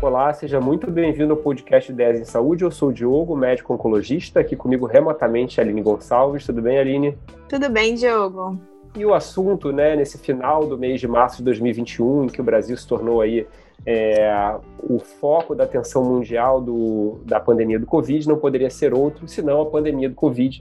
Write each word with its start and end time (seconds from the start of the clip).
Olá, 0.00 0.32
seja 0.32 0.60
muito 0.60 0.90
bem-vindo 0.90 1.32
ao 1.32 1.38
podcast 1.38 1.92
Ideias 1.92 2.20
em 2.20 2.24
Saúde. 2.24 2.64
Eu 2.64 2.70
sou 2.70 2.88
o 2.88 2.92
Diogo, 2.92 3.36
médico 3.36 3.74
oncologista, 3.74 4.40
aqui 4.40 4.56
comigo 4.56 4.86
remotamente 4.86 5.60
a 5.60 5.62
Aline 5.62 5.82
Gonçalves. 5.82 6.46
Tudo 6.46 6.62
bem, 6.62 6.78
Aline? 6.78 7.18
Tudo 7.48 7.68
bem, 7.68 7.94
Diogo. 7.94 8.58
E 8.96 9.04
o 9.04 9.14
assunto, 9.14 9.70
né, 9.70 9.94
nesse 9.94 10.18
final 10.18 10.66
do 10.66 10.78
mês 10.78 11.00
de 11.00 11.06
março 11.06 11.38
de 11.38 11.44
2021, 11.44 12.24
em 12.24 12.26
que 12.28 12.40
o 12.40 12.44
Brasil 12.44 12.76
se 12.76 12.86
tornou 12.86 13.20
aí 13.20 13.46
é, 13.86 14.56
o 14.82 14.98
foco 14.98 15.54
da 15.54 15.64
atenção 15.64 16.04
mundial 16.04 16.60
do, 16.60 17.20
da 17.24 17.38
pandemia 17.38 17.78
do 17.78 17.86
Covid, 17.86 18.28
não 18.28 18.38
poderia 18.38 18.70
ser 18.70 18.92
outro 18.94 19.28
senão 19.28 19.62
a 19.62 19.66
pandemia 19.66 20.08
do 20.08 20.14
Covid. 20.14 20.60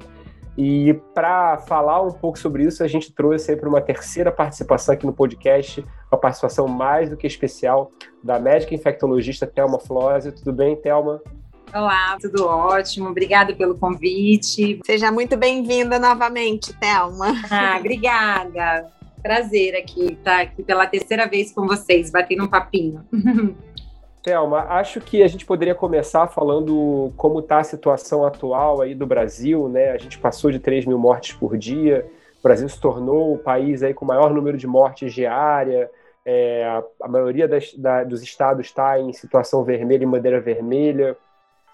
E 0.58 0.96
para 1.14 1.60
falar 1.60 2.02
um 2.02 2.12
pouco 2.12 2.40
sobre 2.40 2.64
isso, 2.64 2.84
a 2.84 2.88
gente 2.88 3.14
trouxe 3.14 3.52
aí 3.52 3.58
para 3.58 3.70
uma 3.70 3.80
terceira 3.80 4.32
participação 4.32 4.96
aqui 4.96 5.06
no 5.06 5.14
podcast, 5.14 5.86
uma 6.12 6.20
participação 6.20 6.68
mais 6.68 7.10
do 7.10 7.16
que 7.16 7.28
especial 7.28 7.92
da 8.24 8.40
médica 8.40 8.74
infectologista 8.74 9.46
Thelma 9.46 9.80
Flósio. 9.80 10.32
Tudo 10.32 10.52
bem, 10.52 10.76
Thelma? 10.76 11.22
Olá, 11.72 12.18
tudo 12.20 12.48
ótimo. 12.48 13.10
Obrigada 13.10 13.54
pelo 13.54 13.78
convite. 13.78 14.80
Seja 14.84 15.12
muito 15.12 15.38
bem-vinda 15.38 16.00
novamente, 16.00 16.74
Thelma. 16.80 17.36
Ah, 17.52 17.78
obrigada. 17.80 18.88
Prazer 19.22 19.76
aqui 19.76 20.14
estar 20.14 20.42
aqui 20.42 20.64
pela 20.64 20.88
terceira 20.88 21.28
vez 21.28 21.52
com 21.52 21.68
vocês, 21.68 22.10
batendo 22.10 22.46
um 22.46 22.48
papinho. 22.48 23.06
Thelma, 24.28 24.66
acho 24.72 25.00
que 25.00 25.24
a 25.24 25.28
gente 25.30 25.46
poderia 25.46 25.74
começar 25.74 26.28
falando 26.28 27.14
como 27.16 27.40
está 27.40 27.60
a 27.60 27.64
situação 27.64 28.26
atual 28.26 28.82
aí 28.82 28.94
do 28.94 29.08
Brasil, 29.08 29.70
né? 29.70 29.92
A 29.92 29.98
gente 29.98 30.20
passou 30.20 30.52
de 30.52 30.60
3 30.60 30.86
mil 30.86 31.00
mortes 31.00 31.32
por 31.32 31.58
dia, 31.58 32.06
o 32.38 32.44
Brasil 32.44 32.68
se 32.68 32.78
tornou 32.78 33.34
o 33.34 33.38
país 33.38 33.82
aí 33.84 33.94
com 33.94 34.04
o 34.04 34.08
maior 34.08 34.34
número 34.34 34.58
de 34.58 34.68
mortes 34.68 35.14
diária, 35.14 35.90
é, 36.26 36.66
a, 36.66 36.84
a, 37.04 37.08
maioria 37.08 37.48
das, 37.48 37.74
da, 37.74 38.04
dos 38.04 38.22
estados 38.22 38.66
está 38.66 39.00
em 39.00 39.14
situação 39.14 39.64
vermelha 39.64 40.04
e 40.04 40.08
bandeira 40.08 40.42
vermelha 40.42 41.16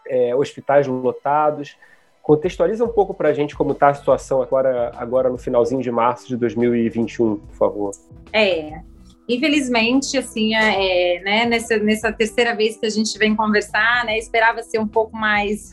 é, 0.07 0.35
hospitais 0.35 0.85
lotados. 0.85 1.75
Contextualiza 2.21 2.85
um 2.85 2.89
pouco 2.89 3.15
para 3.15 3.29
a 3.29 3.33
gente 3.33 3.55
como 3.55 3.71
está 3.71 3.89
a 3.89 3.93
situação 3.95 4.43
agora, 4.43 4.91
agora 4.95 5.27
no 5.27 5.39
finalzinho 5.39 5.81
de 5.81 5.89
março 5.89 6.27
de 6.27 6.37
2021, 6.37 7.35
por 7.37 7.55
favor. 7.55 7.91
É, 8.31 8.79
infelizmente, 9.27 10.17
assim, 10.17 10.53
é, 10.55 11.21
né, 11.23 11.45
nessa, 11.45 11.77
nessa 11.77 12.11
terceira 12.11 12.55
vez 12.55 12.77
que 12.77 12.85
a 12.85 12.89
gente 12.89 13.17
vem 13.17 13.35
conversar, 13.35 14.05
né, 14.05 14.17
esperava 14.17 14.61
ser 14.63 14.79
um 14.79 14.87
pouco 14.87 15.15
mais, 15.15 15.71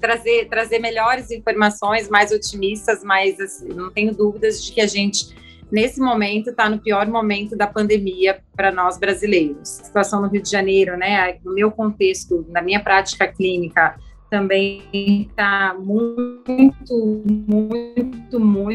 trazer, 0.00 0.48
trazer 0.48 0.78
melhores 0.78 1.30
informações, 1.30 2.08
mais 2.08 2.30
otimistas, 2.30 3.02
mas 3.02 3.40
assim, 3.40 3.68
não 3.68 3.90
tenho 3.90 4.14
dúvidas 4.14 4.64
de 4.64 4.72
que 4.72 4.80
a 4.80 4.86
gente 4.86 5.34
nesse 5.70 6.00
momento 6.00 6.50
está 6.50 6.68
no 6.68 6.78
pior 6.80 7.06
momento 7.06 7.56
da 7.56 7.66
pandemia 7.66 8.40
para 8.56 8.72
nós 8.72 8.98
brasileiros. 8.98 9.80
A 9.80 9.84
situação 9.84 10.20
no 10.20 10.28
Rio 10.28 10.42
de 10.42 10.50
Janeiro, 10.50 10.96
né, 10.96 11.38
no 11.44 11.54
meu 11.54 11.70
contexto, 11.70 12.44
na 12.48 12.60
minha 12.60 12.80
prática 12.80 13.26
clínica, 13.28 13.96
também 14.30 14.82
está 14.92 15.74
muito, 15.78 17.22
muito, 17.26 18.38
muito 18.38 18.70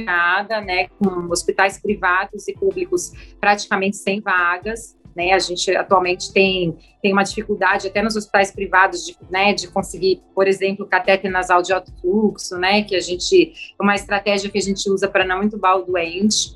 né, 0.66 0.88
com 1.00 1.32
hospitais 1.32 1.82
privados 1.82 2.48
e 2.48 2.54
públicos 2.54 3.12
praticamente 3.40 3.96
sem 3.96 4.20
vagas. 4.20 4.96
Né, 5.16 5.32
a 5.32 5.40
gente 5.40 5.74
atualmente 5.74 6.34
tem, 6.34 6.76
tem 7.02 7.14
uma 7.14 7.24
dificuldade 7.24 7.88
até 7.88 8.02
nos 8.02 8.18
hospitais 8.18 8.52
privados 8.52 9.06
de, 9.06 9.16
né, 9.32 9.54
de 9.54 9.70
conseguir, 9.70 10.22
por 10.36 10.46
exemplo, 10.46 10.86
catéter 10.86 11.32
nasal 11.32 11.62
de 11.62 11.72
alto 11.72 11.90
fluxo, 12.02 12.58
né, 12.58 12.82
que 12.82 12.94
a 12.94 13.00
gente 13.00 13.54
é 13.80 13.82
uma 13.82 13.96
estratégia 13.96 14.52
que 14.52 14.58
a 14.58 14.62
gente 14.62 14.90
usa 14.90 15.08
para 15.08 15.26
não 15.26 15.42
entubar 15.42 15.78
o 15.78 15.86
doente. 15.86 16.55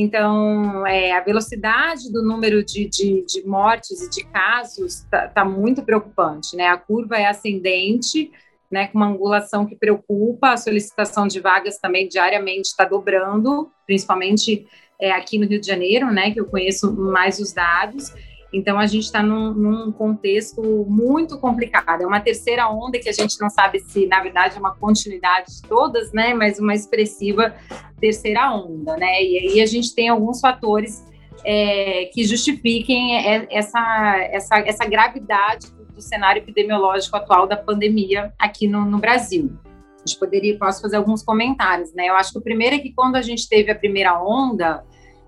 Então, 0.00 0.86
é, 0.86 1.10
a 1.10 1.20
velocidade 1.20 2.12
do 2.12 2.22
número 2.22 2.64
de, 2.64 2.88
de, 2.88 3.24
de 3.26 3.44
mortes 3.44 4.00
e 4.00 4.08
de 4.08 4.24
casos 4.26 5.00
está 5.00 5.26
tá 5.26 5.44
muito 5.44 5.82
preocupante, 5.82 6.54
né? 6.54 6.68
A 6.68 6.76
curva 6.76 7.16
é 7.16 7.26
ascendente, 7.26 8.30
né, 8.70 8.86
com 8.86 8.98
uma 8.98 9.08
angulação 9.08 9.66
que 9.66 9.74
preocupa, 9.74 10.50
a 10.52 10.56
solicitação 10.56 11.26
de 11.26 11.40
vagas 11.40 11.78
também 11.78 12.06
diariamente 12.06 12.68
está 12.68 12.84
dobrando, 12.84 13.72
principalmente 13.86 14.68
é, 15.00 15.10
aqui 15.10 15.36
no 15.36 15.48
Rio 15.48 15.60
de 15.60 15.66
Janeiro, 15.66 16.12
né, 16.12 16.30
que 16.30 16.38
eu 16.38 16.46
conheço 16.46 16.94
mais 16.94 17.40
os 17.40 17.52
dados, 17.52 18.14
então, 18.52 18.78
a 18.78 18.86
gente 18.86 19.04
está 19.04 19.22
num, 19.22 19.52
num, 19.52 19.92
contexto 19.92 20.62
muito 20.88 21.38
complicado. 21.38 22.02
É 22.02 22.06
uma 22.06 22.20
terceira 22.20 22.68
onda 22.68 22.98
que 22.98 23.08
a 23.08 23.12
gente 23.12 23.38
não 23.40 23.50
sabe 23.50 23.78
se, 23.80 24.06
na 24.06 24.22
verdade, 24.22 24.56
é 24.56 24.58
uma 24.58 24.74
continuidade 24.74 25.56
de 25.56 25.62
todas, 25.62 26.12
né? 26.12 26.32
Mas 26.32 26.58
uma 26.58 26.74
expressiva 26.74 27.54
terceira 28.00 28.50
onda, 28.50 28.96
né? 28.96 29.22
E 29.22 29.38
aí 29.38 29.60
a 29.60 29.66
gente 29.66 29.94
tem 29.94 30.08
alguns 30.08 30.40
fatores 30.40 31.06
é, 31.44 32.06
que 32.06 32.24
justifiquem 32.24 33.46
essa, 33.50 34.16
essa, 34.30 34.58
essa 34.60 34.84
gravidade 34.86 35.70
do, 35.70 35.84
do, 35.84 36.00
cenário 36.00 36.40
epidemiológico 36.40 37.16
atual 37.16 37.46
da 37.46 37.56
pandemia 37.56 38.32
aqui 38.38 38.66
no, 38.66 38.84
no 38.84 38.98
Brasil. 38.98 39.52
A 39.96 40.06
gente 40.06 40.18
poderia, 40.18 40.56
posso 40.56 40.80
fazer 40.80 40.96
alguns 40.96 41.22
comentários, 41.22 41.92
né? 41.92 42.08
Eu 42.08 42.14
acho 42.14 42.32
que 42.32 42.38
o 42.38 42.42
primeiro 42.42 42.76
é 42.76 42.78
que 42.78 42.94
quando 42.94 43.16
a 43.16 43.22
gente 43.22 43.46
teve 43.46 43.70
a 43.70 43.74
primeira 43.74 44.18
onda, 44.22 44.82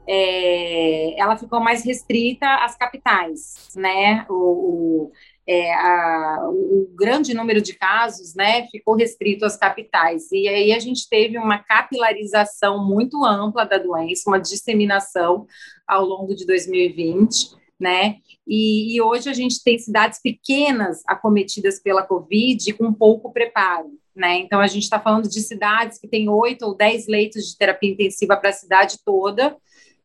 é, 0.06 1.20
ela 1.20 1.36
ficou 1.36 1.60
mais 1.60 1.84
restrita 1.84 2.46
às 2.64 2.76
capitais, 2.76 3.68
né? 3.76 4.26
O, 4.28 4.34
o, 4.34 5.12
é, 5.46 5.72
a, 5.74 6.48
o, 6.48 6.90
grande 6.94 7.34
número 7.34 7.60
de 7.60 7.74
casos, 7.74 8.34
né, 8.34 8.66
ficou 8.68 8.94
restrito 8.94 9.44
às 9.44 9.56
capitais. 9.56 10.30
E 10.30 10.48
aí 10.48 10.72
a 10.72 10.78
gente 10.78 11.08
teve 11.08 11.38
uma 11.38 11.58
capilarização 11.58 12.84
muito 12.86 13.24
ampla 13.24 13.64
da 13.64 13.78
doença, 13.78 14.28
uma 14.30 14.40
disseminação 14.40 15.46
ao 15.86 16.04
longo 16.04 16.34
de 16.34 16.46
2020, 16.46 17.56
né? 17.78 18.16
E, 18.46 18.94
e 18.94 19.00
hoje 19.00 19.28
a 19.28 19.32
gente 19.32 19.62
tem 19.62 19.78
cidades 19.78 20.20
pequenas 20.20 21.02
acometidas 21.06 21.80
pela 21.80 22.02
Covid 22.02 22.72
com 22.74 22.92
pouco 22.92 23.32
preparo. 23.32 23.90
Né? 24.14 24.38
Então, 24.38 24.60
a 24.60 24.66
gente 24.66 24.82
está 24.82 25.00
falando 25.00 25.28
de 25.28 25.40
cidades 25.40 25.98
que 25.98 26.08
têm 26.08 26.28
oito 26.28 26.66
ou 26.66 26.76
dez 26.76 27.06
leitos 27.06 27.46
de 27.46 27.56
terapia 27.56 27.90
intensiva 27.90 28.36
para 28.36 28.50
a 28.50 28.52
cidade 28.52 28.98
toda, 29.04 29.56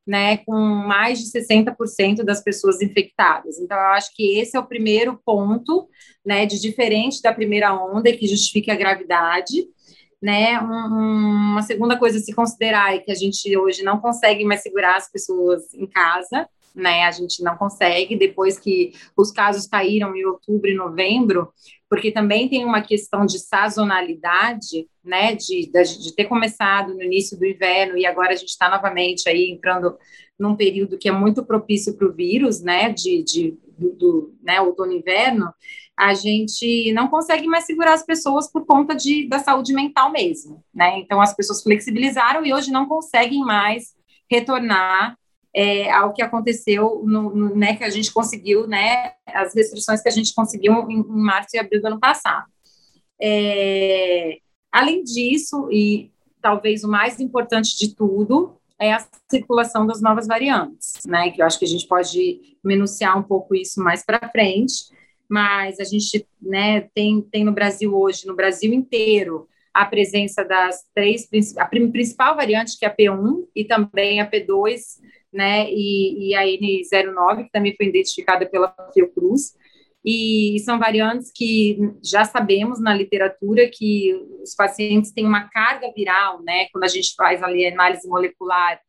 né, 0.05 0.37
com 0.37 0.53
mais 0.53 1.19
de 1.19 1.25
60% 1.31 2.23
das 2.23 2.41
pessoas 2.41 2.81
infectadas. 2.81 3.59
Então, 3.59 3.77
eu 3.77 3.87
acho 3.87 4.13
que 4.13 4.37
esse 4.37 4.55
é 4.55 4.59
o 4.59 4.67
primeiro 4.67 5.19
ponto, 5.25 5.87
né, 6.25 6.45
de 6.45 6.59
diferente 6.59 7.21
da 7.21 7.33
primeira 7.33 7.73
onda 7.73 8.11
que 8.11 8.27
justifica 8.27 8.73
a 8.73 8.77
gravidade. 8.77 9.67
Né, 10.21 10.59
um, 10.59 11.51
uma 11.51 11.61
segunda 11.61 11.97
coisa 11.97 12.17
a 12.17 12.21
se 12.21 12.33
considerar 12.33 12.95
é 12.95 12.99
que 12.99 13.11
a 13.11 13.15
gente 13.15 13.55
hoje 13.57 13.83
não 13.83 13.99
consegue 13.99 14.43
mais 14.43 14.61
segurar 14.61 14.95
as 14.95 15.11
pessoas 15.11 15.73
em 15.73 15.85
casa, 15.85 16.47
né? 16.75 17.03
A 17.03 17.11
gente 17.11 17.41
não 17.41 17.55
consegue, 17.55 18.15
depois 18.15 18.59
que 18.59 18.93
os 19.15 19.31
casos 19.31 19.67
caíram 19.67 20.15
em 20.15 20.25
outubro 20.25 20.69
e 20.69 20.75
novembro, 20.75 21.51
porque 21.89 22.11
também 22.11 22.49
tem 22.49 22.65
uma 22.65 22.81
questão 22.81 23.25
de 23.25 23.39
sazonalidade, 23.39 24.87
né? 25.03 25.35
De, 25.35 25.69
de, 25.71 26.03
de 26.03 26.15
ter 26.15 26.25
começado 26.25 26.93
no 26.93 27.03
início 27.03 27.37
do 27.37 27.45
inverno 27.45 27.97
e 27.97 28.05
agora 28.05 28.33
a 28.33 28.35
gente 28.35 28.49
está 28.49 28.69
novamente 28.69 29.29
aí 29.29 29.49
entrando 29.49 29.97
num 30.37 30.55
período 30.55 30.97
que 30.97 31.07
é 31.07 31.11
muito 31.11 31.45
propício 31.45 31.95
para 31.95 32.07
o 32.07 32.13
vírus, 32.13 32.61
né? 32.61 32.91
De, 32.91 33.23
de 33.23 33.57
do, 33.77 33.91
do 33.93 34.35
né, 34.41 34.61
outono 34.61 34.93
inverno, 34.93 35.53
a 35.97 36.13
gente 36.13 36.91
não 36.93 37.07
consegue 37.07 37.47
mais 37.47 37.65
segurar 37.65 37.93
as 37.93 38.05
pessoas 38.05 38.51
por 38.51 38.65
conta 38.65 38.95
de, 38.95 39.27
da 39.27 39.39
saúde 39.39 39.73
mental 39.73 40.11
mesmo, 40.11 40.63
né? 40.73 40.99
Então 40.99 41.21
as 41.21 41.35
pessoas 41.35 41.63
flexibilizaram 41.63 42.45
e 42.45 42.53
hoje 42.53 42.71
não 42.71 42.85
conseguem 42.85 43.39
mais 43.39 43.95
retornar 44.29 45.17
é, 45.55 45.89
ao 45.89 46.11
que 46.11 46.21
aconteceu, 46.21 47.01
no, 47.05 47.33
no, 47.33 47.55
né, 47.55 47.77
que 47.77 47.83
a 47.85 47.89
gente 47.89 48.11
conseguiu, 48.11 48.67
né, 48.67 49.13
as 49.25 49.55
restrições 49.55 50.01
que 50.01 50.09
a 50.09 50.11
gente 50.11 50.35
conseguiu 50.35 50.73
em, 50.89 50.99
em 50.99 51.21
março 51.21 51.55
e 51.55 51.59
abril 51.59 51.81
do 51.81 51.87
ano 51.87 51.99
passado. 51.99 52.45
É, 53.21 54.39
além 54.69 55.01
disso, 55.01 55.69
e 55.71 56.11
talvez 56.41 56.83
o 56.83 56.89
mais 56.89 57.21
importante 57.21 57.77
de 57.77 57.95
tudo, 57.95 58.57
é 58.77 58.91
a 58.91 59.07
circulação 59.31 59.87
das 59.87 60.01
novas 60.01 60.27
variantes, 60.27 60.95
né, 61.07 61.31
que 61.31 61.41
eu 61.41 61.45
acho 61.45 61.57
que 61.57 61.63
a 61.63 61.69
gente 61.69 61.87
pode 61.87 62.57
menunciar 62.61 63.17
um 63.17 63.23
pouco 63.23 63.55
isso 63.55 63.81
mais 63.81 64.03
para 64.05 64.29
frente, 64.29 64.93
mas 65.29 65.79
a 65.79 65.85
gente, 65.85 66.27
né, 66.41 66.81
tem, 66.93 67.21
tem 67.21 67.45
no 67.45 67.53
Brasil 67.53 67.97
hoje, 67.97 68.27
no 68.27 68.35
Brasil 68.35 68.73
inteiro, 68.73 69.47
a 69.73 69.85
presença 69.85 70.43
das 70.43 70.83
três, 70.93 71.29
a 71.57 71.65
principal 71.65 72.35
variante, 72.35 72.77
que 72.77 72.85
é 72.85 72.89
a 72.89 72.95
P1, 72.95 73.45
e 73.55 73.63
também 73.63 74.19
a 74.19 74.29
P2, 74.29 74.99
né, 75.35 75.69
e, 75.69 76.29
e 76.29 76.35
a 76.35 76.43
N09, 76.43 77.43
que 77.43 77.51
também 77.51 77.75
foi 77.75 77.87
identificada 77.87 78.45
pela 78.45 78.73
Fiocruz, 78.93 79.53
e 80.03 80.57
são 80.63 80.79
variantes 80.79 81.31
que 81.33 81.77
já 82.03 82.23
sabemos 82.23 82.79
na 82.79 82.93
literatura 82.93 83.69
que 83.71 84.13
os 84.41 84.55
pacientes 84.55 85.11
têm 85.11 85.25
uma 85.25 85.49
carga 85.49 85.91
viral, 85.95 86.41
né, 86.43 86.67
quando 86.71 86.85
a 86.85 86.87
gente 86.87 87.13
faz 87.15 87.43
ali 87.43 87.67
análise 87.67 88.07
molecular 88.07 88.79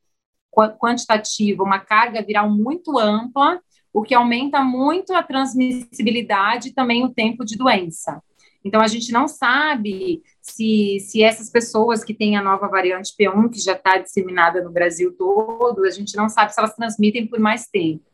quantitativa, 0.79 1.63
uma 1.63 1.81
carga 1.81 2.23
viral 2.23 2.49
muito 2.51 2.99
ampla, 2.99 3.61
o 3.93 4.03
que 4.03 4.15
aumenta 4.15 4.63
muito 4.63 5.15
a 5.15 5.23
transmissibilidade 5.23 6.69
e 6.69 6.75
também 6.75 7.05
o 7.05 7.13
tempo 7.13 7.45
de 7.45 7.57
doença. 7.57 8.23
Então, 8.65 8.81
a 8.81 8.87
gente 8.87 9.13
não 9.13 9.29
sabe 9.29 10.23
se, 10.49 10.99
se 11.01 11.23
essas 11.23 11.51
pessoas 11.51 12.05
que 12.05 12.15
têm 12.15 12.37
a 12.37 12.43
nova 12.43 12.69
variante 12.69 13.15
P1, 13.19 13.51
que 13.51 13.61
já 13.61 13.73
está 13.73 13.99
disseminada 13.99 14.63
no 14.63 14.71
Brasil 14.71 15.13
todo, 15.17 15.85
a 15.85 15.91
gente 15.91 16.17
não 16.17 16.29
sabe 16.29 16.55
se 16.55 16.61
elas 16.61 16.75
transmitem 16.75 17.27
por 17.27 17.41
mais 17.41 17.67
tempo. 17.67 18.05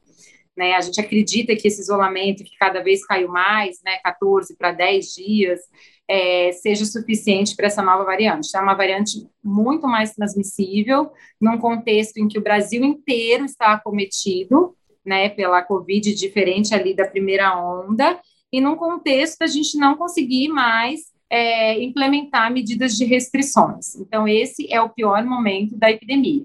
Né? 0.57 0.75
A 0.75 0.81
gente 0.81 1.01
acredita 1.01 1.55
que 1.55 1.69
esse 1.69 1.81
isolamento, 1.81 2.45
que 2.45 2.57
cada 2.59 2.83
vez 2.83 3.05
caiu 3.05 3.29
mais, 3.29 3.81
né, 3.85 3.99
14 4.03 4.57
para 4.57 4.73
10 4.73 5.07
dias, 5.15 5.61
é, 6.09 6.53
seja 6.53 6.85
suficiente 6.85 7.55
para 7.55 7.67
essa 7.67 7.83
nova 7.83 8.05
variante. 8.05 8.57
É 8.57 8.61
uma 8.61 8.75
variante 8.75 9.27
muito 9.43 9.87
mais 9.87 10.13
transmissível, 10.13 11.11
num 11.41 11.59
contexto 11.59 12.19
em 12.19 12.29
que 12.29 12.39
o 12.39 12.43
Brasil 12.43 12.85
inteiro 12.85 13.45
está 13.45 13.73
acometido 13.73 14.75
né, 15.05 15.29
pela 15.29 15.63
Covid, 15.63 16.15
diferente 16.15 16.75
ali 16.75 16.95
da 16.95 17.07
primeira 17.07 17.57
onda, 17.59 18.21
e 18.53 18.61
num 18.61 18.77
contexto 18.77 19.43
a 19.43 19.47
gente 19.47 19.77
não 19.79 19.97
conseguir 19.97 20.49
mais 20.49 21.13
é, 21.33 21.83
implementar 21.83 22.53
medidas 22.53 22.95
de 22.95 23.07
restrições. 23.07 23.95
Então, 23.95 24.29
esse 24.29 24.71
é 24.71 24.83
o 24.83 24.91
pior 24.91 25.25
momento 25.25 25.75
da 25.75 25.91
epidemia. 25.91 26.45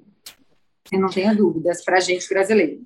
Eu 0.89 1.01
não 1.01 1.09
tenho 1.09 1.35
dúvidas 1.35 1.83
para 1.83 1.97
a 1.97 1.99
gente 1.99 2.29
brasileiro. 2.29 2.81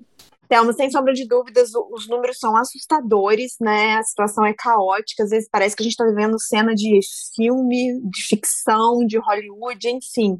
Thelma, 0.52 0.74
sem 0.74 0.90
sombra 0.90 1.14
de 1.14 1.26
dúvidas, 1.26 1.70
os 1.90 2.06
números 2.06 2.38
são 2.38 2.54
assustadores, 2.54 3.56
né? 3.58 3.94
A 3.94 4.02
situação 4.02 4.44
é 4.44 4.52
caótica, 4.52 5.24
às 5.24 5.30
vezes 5.30 5.48
parece 5.50 5.74
que 5.74 5.82
a 5.82 5.84
gente 5.84 5.92
está 5.92 6.04
vivendo 6.04 6.38
cena 6.38 6.74
de 6.74 7.00
filme, 7.34 7.98
de 8.04 8.22
ficção, 8.22 8.98
de 9.06 9.16
Hollywood, 9.16 9.88
enfim. 9.88 10.38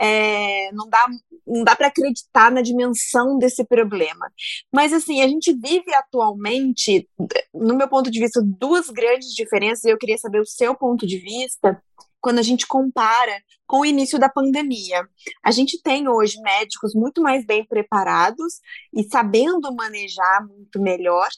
É, 0.00 0.72
não 0.72 0.88
dá, 0.88 1.06
não 1.46 1.62
dá 1.62 1.76
para 1.76 1.86
acreditar 1.86 2.50
na 2.50 2.60
dimensão 2.60 3.38
desse 3.38 3.64
problema. 3.64 4.32
Mas, 4.74 4.92
assim, 4.92 5.22
a 5.22 5.28
gente 5.28 5.52
vive 5.52 5.94
atualmente, 5.94 7.08
no 7.54 7.76
meu 7.76 7.88
ponto 7.88 8.10
de 8.10 8.18
vista, 8.18 8.42
duas 8.44 8.90
grandes 8.90 9.28
diferenças, 9.28 9.84
e 9.84 9.90
eu 9.90 9.98
queria 9.98 10.18
saber 10.18 10.40
o 10.40 10.46
seu 10.46 10.74
ponto 10.74 11.06
de 11.06 11.18
vista 11.18 11.80
quando 12.22 12.38
a 12.38 12.42
gente 12.42 12.66
compara 12.66 13.42
com 13.66 13.80
o 13.80 13.84
início 13.84 14.18
da 14.18 14.28
pandemia. 14.28 15.06
A 15.44 15.50
gente 15.50 15.82
tem 15.82 16.08
hoje 16.08 16.40
médicos 16.40 16.94
muito 16.94 17.20
mais 17.20 17.44
bem 17.44 17.66
preparados 17.66 18.60
e 18.94 19.02
sabendo 19.02 19.74
manejar 19.74 20.46
muito 20.46 20.80
melhor 20.80 21.28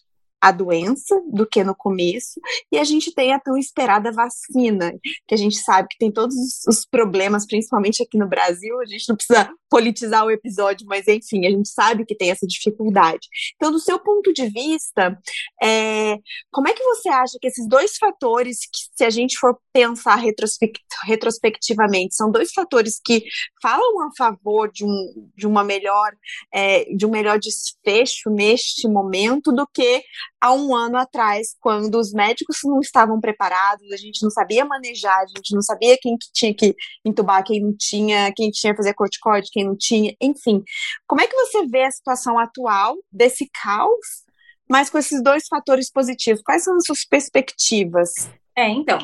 a 0.45 0.53
doença 0.53 1.19
do 1.33 1.47
que 1.47 1.65
no 1.65 1.75
começo, 1.75 2.39
e 2.71 2.77
a 2.77 2.85
gente 2.85 3.15
tem 3.15 3.33
a 3.33 3.41
tão 3.41 3.57
esperada 3.57 4.13
vacina, 4.13 4.93
que 5.27 5.35
a 5.35 5.39
gente 5.39 5.57
sabe 5.57 5.89
que 5.89 5.97
tem 5.97 6.13
todos 6.13 6.35
os 6.69 6.85
problemas, 6.85 7.47
principalmente 7.47 8.03
aqui 8.03 8.19
no 8.19 8.29
Brasil, 8.29 8.79
a 8.79 8.85
gente 8.85 9.09
não 9.09 9.17
precisa 9.17 9.51
politizar 9.75 10.25
o 10.25 10.31
episódio, 10.31 10.87
mas 10.87 11.09
enfim, 11.09 11.45
a 11.45 11.51
gente 11.51 11.69
sabe 11.69 12.07
que 12.07 12.15
tem 12.15 12.31
essa 12.31 12.47
dificuldade. 12.47 13.27
Então, 13.57 13.73
do 13.73 13.81
seu 13.81 13.99
ponto 13.99 14.33
de 14.33 14.47
vista, 14.49 15.19
é, 15.61 16.17
como 16.53 16.69
é 16.69 16.73
que 16.73 16.83
você 16.85 17.09
acha 17.09 17.37
que 17.41 17.49
esses 17.49 17.67
dois 17.67 17.97
fatores, 17.97 18.61
que 18.61 18.79
se 18.97 19.05
a 19.05 19.11
gente 19.11 19.37
for 19.37 19.59
pensar 19.73 20.15
retrospect 20.15 20.79
retrospectivamente, 21.03 22.15
são 22.15 22.31
dois 22.31 22.53
fatores 22.53 23.01
que 23.05 23.25
falam 23.61 24.07
a 24.07 24.11
favor 24.17 24.71
de, 24.71 24.85
um, 24.85 25.29
de 25.37 25.45
uma 25.45 25.65
melhor, 25.65 26.13
é, 26.55 26.85
de 26.95 27.05
um 27.05 27.11
melhor 27.11 27.41
desfecho 27.41 28.31
neste 28.31 28.87
momento 28.87 29.51
do 29.51 29.67
que 29.67 30.05
há 30.45 30.53
um 30.53 30.77
ano 30.77 30.99
atrás, 30.99 31.57
quando 31.59 31.99
os 31.99 32.13
médicos 32.13 32.59
não 32.65 32.79
estavam 32.81 33.19
preparados, 33.19 33.91
a 33.91 33.97
gente 33.97 34.23
não 34.23 34.29
sabia 34.29 34.63
manejar, 34.63 35.23
a 35.23 35.27
gente 35.27 35.55
não 35.55 35.63
sabia 35.63 35.97
quem 35.99 36.19
que 36.19 36.27
tinha 36.35 36.55
que 36.55 36.77
entubar, 37.03 37.43
quem 37.43 37.63
não 37.63 37.75
tinha, 37.75 38.31
quem 38.37 38.51
tinha 38.51 38.75
que 38.75 38.77
fazer 38.77 38.93
corticóide, 38.93 39.49
quem 39.51 39.65
não 39.65 39.75
tinha, 39.75 40.15
enfim. 40.21 40.63
Como 41.07 41.23
é 41.23 41.27
que 41.27 41.35
você 41.35 41.67
vê 41.67 41.85
a 41.85 41.91
situação 41.91 42.39
atual 42.39 42.95
desse 43.11 43.49
caos, 43.63 44.25
mas 44.69 44.91
com 44.91 44.99
esses 44.99 45.23
dois 45.23 45.47
fatores 45.49 45.91
positivos? 45.91 46.43
Quais 46.43 46.63
são 46.63 46.77
as 46.77 46.85
suas 46.85 47.07
perspectivas? 47.07 48.11
É, 48.55 48.69
então, 48.69 48.99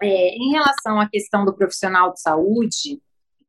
é, 0.00 0.34
em 0.34 0.52
relação 0.52 0.98
à 0.98 1.06
questão 1.06 1.44
do 1.44 1.54
profissional 1.54 2.14
de 2.14 2.20
saúde, 2.22 2.98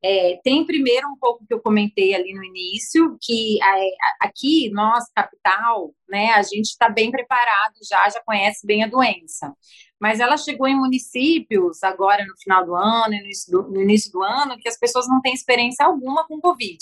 é, 0.03 0.37
tem 0.43 0.65
primeiro 0.65 1.07
um 1.07 1.17
pouco 1.17 1.45
que 1.47 1.53
eu 1.53 1.61
comentei 1.61 2.13
ali 2.13 2.33
no 2.33 2.43
início, 2.43 3.17
que 3.21 3.57
é, 3.63 3.89
aqui, 4.19 4.69
nós, 4.71 5.05
capital, 5.15 5.93
né, 6.09 6.31
a 6.33 6.43
gente 6.43 6.65
está 6.65 6.89
bem 6.89 7.09
preparado 7.09 7.75
já, 7.89 8.09
já 8.09 8.21
conhece 8.21 8.67
bem 8.67 8.83
a 8.83 8.87
doença. 8.87 9.55
Mas 9.99 10.19
ela 10.19 10.35
chegou 10.35 10.67
em 10.67 10.75
municípios, 10.75 11.81
agora 11.81 12.25
no 12.25 12.37
final 12.37 12.65
do 12.65 12.75
ano, 12.75 13.11
no 13.11 13.15
início 13.15 13.51
do, 13.51 13.71
no 13.71 13.81
início 13.81 14.11
do 14.11 14.21
ano, 14.21 14.57
que 14.57 14.67
as 14.67 14.77
pessoas 14.77 15.07
não 15.07 15.21
têm 15.21 15.33
experiência 15.33 15.85
alguma 15.85 16.27
com 16.27 16.41
Covid, 16.41 16.77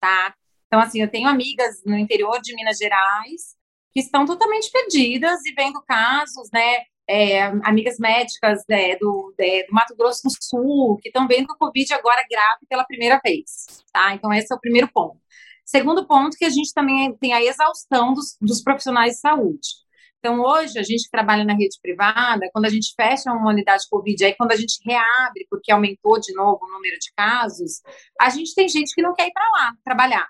tá? 0.00 0.32
Então, 0.68 0.78
assim, 0.78 1.00
eu 1.02 1.10
tenho 1.10 1.28
amigas 1.28 1.82
no 1.84 1.98
interior 1.98 2.40
de 2.40 2.54
Minas 2.54 2.78
Gerais 2.78 3.56
que 3.92 4.00
estão 4.00 4.24
totalmente 4.24 4.70
perdidas 4.70 5.44
e 5.44 5.52
vendo 5.52 5.82
casos, 5.82 6.48
né, 6.52 6.84
é, 7.08 7.42
amigas 7.64 7.98
médicas 7.98 8.62
é, 8.70 8.96
do, 8.96 9.34
é, 9.38 9.66
do, 9.66 9.72
Mato 9.72 9.94
Grosso 9.96 10.22
do 10.24 10.30
Sul, 10.40 10.98
que 11.02 11.08
estão 11.08 11.26
vendo 11.26 11.50
o 11.50 11.56
Covid 11.58 11.92
agora 11.94 12.24
grave 12.30 12.66
pela 12.68 12.84
primeira 12.84 13.20
vez, 13.24 13.66
tá? 13.92 14.14
Então, 14.14 14.32
esse 14.32 14.52
é 14.52 14.56
o 14.56 14.60
primeiro 14.60 14.88
ponto. 14.92 15.20
Segundo 15.64 16.06
ponto, 16.06 16.36
que 16.36 16.44
a 16.44 16.50
gente 16.50 16.72
também 16.74 17.16
tem 17.16 17.32
a 17.32 17.42
exaustão 17.42 18.12
dos, 18.12 18.36
dos 18.40 18.62
profissionais 18.62 19.14
de 19.14 19.20
saúde. 19.20 19.68
Então, 20.18 20.40
hoje, 20.40 20.78
a 20.78 20.82
gente 20.82 21.10
trabalha 21.10 21.44
na 21.44 21.54
rede 21.54 21.78
privada, 21.82 22.48
quando 22.52 22.66
a 22.66 22.68
gente 22.68 22.94
fecha 22.94 23.32
uma 23.32 23.50
unidade 23.50 23.88
Covid, 23.90 24.24
aí 24.24 24.34
quando 24.34 24.52
a 24.52 24.56
gente 24.56 24.78
reabre, 24.84 25.46
porque 25.50 25.72
aumentou 25.72 26.20
de 26.20 26.32
novo 26.34 26.60
o 26.62 26.72
número 26.72 26.96
de 26.98 27.12
casos, 27.16 27.82
a 28.20 28.30
gente 28.30 28.54
tem 28.54 28.68
gente 28.68 28.94
que 28.94 29.02
não 29.02 29.14
quer 29.14 29.28
ir 29.28 29.32
para 29.32 29.50
lá 29.50 29.72
trabalhar, 29.84 30.28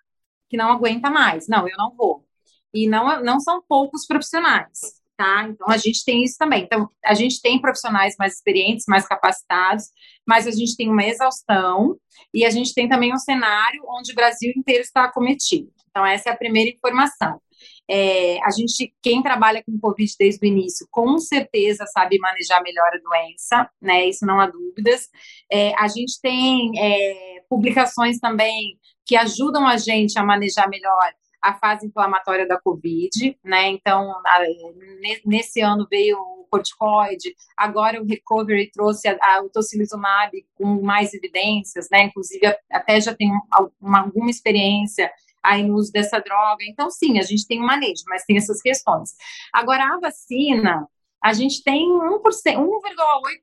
que 0.49 0.57
não 0.57 0.73
aguenta 0.73 1.11
mais. 1.11 1.47
Não, 1.49 1.69
eu 1.69 1.77
não 1.77 1.95
vou. 1.95 2.25
E 2.73 2.89
não, 2.89 3.23
não 3.23 3.39
são 3.39 3.63
poucos 3.69 4.07
profissionais 4.07 5.02
tá? 5.23 5.49
Então 5.49 5.69
a 5.71 5.77
gente 5.77 6.05
tem 6.05 6.25
isso 6.25 6.37
também. 6.37 6.65
Então 6.65 6.91
a 7.05 7.15
gente 7.15 7.41
tem 7.41 7.61
profissionais 7.61 8.17
mais 8.19 8.35
experientes, 8.35 8.87
mais 8.89 9.07
capacitados, 9.07 9.85
mas 10.27 10.47
a 10.49 10.51
gente 10.51 10.77
tem 10.77 10.89
uma 10.89 11.05
exaustão 11.05 11.97
e 12.35 12.45
a 12.45 12.51
gente 12.51 12.75
tem 12.75 12.89
também 12.89 13.13
um 13.13 13.19
cenário 13.19 13.81
onde 13.87 14.13
o 14.13 14.15
Brasil 14.17 14.53
inteiro 14.57 14.83
está 14.83 15.05
acometido. 15.05 15.71
Então 15.91 16.05
essa 16.05 16.31
é 16.31 16.33
a 16.33 16.37
primeira 16.37 16.71
informação. 16.71 17.41
É, 17.89 18.39
a 18.45 18.51
gente, 18.51 18.93
quem 19.01 19.23
trabalha 19.23 19.63
com 19.63 19.79
Covid 19.79 20.13
desde 20.19 20.45
o 20.45 20.49
início, 20.49 20.87
com 20.91 21.19
certeza 21.19 21.87
sabe 21.87 22.19
manejar 22.19 22.61
melhor 22.63 22.89
a 22.89 22.99
doença, 22.99 23.71
né? 23.81 24.07
Isso 24.07 24.27
não 24.27 24.41
há 24.41 24.47
dúvidas. 24.47 25.09
É, 25.51 25.73
a 25.79 25.87
gente 25.87 26.21
tem 26.21 26.73
é, 26.79 27.43
publicações 27.49 28.19
também 28.19 28.77
que 29.05 29.15
ajudam 29.15 29.67
a 29.67 29.77
gente 29.77 30.19
a 30.19 30.25
manejar 30.25 30.69
melhor 30.69 31.13
a 31.43 31.55
fase 31.55 31.87
inflamatória 31.87 32.47
da 32.47 32.61
Covid, 32.61 33.37
né? 33.45 33.69
Então, 33.69 34.13
a, 34.25 34.39
nesse 35.27 35.61
ano 35.61 35.87
veio 35.91 36.19
o 36.19 36.47
corticoide, 36.51 37.35
agora 37.57 38.01
o 38.01 38.07
recovery 38.07 38.71
trouxe 38.71 39.09
a, 39.09 39.19
a, 39.21 39.43
o 39.43 39.51
tocilizumab 39.51 40.31
com 40.55 40.83
mais 40.83 41.13
evidências, 41.13 41.89
né? 41.91 42.05
Inclusive, 42.05 42.47
até 42.71 43.01
já 43.01 43.15
tem 43.15 43.31
uma, 43.81 44.01
alguma 44.01 44.31
experiência 44.31 45.11
aí 45.43 45.65
no 45.65 45.75
uso 45.75 45.91
dessa 45.91 46.21
droga. 46.21 46.63
Então, 46.69 46.91
sim, 46.91 47.19
a 47.19 47.23
gente 47.23 47.47
tem 47.47 47.61
um 47.61 47.67
manejo, 47.67 48.05
mas 48.07 48.25
tem 48.25 48.37
essas 48.37 48.63
questões. 48.63 49.11
Agora, 49.53 49.83
a 49.85 49.99
vacina, 49.99 50.87
a 51.23 51.33
gente 51.33 51.63
tem 51.65 51.89
1%, 51.89 52.21
1,8%, 52.21 52.65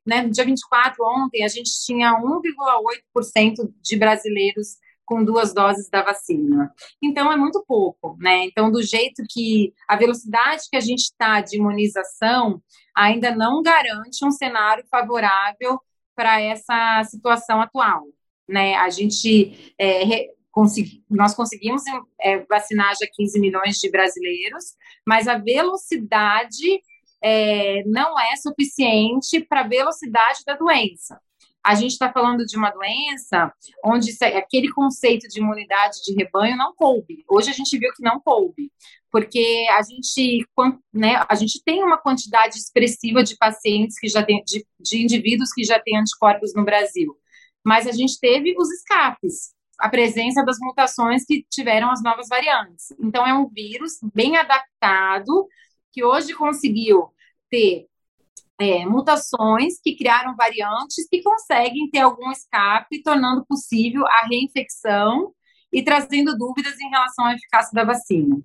né? 0.06 0.22
No 0.22 0.30
dia 0.30 0.46
24, 0.46 1.04
ontem, 1.04 1.44
a 1.44 1.48
gente 1.48 1.72
tinha 1.86 2.14
1,8% 2.14 3.70
de 3.82 3.98
brasileiros 3.98 4.78
com 5.10 5.26
duas 5.26 5.52
doses 5.56 5.90
da 5.90 6.04
vacina. 6.04 6.72
Então, 7.02 7.32
é 7.32 7.36
muito 7.36 7.66
pouco, 7.68 8.16
né? 8.20 8.46
Então, 8.46 8.72
do 8.72 8.84
jeito 8.84 9.24
que 9.28 9.74
a 9.88 9.96
velocidade 9.96 10.70
que 10.70 10.78
a 10.78 10.80
gente 10.80 11.00
está 11.00 11.42
de 11.42 11.58
imunização 11.58 12.62
ainda 12.96 13.36
não 13.36 13.64
garante 13.64 14.24
um 14.24 14.30
cenário 14.30 14.86
favorável 14.88 15.80
para 16.16 16.40
essa 16.40 17.04
situação 17.06 17.60
atual, 17.60 18.04
né? 18.48 18.76
A 18.76 18.92
gente 18.92 19.74
é, 19.80 20.28
consegui, 20.52 21.04
nós 21.10 21.34
conseguimos 21.34 21.82
é, 22.22 22.46
vacinar 22.46 22.94
já 22.94 23.08
15 23.12 23.40
milhões 23.40 23.78
de 23.78 23.90
brasileiros, 23.90 24.76
mas 25.08 25.28
a 25.28 25.40
velocidade 25.40 26.84
é, 27.20 27.84
não 27.88 28.20
é 28.20 28.36
suficiente 28.36 29.40
para 29.40 29.62
a 29.62 29.68
velocidade 29.68 30.42
da 30.46 30.56
doença 30.56 31.20
a 31.70 31.76
gente 31.76 31.92
está 31.92 32.12
falando 32.12 32.48
de 32.48 32.58
uma 32.58 32.72
doença 32.72 33.54
onde 33.86 34.12
aquele 34.24 34.72
conceito 34.72 35.28
de 35.28 35.40
imunidade 35.40 35.98
de 36.04 36.16
rebanho 36.16 36.58
não 36.58 36.74
coube. 36.74 37.24
Hoje 37.30 37.52
a 37.52 37.54
gente 37.54 37.78
viu 37.78 37.92
que 37.96 38.02
não 38.02 38.20
coube, 38.20 38.72
porque 39.12 39.68
a 39.78 39.84
gente, 39.84 40.48
né, 40.92 41.24
a 41.30 41.36
gente 41.36 41.62
tem 41.64 41.84
uma 41.84 42.00
quantidade 42.00 42.58
expressiva 42.58 43.24
de 43.24 43.38
pacientes 43.38 44.00
que 44.00 44.08
já 44.08 44.24
tem, 44.24 44.44
de, 44.48 44.66
de 44.80 45.04
indivíduos 45.04 45.54
que 45.54 45.64
já 45.64 45.80
têm 45.80 46.00
anticorpos 46.00 46.56
no 46.56 46.66
Brasil, 46.66 47.16
mas 47.64 47.86
a 47.86 47.92
gente 47.92 48.20
teve 48.20 48.56
os 48.58 48.72
escapes, 48.72 49.54
a 49.78 49.88
presença 49.88 50.44
das 50.44 50.58
mutações 50.60 51.24
que 51.24 51.46
tiveram 51.52 51.92
as 51.92 52.02
novas 52.02 52.28
variantes. 52.28 52.88
Então 53.00 53.28
é 53.28 53.34
um 53.36 53.48
vírus 53.48 54.00
bem 54.12 54.38
adaptado 54.38 55.48
que 55.92 56.04
hoje 56.04 56.34
conseguiu 56.34 57.14
ter 57.48 57.86
é, 58.60 58.86
mutações 58.86 59.80
que 59.82 59.96
criaram 59.96 60.36
variantes 60.36 61.08
que 61.10 61.24
conseguem 61.24 61.90
ter 61.90 62.00
algum 62.00 62.30
escape, 62.32 63.02
tornando 63.02 63.46
possível 63.46 64.06
a 64.06 64.28
reinfecção 64.28 65.34
e 65.72 65.82
trazendo 65.82 66.38
dúvidas 66.38 66.80
em 66.80 66.90
relação 66.90 67.26
à 67.26 67.34
eficácia 67.34 67.74
da 67.74 67.86
vacina. 67.86 68.38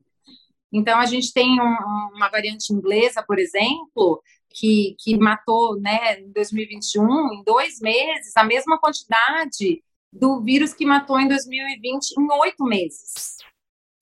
Então, 0.72 0.98
a 0.98 1.06
gente 1.06 1.32
tem 1.32 1.60
um, 1.60 1.76
uma 2.14 2.28
variante 2.28 2.72
inglesa, 2.72 3.22
por 3.26 3.38
exemplo, 3.38 4.22
que, 4.50 4.96
que 4.98 5.16
matou 5.16 5.80
né, 5.80 6.20
em 6.20 6.32
2021, 6.32 7.32
em 7.32 7.44
dois 7.44 7.80
meses, 7.80 8.36
a 8.36 8.44
mesma 8.44 8.78
quantidade 8.78 9.82
do 10.12 10.40
vírus 10.40 10.72
que 10.72 10.86
matou 10.86 11.18
em 11.18 11.26
2020 11.26 12.12
em 12.18 12.32
oito 12.40 12.64
meses. 12.64 13.36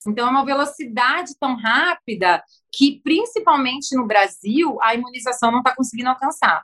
Então, 0.07 0.27
é 0.27 0.29
uma 0.29 0.45
velocidade 0.45 1.33
tão 1.39 1.55
rápida 1.55 2.43
que, 2.71 3.01
principalmente 3.03 3.95
no 3.95 4.05
Brasil, 4.05 4.77
a 4.81 4.93
imunização 4.95 5.51
não 5.51 5.59
está 5.59 5.75
conseguindo 5.75 6.09
alcançar. 6.09 6.63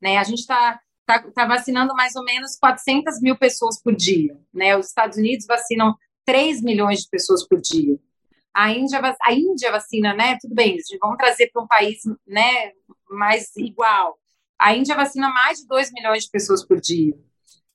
Né? 0.00 0.18
A 0.18 0.24
gente 0.24 0.40
está 0.40 0.80
tá, 1.06 1.22
tá 1.32 1.46
vacinando 1.46 1.94
mais 1.94 2.14
ou 2.16 2.24
menos 2.24 2.56
400 2.56 3.20
mil 3.20 3.36
pessoas 3.36 3.80
por 3.80 3.94
dia. 3.94 4.36
Né? 4.52 4.76
Os 4.76 4.86
Estados 4.86 5.16
Unidos 5.18 5.46
vacinam 5.46 5.96
3 6.24 6.62
milhões 6.62 7.00
de 7.00 7.08
pessoas 7.08 7.46
por 7.46 7.60
dia. 7.60 7.98
A 8.54 8.70
Índia, 8.70 9.00
a 9.22 9.32
Índia 9.32 9.70
vacina, 9.70 10.12
né? 10.12 10.36
Tudo 10.38 10.54
bem, 10.54 10.76
vamos 11.00 11.16
trazer 11.16 11.50
para 11.50 11.62
um 11.62 11.66
país 11.66 12.02
né, 12.26 12.72
mais 13.08 13.56
igual. 13.56 14.18
A 14.58 14.76
Índia 14.76 14.94
vacina 14.94 15.30
mais 15.30 15.58
de 15.58 15.66
2 15.66 15.90
milhões 15.90 16.24
de 16.24 16.30
pessoas 16.30 16.64
por 16.64 16.78
dia. 16.78 17.14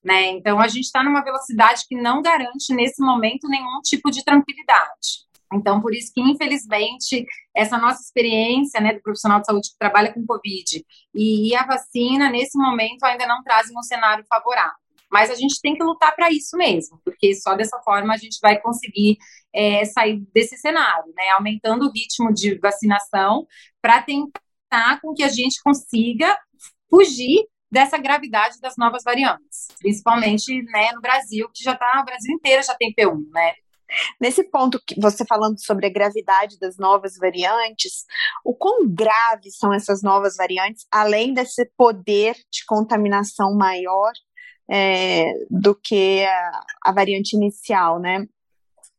Né? 0.08 0.28
Então, 0.28 0.58
a 0.58 0.70
gente 0.70 0.86
está 0.86 1.04
numa 1.04 1.22
velocidade 1.22 1.84
que 1.86 1.94
não 1.94 2.22
garante, 2.22 2.74
nesse 2.74 3.04
momento, 3.04 3.50
nenhum 3.50 3.82
tipo 3.84 4.10
de 4.10 4.24
tranquilidade. 4.24 5.28
Então, 5.54 5.82
por 5.82 5.94
isso 5.94 6.14
que, 6.14 6.22
infelizmente, 6.22 7.26
essa 7.54 7.78
nossa 7.78 8.02
experiência 8.02 8.80
né, 8.80 8.94
do 8.94 9.02
profissional 9.02 9.42
de 9.42 9.48
saúde 9.48 9.70
que 9.70 9.78
trabalha 9.78 10.14
com 10.14 10.26
Covid 10.26 10.86
e, 11.14 11.54
a 11.54 11.66
vacina, 11.66 12.30
nesse 12.30 12.58
momento, 12.58 13.04
ainda 13.04 13.28
não 13.28 13.44
trazem 13.44 13.78
um 13.78 13.84
cenário 13.84 14.24
favorável. 14.30 14.78
Mas 15.12 15.30
a 15.30 15.36
gente 15.36 15.60
tem 15.62 15.76
que 15.76 15.84
lutar 15.84 16.16
para 16.16 16.32
isso 16.32 16.56
mesmo, 16.56 17.02
porque 17.04 17.36
só 17.36 17.56
dessa 17.56 17.78
forma 17.80 18.14
a 18.14 18.18
gente 18.18 18.40
vai 18.42 18.58
conseguir 18.62 19.18
é, 19.54 19.84
sair 19.84 20.26
desse 20.34 20.58
cenário, 20.58 21.14
né? 21.16 21.32
Aumentando 21.32 21.86
o 21.86 21.92
ritmo 21.92 22.34
de 22.34 22.58
vacinação 22.60 23.46
para 23.82 24.02
tentar 24.02 25.02
com 25.02 25.14
que 25.14 25.24
a 25.24 25.30
gente 25.30 25.62
consiga 25.62 26.38
fugir 26.90 27.46
dessa 27.72 27.98
gravidade 27.98 28.60
das 28.62 28.76
novas 28.78 29.04
variantes, 29.04 29.68
principalmente 29.80 30.62
né, 30.64 30.92
no 30.94 31.02
Brasil, 31.02 31.50
que 31.54 31.64
já 31.64 31.74
está, 31.74 32.00
o 32.02 32.06
Brasil 32.06 32.34
inteiro 32.34 32.64
já 32.64 32.76
tem 32.76 32.94
P1, 32.94 33.20
né? 33.32 33.54
Nesse 34.20 34.44
ponto 34.44 34.82
que 34.86 35.00
você 35.00 35.26
falando 35.26 35.64
sobre 35.64 35.88
a 35.88 35.90
gravidade 35.90 36.60
das 36.60 36.78
novas 36.78 37.16
variantes, 37.18 38.06
o 38.44 38.54
quão 38.54 38.86
graves 38.86 39.58
são 39.58 39.74
essas 39.74 40.02
novas 40.02 40.36
variantes, 40.36 40.86
além 40.92 41.34
desse 41.34 41.66
poder 41.78 42.36
de 42.52 42.66
contaminação 42.66 43.56
maior 43.56 44.12
é, 44.70 45.32
do 45.50 45.74
que 45.74 46.26
a, 46.26 46.62
a, 46.84 46.92
variante 46.92 47.36
inicial, 47.36 48.00
né? 48.00 48.26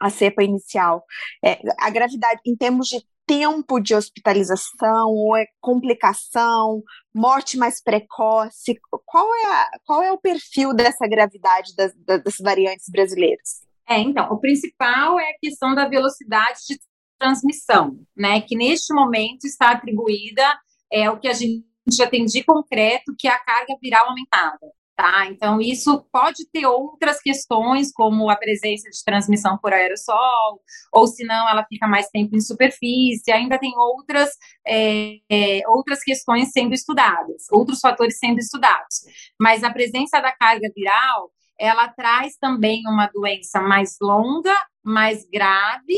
A 0.01 0.09
cepa 0.09 0.43
inicial. 0.43 1.05
É, 1.45 1.61
a 1.79 1.91
gravidade, 1.91 2.41
em 2.47 2.57
termos 2.57 2.89
de 2.89 3.05
tempo 3.29 3.79
de 3.79 3.95
hospitalização, 3.95 5.11
ou 5.11 5.37
é 5.37 5.45
complicação, 5.61 6.83
morte 7.15 7.59
mais 7.59 7.83
precoce, 7.83 8.81
qual 9.05 9.27
é, 9.35 9.47
a, 9.47 9.71
qual 9.85 10.03
é 10.03 10.11
o 10.11 10.19
perfil 10.19 10.73
dessa 10.75 11.07
gravidade 11.07 11.77
das, 11.77 11.93
das 11.95 12.37
variantes 12.41 12.89
brasileiras? 12.89 13.61
É, 13.87 13.99
então, 13.99 14.33
o 14.33 14.41
principal 14.41 15.21
é 15.21 15.31
a 15.31 15.39
questão 15.39 15.75
da 15.75 15.87
velocidade 15.87 16.61
de 16.69 16.79
transmissão, 17.19 17.99
né? 18.17 18.41
Que 18.41 18.57
neste 18.57 18.95
momento 18.95 19.45
está 19.45 19.71
atribuída 19.71 20.45
é 20.91 21.11
o 21.11 21.19
que 21.19 21.29
a 21.29 21.35
gente 21.35 21.65
já 21.91 22.07
tem 22.07 22.25
de 22.25 22.43
concreto, 22.45 23.15
que 23.19 23.29
é 23.29 23.31
a 23.31 23.39
carga 23.39 23.75
viral 23.83 24.09
aumentada. 24.09 24.73
Tá? 24.99 25.27
Então, 25.27 25.61
isso 25.61 26.05
pode 26.11 26.45
ter 26.51 26.67
outras 26.67 27.21
questões, 27.21 27.93
como 27.93 28.29
a 28.29 28.35
presença 28.35 28.91
de 28.91 29.05
transmissão 29.05 29.57
por 29.57 29.73
aerossol, 29.73 30.61
ou 30.93 31.07
se 31.07 31.25
não, 31.25 31.49
ela 31.49 31.65
fica 31.69 31.87
mais 31.87 32.09
tempo 32.09 32.35
em 32.35 32.41
superfície, 32.41 33.31
ainda 33.31 33.61
tem 33.61 33.73
outras, 33.79 34.29
é, 34.67 35.19
é, 35.31 35.61
outras 35.69 36.03
questões 36.03 36.51
sendo 36.51 36.75
estudadas, 36.75 37.47
outros 37.53 37.79
fatores 37.79 38.19
sendo 38.19 38.41
estudados. 38.41 39.05
Mas 39.41 39.63
a 39.63 39.71
presença 39.71 40.21
da 40.21 40.33
carga 40.33 40.69
viral, 40.75 41.31
ela 41.57 41.87
traz 41.87 42.37
também 42.37 42.83
uma 42.89 43.07
doença 43.07 43.61
mais 43.61 43.99
longa, 44.03 44.53
mais 44.83 45.25
grave, 45.33 45.95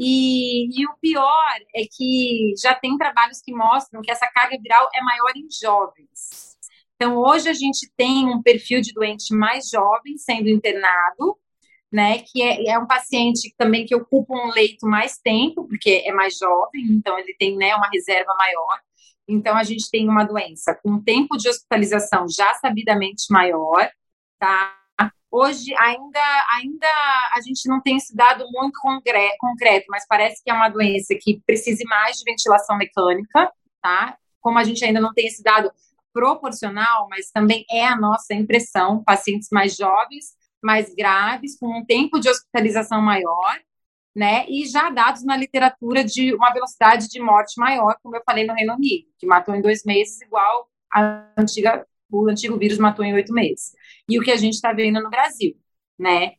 e, 0.00 0.80
e, 0.80 0.86
o 0.86 0.96
pior 1.02 1.58
é 1.74 1.82
que 1.90 2.54
já 2.62 2.72
tem 2.72 2.96
trabalhos 2.96 3.42
que 3.44 3.52
mostram 3.52 4.00
que 4.00 4.12
essa 4.12 4.28
carga 4.28 4.56
viral 4.56 4.88
é 4.94 5.02
maior 5.02 5.32
em 5.36 5.48
jovens. 5.50 6.17
Então, 7.00 7.16
hoje 7.16 7.48
a 7.48 7.52
gente 7.52 7.88
tem 7.96 8.26
um 8.26 8.42
perfil 8.42 8.80
de 8.80 8.92
doente 8.92 9.32
mais 9.32 9.70
jovem 9.70 10.18
sendo 10.18 10.48
internado, 10.48 11.38
né, 11.92 12.18
que 12.18 12.42
é, 12.42 12.70
é 12.70 12.78
um 12.78 12.88
paciente 12.88 13.54
também 13.56 13.86
que 13.86 13.94
ocupa 13.94 14.34
um 14.34 14.50
leito 14.50 14.84
mais 14.84 15.16
tempo, 15.16 15.66
porque 15.68 16.02
é 16.04 16.12
mais 16.12 16.36
jovem, 16.36 16.82
então 16.90 17.16
ele 17.16 17.34
tem, 17.38 17.56
né, 17.56 17.74
uma 17.76 17.88
reserva 17.88 18.34
maior. 18.36 18.80
Então, 19.28 19.56
a 19.56 19.62
gente 19.62 19.88
tem 19.88 20.08
uma 20.08 20.24
doença 20.24 20.74
com 20.82 21.00
tempo 21.00 21.36
de 21.36 21.48
hospitalização 21.48 22.26
já 22.28 22.52
sabidamente 22.54 23.26
maior, 23.30 23.88
tá? 24.38 24.74
Hoje, 25.30 25.72
ainda, 25.78 26.20
ainda 26.56 26.88
a 27.34 27.40
gente 27.46 27.68
não 27.68 27.80
tem 27.80 27.96
esse 27.96 28.16
dado 28.16 28.44
muito 28.50 28.80
concreto, 28.80 29.86
mas 29.88 30.06
parece 30.08 30.42
que 30.42 30.50
é 30.50 30.54
uma 30.54 30.70
doença 30.70 31.14
que 31.20 31.40
precise 31.46 31.84
mais 31.84 32.16
de 32.16 32.24
ventilação 32.24 32.76
mecânica, 32.76 33.52
tá? 33.80 34.16
Como 34.40 34.58
a 34.58 34.64
gente 34.64 34.84
ainda 34.84 35.00
não 35.00 35.12
tem 35.12 35.26
esse 35.26 35.42
dado 35.42 35.70
proporcional, 36.12 37.08
mas 37.10 37.30
também 37.30 37.64
é 37.70 37.86
a 37.86 37.96
nossa 37.96 38.34
impressão, 38.34 39.02
pacientes 39.04 39.48
mais 39.52 39.76
jovens, 39.76 40.36
mais 40.62 40.94
graves, 40.94 41.58
com 41.58 41.78
um 41.78 41.84
tempo 41.84 42.18
de 42.18 42.28
hospitalização 42.28 43.00
maior, 43.00 43.58
né? 44.14 44.44
E 44.48 44.66
já 44.66 44.90
dados 44.90 45.24
na 45.24 45.36
literatura 45.36 46.02
de 46.04 46.34
uma 46.34 46.52
velocidade 46.52 47.08
de 47.08 47.20
morte 47.20 47.54
maior, 47.58 47.96
como 48.02 48.16
eu 48.16 48.22
falei 48.24 48.46
no 48.46 48.54
Reino 48.54 48.74
Unido, 48.74 49.08
que 49.18 49.26
matou 49.26 49.54
em 49.54 49.62
dois 49.62 49.84
meses, 49.84 50.20
igual 50.20 50.68
a 50.92 51.28
antiga, 51.38 51.86
o 52.10 52.28
antigo 52.28 52.58
vírus 52.58 52.78
matou 52.78 53.04
em 53.04 53.14
oito 53.14 53.32
meses. 53.32 53.72
E 54.08 54.18
o 54.18 54.22
que 54.22 54.32
a 54.32 54.36
gente 54.36 54.54
está 54.54 54.72
vendo 54.72 55.00
no 55.00 55.10
Brasil, 55.10 55.56
né? 55.98 56.32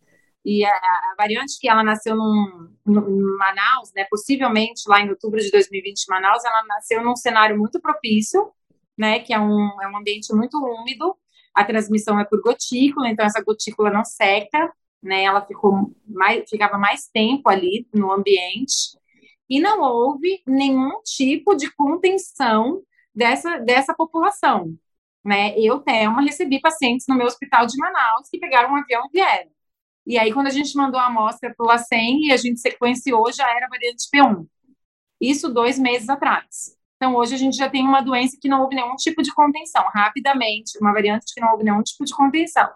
E 0.43 0.65
a, 0.65 0.71
a, 0.71 1.15
variante 1.17 1.59
que 1.59 1.69
ela 1.69 1.83
nasceu 1.83 2.15
num, 2.15 2.75
Manaus, 2.85 3.91
né? 3.95 4.05
Possivelmente 4.09 4.83
lá 4.87 5.01
em 5.01 5.09
outubro 5.09 5.39
de 5.39 5.51
2020 5.51 6.03
em 6.03 6.09
Manaus, 6.09 6.43
ela 6.43 6.63
nasceu 6.67 7.03
num 7.03 7.15
cenário 7.15 7.57
muito 7.57 7.79
propício 7.79 8.51
né, 8.99 9.19
que 9.21 9.33
é 9.33 9.39
um, 9.39 9.81
é 9.81 9.87
um 9.87 9.97
ambiente 9.97 10.33
muito 10.35 10.57
úmido, 10.57 11.15
a 11.55 11.63
transmissão 11.63 12.19
é 12.19 12.25
por 12.25 12.41
gotícula, 12.41 13.09
então 13.09 13.25
essa 13.25 13.41
gotícula 13.41 13.89
não 13.89 14.03
seca, 14.03 14.71
né, 15.01 15.23
ela 15.23 15.41
ficou 15.45 15.95
mais, 16.05 16.43
ficava 16.49 16.77
mais 16.77 17.07
tempo 17.07 17.49
ali 17.49 17.87
no 17.93 18.11
ambiente, 18.11 18.99
e 19.49 19.59
não 19.59 19.81
houve 19.81 20.43
nenhum 20.45 21.01
tipo 21.03 21.55
de 21.55 21.71
contenção 21.71 22.83
dessa, 23.15 23.57
dessa 23.59 23.95
população. 23.95 24.75
Né? 25.23 25.57
Eu, 25.57 25.79
Thelma, 25.79 26.21
recebi 26.21 26.59
pacientes 26.59 27.05
no 27.07 27.15
meu 27.15 27.25
hospital 27.25 27.65
de 27.65 27.77
Manaus 27.77 28.29
que 28.29 28.37
pegaram 28.37 28.71
um 28.73 28.75
avião 28.75 29.05
e 29.07 29.11
vieram. 29.11 29.49
E 30.05 30.17
aí, 30.17 30.33
quando 30.33 30.47
a 30.47 30.51
gente 30.51 30.75
mandou 30.75 30.99
a 30.99 31.07
amostra 31.07 31.53
para 31.55 31.63
o 31.63 31.67
LACEN 31.67 32.27
e 32.27 32.31
a 32.31 32.37
gente 32.37 32.59
sequenciou, 32.59 33.31
já 33.31 33.49
era 33.55 33.67
variante 33.67 34.07
P1. 34.13 34.45
Isso 35.21 35.51
dois 35.51 35.79
meses 35.79 36.09
atrás. 36.09 36.78
Então, 36.99 37.15
hoje 37.15 37.33
a 37.33 37.37
gente 37.37 37.55
já 37.55 37.69
tem 37.69 37.81
uma 37.81 38.01
doença 38.01 38.37
que 38.41 38.49
não 38.49 38.61
houve 38.61 38.75
nenhum 38.75 38.93
tipo 38.97 39.21
de 39.23 39.33
contenção, 39.33 39.85
rapidamente, 39.95 40.77
uma 40.81 40.91
variante 40.91 41.33
que 41.33 41.39
não 41.39 41.53
houve 41.53 41.63
nenhum 41.63 41.81
tipo 41.81 42.03
de 42.03 42.13
contenção. 42.13 42.69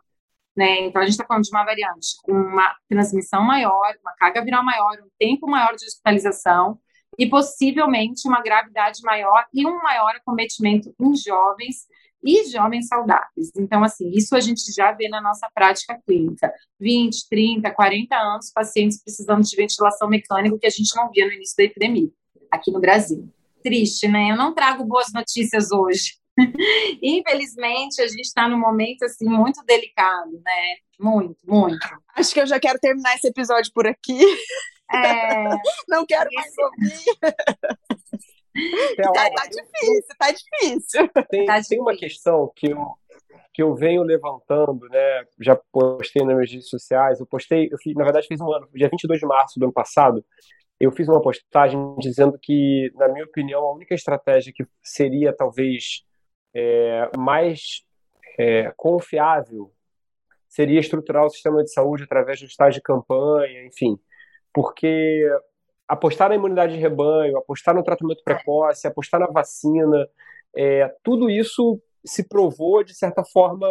Né? 0.55 0.85
Então, 0.85 1.01
a 1.01 1.05
gente 1.05 1.15
está 1.15 1.25
falando 1.25 1.43
de 1.43 1.49
uma 1.49 1.65
variante 1.65 2.15
com 2.23 2.31
uma 2.31 2.73
transmissão 2.87 3.43
maior, 3.43 3.93
uma 4.01 4.13
carga 4.13 4.41
viral 4.41 4.63
maior, 4.63 4.97
um 5.03 5.09
tempo 5.19 5.45
maior 5.45 5.75
de 5.75 5.85
hospitalização 5.85 6.79
e 7.19 7.27
possivelmente 7.27 8.25
uma 8.25 8.41
gravidade 8.41 9.01
maior 9.03 9.45
e 9.53 9.67
um 9.67 9.77
maior 9.79 10.15
acometimento 10.15 10.95
em 10.97 11.17
jovens 11.17 11.85
e 12.23 12.45
jovens 12.45 12.87
saudáveis. 12.87 13.51
Então, 13.57 13.83
assim, 13.83 14.09
isso 14.11 14.33
a 14.37 14.39
gente 14.39 14.71
já 14.71 14.93
vê 14.93 15.09
na 15.09 15.19
nossa 15.19 15.49
prática 15.53 15.99
clínica. 16.07 16.49
20, 16.79 17.27
30, 17.29 17.71
40 17.71 18.15
anos, 18.15 18.51
pacientes 18.53 19.03
precisando 19.03 19.43
de 19.43 19.53
ventilação 19.57 20.07
mecânica, 20.07 20.57
que 20.57 20.67
a 20.67 20.69
gente 20.69 20.95
não 20.95 21.11
via 21.11 21.25
no 21.25 21.33
início 21.33 21.57
da 21.57 21.65
epidemia, 21.65 22.09
aqui 22.49 22.71
no 22.71 22.79
Brasil 22.79 23.29
triste, 23.63 24.07
né? 24.07 24.31
Eu 24.31 24.35
não 24.35 24.53
trago 24.53 24.85
boas 24.85 25.07
notícias 25.13 25.71
hoje. 25.71 26.17
Infelizmente, 27.01 28.01
a 28.01 28.07
gente 28.07 28.21
está 28.21 28.47
num 28.47 28.59
momento 28.59 29.03
assim 29.03 29.25
muito 29.25 29.63
delicado, 29.65 30.31
né? 30.43 30.75
Muito, 30.99 31.37
muito. 31.45 31.87
Acho 32.15 32.33
que 32.33 32.41
eu 32.41 32.47
já 32.47 32.59
quero 32.59 32.79
terminar 32.79 33.15
esse 33.15 33.27
episódio 33.27 33.71
por 33.73 33.87
aqui. 33.87 34.19
É... 34.91 35.49
Não 35.87 36.05
quero 36.05 36.29
mais 36.33 36.53
ouvir. 36.57 37.03
Tá, 38.95 39.31
tá, 39.31 39.47
difícil, 39.47 40.15
tá 40.15 40.31
difícil. 40.31 41.09
Tem, 41.27 41.45
tá 41.47 41.59
tem 41.67 41.81
uma 41.81 41.95
questão 41.95 42.51
que 42.55 42.69
eu, 42.71 42.85
que 43.51 43.63
eu 43.63 43.73
venho 43.73 44.03
levantando, 44.03 44.87
né? 44.89 45.25
Já 45.41 45.59
postei 45.71 46.23
nas 46.23 46.37
redes 46.37 46.69
sociais. 46.69 47.19
Eu 47.19 47.25
postei, 47.25 47.67
eu 47.71 47.79
fiz, 47.79 47.95
na 47.95 48.03
verdade, 48.03 48.27
fiz 48.27 48.39
um 48.39 48.53
ano, 48.53 48.69
dia 48.75 48.87
22 48.89 49.19
de 49.19 49.25
março 49.25 49.59
do 49.59 49.63
ano 49.63 49.73
passado 49.73 50.23
eu 50.83 50.91
fiz 50.91 51.07
uma 51.07 51.21
postagem 51.21 51.95
dizendo 51.99 52.37
que, 52.41 52.91
na 52.95 53.07
minha 53.07 53.25
opinião, 53.25 53.61
a 53.61 53.73
única 53.73 53.93
estratégia 53.93 54.53
que 54.53 54.65
seria 54.81 55.33
talvez 55.33 56.03
é, 56.53 57.09
mais 57.17 57.83
é, 58.37 58.71
confiável 58.75 59.71
seria 60.47 60.79
estruturar 60.79 61.25
o 61.25 61.29
sistema 61.29 61.63
de 61.63 61.71
saúde 61.71 62.03
através 62.03 62.39
do 62.39 62.45
estágio 62.45 62.79
de 62.79 62.83
campanha, 62.83 63.65
enfim, 63.65 63.97
porque 64.53 65.27
apostar 65.87 66.29
na 66.29 66.35
imunidade 66.35 66.73
de 66.73 66.79
rebanho, 66.79 67.37
apostar 67.37 67.73
no 67.73 67.83
tratamento 67.83 68.23
precoce, 68.23 68.87
apostar 68.87 69.19
na 69.19 69.27
vacina, 69.27 70.07
é, 70.55 70.93
tudo 71.03 71.29
isso 71.29 71.81
se 72.05 72.27
provou, 72.27 72.83
de 72.83 72.93
certa 72.93 73.23
forma, 73.23 73.67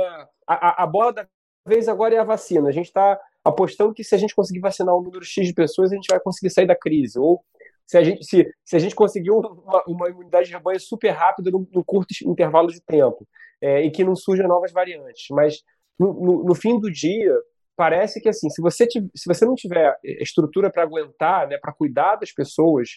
a, 0.47 0.83
a 0.83 0.87
bola 0.87 1.13
da 1.13 1.29
vez 1.67 1.89
agora 1.89 2.15
é 2.15 2.19
a 2.19 2.25
vacina. 2.25 2.69
A 2.69 2.73
gente 2.73 2.87
está 2.87 3.19
apostando 3.45 3.95
que 3.95 4.05
se 4.05 4.15
a 4.15 4.19
gente 4.19 4.35
conseguir 4.35 4.61
vacinar 4.61 4.97
um 4.97 5.03
número 5.03 5.25
X 5.25 5.47
de 5.47 5.55
pessoas, 5.55 5.93
a 5.93 5.95
gente 5.95 6.09
vai 6.11 6.21
conseguir 6.21 6.51
sair 6.51 6.67
da 6.67 6.77
crise. 6.77 7.19
Ou 7.19 7.45
se 7.87 7.99
a 7.99 8.03
gente, 8.03 8.25
se, 8.25 8.51
se 8.65 8.77
a 8.77 8.79
gente 8.79 8.95
conseguiu 8.95 9.39
uma, 9.39 9.83
uma 9.87 10.09
imunidade 10.09 10.47
de 10.47 10.53
rebanho 10.53 10.81
super 10.81 11.11
rápida 11.11 11.51
num, 11.51 11.67
curto 11.85 12.15
intervalo 12.25 12.69
de 12.69 12.81
tempo 12.81 13.27
é, 13.61 13.83
e 13.83 13.91
que 13.91 14.05
não 14.05 14.17
surjam 14.17 14.49
novas 14.49 14.73
variantes. 14.73 15.27
Mas 15.31 15.63
no, 15.99 16.13
no, 16.13 16.45
no, 16.45 16.55
fim 16.55 16.79
do 16.79 16.91
dia, 16.91 17.35
parece 17.77 18.21
que 18.21 18.29
assim, 18.29 18.49
se 18.49 18.63
você, 18.63 18.87
se 18.91 19.27
você 19.27 19.45
não 19.45 19.55
tiver 19.55 19.97
estrutura 20.05 20.71
para 20.71 20.83
aguentar, 20.83 21.49
né, 21.49 21.59
para 21.59 21.73
cuidar 21.73 22.17
das 22.17 22.33
pessoas, 22.33 22.91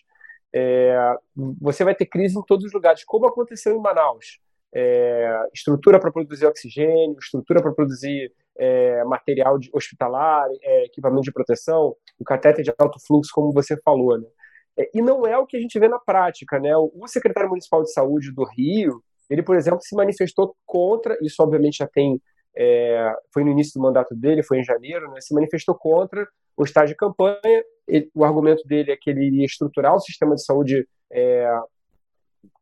é, 0.53 0.95
você 1.59 1.83
vai 1.83 1.95
ter 1.95 2.05
crise 2.05 2.37
em 2.37 2.43
todos 2.43 2.65
os 2.65 2.71
lugares, 2.71 3.03
como 3.03 3.27
aconteceu 3.27 3.75
em 3.75 3.81
Manaus. 3.81 4.39
É, 4.77 5.47
estrutura 5.53 5.99
para 5.99 6.11
produzir 6.11 6.45
oxigênio, 6.45 7.17
estrutura 7.17 7.61
para 7.61 7.71
produzir 7.71 8.31
é, 8.57 9.03
material 9.05 9.57
hospitalar, 9.73 10.47
é, 10.61 10.85
equipamento 10.85 11.23
de 11.23 11.31
proteção, 11.31 11.95
o 12.19 12.23
catéter 12.25 12.63
de 12.63 12.73
alto 12.77 12.99
fluxo, 13.05 13.31
como 13.33 13.53
você 13.53 13.77
falou, 13.83 14.17
né? 14.19 14.27
É, 14.77 14.89
e 14.93 15.01
não 15.01 15.25
é 15.25 15.37
o 15.37 15.45
que 15.45 15.55
a 15.55 15.59
gente 15.59 15.79
vê 15.79 15.87
na 15.87 15.99
prática, 15.99 16.59
né? 16.59 16.75
O 16.75 17.07
secretário 17.07 17.49
municipal 17.49 17.83
de 17.83 17.91
saúde 17.93 18.33
do 18.33 18.43
Rio, 18.43 19.01
ele, 19.29 19.41
por 19.41 19.55
exemplo, 19.55 19.79
se 19.81 19.95
manifestou 19.95 20.55
contra, 20.65 21.17
isso 21.21 21.41
obviamente 21.41 21.77
já 21.77 21.87
tem, 21.87 22.21
é, 22.55 23.13
foi 23.33 23.43
no 23.43 23.51
início 23.51 23.79
do 23.79 23.83
mandato 23.83 24.13
dele, 24.13 24.43
foi 24.43 24.59
em 24.59 24.63
janeiro, 24.63 25.09
né? 25.11 25.21
Se 25.21 25.33
manifestou 25.33 25.75
contra 25.75 26.27
o 26.57 26.63
estágio 26.63 26.89
de 26.89 26.97
campanha. 26.97 27.63
Ele, 27.87 28.09
o 28.13 28.23
argumento 28.23 28.63
dele 28.65 28.91
é 28.91 28.97
que 28.97 29.09
ele 29.09 29.25
iria 29.25 29.45
estruturar 29.45 29.95
o 29.95 29.99
sistema 29.99 30.35
de 30.35 30.43
saúde 30.43 30.87
é, 31.11 31.47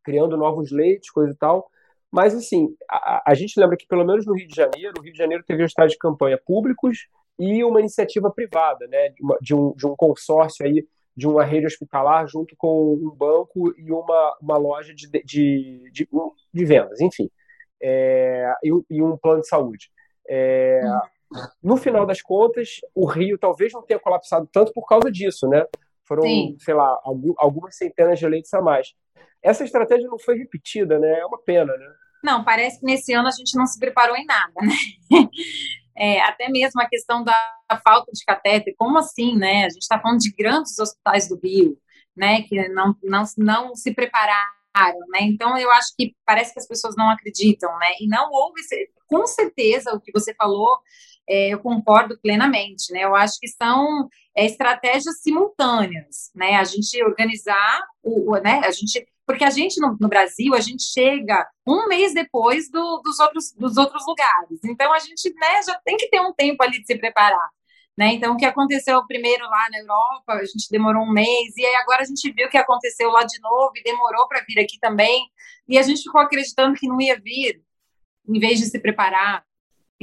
criando 0.03 0.37
novos 0.37 0.71
leitos, 0.71 1.09
coisa 1.09 1.33
e 1.33 1.37
tal. 1.37 1.69
Mas, 2.13 2.35
assim, 2.35 2.67
a, 2.87 3.31
a, 3.31 3.33
gente 3.33 3.59
lembra 3.59 3.75
que, 3.75 3.87
pelo 3.87 4.05
menos 4.05 4.23
no 4.23 4.35
Rio 4.35 4.47
de 4.47 4.55
Janeiro, 4.55 4.93
o 4.99 5.01
Rio 5.01 5.11
de 5.11 5.17
Janeiro 5.17 5.43
teve 5.43 5.63
um 5.63 5.65
estágio 5.65 5.93
de 5.93 5.97
campanha 5.97 6.39
públicos 6.45 7.07
e 7.39 7.63
uma 7.63 7.79
iniciativa 7.79 8.29
privada, 8.29 8.85
né, 8.85 9.09
de, 9.09 9.23
uma, 9.23 9.35
de, 9.41 9.55
um, 9.55 9.73
de 9.75 9.87
um 9.87 9.95
consórcio 9.95 10.63
aí, 10.63 10.85
de 11.17 11.27
uma 11.27 11.43
rede 11.43 11.65
hospitalar 11.65 12.27
junto 12.27 12.55
com 12.55 12.93
um 12.93 13.09
banco 13.09 13.73
e 13.79 13.91
uma, 13.91 14.37
uma 14.39 14.57
loja 14.57 14.93
de, 14.93 15.09
de, 15.09 15.89
de, 15.91 16.07
de 16.53 16.65
vendas, 16.65 17.01
enfim, 17.01 17.31
é, 17.81 18.53
e, 18.63 18.69
e, 18.91 19.01
um 19.01 19.17
plano 19.17 19.41
de 19.41 19.47
saúde. 19.47 19.89
É, 20.29 20.83
no 21.63 21.77
final 21.77 22.05
das 22.05 22.21
contas, 22.21 22.79
o 22.93 23.07
Rio 23.07 23.39
talvez 23.39 23.73
não 23.73 23.81
tenha 23.81 23.99
colapsado 23.99 24.47
tanto 24.53 24.71
por 24.71 24.85
causa 24.85 25.11
disso, 25.11 25.47
né? 25.47 25.65
Foram, 26.07 26.21
Sim. 26.21 26.55
sei 26.59 26.75
lá, 26.75 26.95
algumas 27.37 27.75
centenas 27.75 28.19
de 28.19 28.27
leitos 28.27 28.53
a 28.53 28.61
mais. 28.61 28.93
Essa 29.41 29.63
estratégia 29.63 30.07
não 30.07 30.19
foi 30.19 30.37
repetida, 30.37 30.99
né? 30.99 31.19
É 31.19 31.25
uma 31.25 31.39
pena, 31.41 31.75
né? 31.75 31.87
Não, 32.23 32.43
parece 32.43 32.79
que 32.79 32.85
nesse 32.85 33.13
ano 33.13 33.27
a 33.27 33.31
gente 33.31 33.55
não 33.57 33.65
se 33.65 33.77
preparou 33.77 34.15
em 34.15 34.25
nada, 34.25 34.53
né? 34.61 34.73
É, 35.95 36.19
até 36.21 36.49
mesmo 36.49 36.81
a 36.81 36.89
questão 36.89 37.23
da 37.23 37.35
falta 37.83 38.11
de 38.11 38.25
catéter, 38.25 38.73
como 38.79 38.97
assim, 38.97 39.37
né? 39.37 39.65
A 39.65 39.69
gente 39.69 39.83
está 39.83 39.99
falando 39.99 40.21
de 40.21 40.31
grandes 40.31 40.79
hospitais 40.79 41.29
do 41.29 41.39
Rio, 41.39 41.77
né? 42.17 42.41
Que 42.41 42.67
não, 42.69 42.95
não, 43.03 43.23
não 43.37 43.75
se 43.75 43.93
prepararam, 43.93 44.99
né? 45.09 45.19
Então 45.21 45.55
eu 45.55 45.69
acho 45.69 45.93
que 45.95 46.15
parece 46.25 46.51
que 46.51 46.59
as 46.59 46.67
pessoas 46.67 46.95
não 46.97 47.11
acreditam, 47.11 47.69
né? 47.77 47.91
E 47.99 48.07
não 48.07 48.27
houve, 48.31 48.59
com 49.07 49.27
certeza, 49.27 49.93
o 49.93 50.01
que 50.01 50.11
você 50.11 50.33
falou, 50.33 50.79
é, 51.27 51.49
eu 51.49 51.59
concordo 51.59 52.17
plenamente, 52.21 52.91
né? 52.91 53.03
Eu 53.03 53.15
acho 53.15 53.39
que 53.39 53.47
são 53.47 54.07
é, 54.35 54.45
estratégias 54.45 55.21
simultâneas, 55.21 56.31
né? 56.35 56.55
A 56.55 56.63
gente 56.63 57.01
organizar 57.03 57.81
o, 58.01 58.33
o 58.33 58.37
né? 58.39 58.61
A 58.65 58.71
gente 58.71 59.05
porque 59.25 59.45
a 59.45 59.49
gente 59.49 59.79
no, 59.79 59.95
no, 59.99 60.09
Brasil 60.09 60.53
a 60.53 60.59
gente 60.59 60.83
chega 60.83 61.47
um 61.65 61.87
mês 61.87 62.13
depois 62.13 62.69
do, 62.69 63.01
dos, 63.01 63.19
outros, 63.19 63.53
dos 63.53 63.77
outros 63.77 64.05
lugares. 64.05 64.59
Então 64.65 64.93
a 64.93 64.99
gente 64.99 65.33
né, 65.33 65.61
já 65.65 65.79
tem 65.85 65.95
que 65.95 66.09
ter 66.09 66.19
um 66.19 66.33
tempo 66.33 66.61
ali 66.61 66.81
de 66.81 66.85
se 66.85 66.97
preparar. 66.97 67.49
Né? 67.97 68.13
Então, 68.13 68.33
o 68.33 68.37
que 68.37 68.45
aconteceu 68.45 69.05
primeiro 69.05 69.43
lá 69.45 69.67
na 69.71 69.79
Europa, 69.79 70.33
a 70.33 70.45
gente 70.45 70.67
demorou 70.71 71.03
um 71.03 71.11
mês, 71.11 71.55
e 71.55 71.63
aí 71.63 71.75
agora 71.75 72.01
a 72.01 72.05
gente 72.05 72.31
viu 72.31 72.47
o 72.47 72.49
que 72.49 72.57
aconteceu 72.57 73.11
lá 73.11 73.23
de 73.23 73.39
novo 73.39 73.71
e 73.75 73.83
demorou 73.83 74.27
para 74.27 74.43
vir 74.47 74.59
aqui 74.59 74.79
também, 74.79 75.29
e 75.67 75.77
a 75.77 75.83
gente 75.83 76.01
ficou 76.01 76.19
acreditando 76.19 76.75
que 76.75 76.87
não 76.87 76.99
ia 76.99 77.19
vir, 77.19 77.61
em 78.27 78.39
vez 78.39 78.59
de 78.59 78.65
se 78.65 78.79
preparar. 78.79 79.45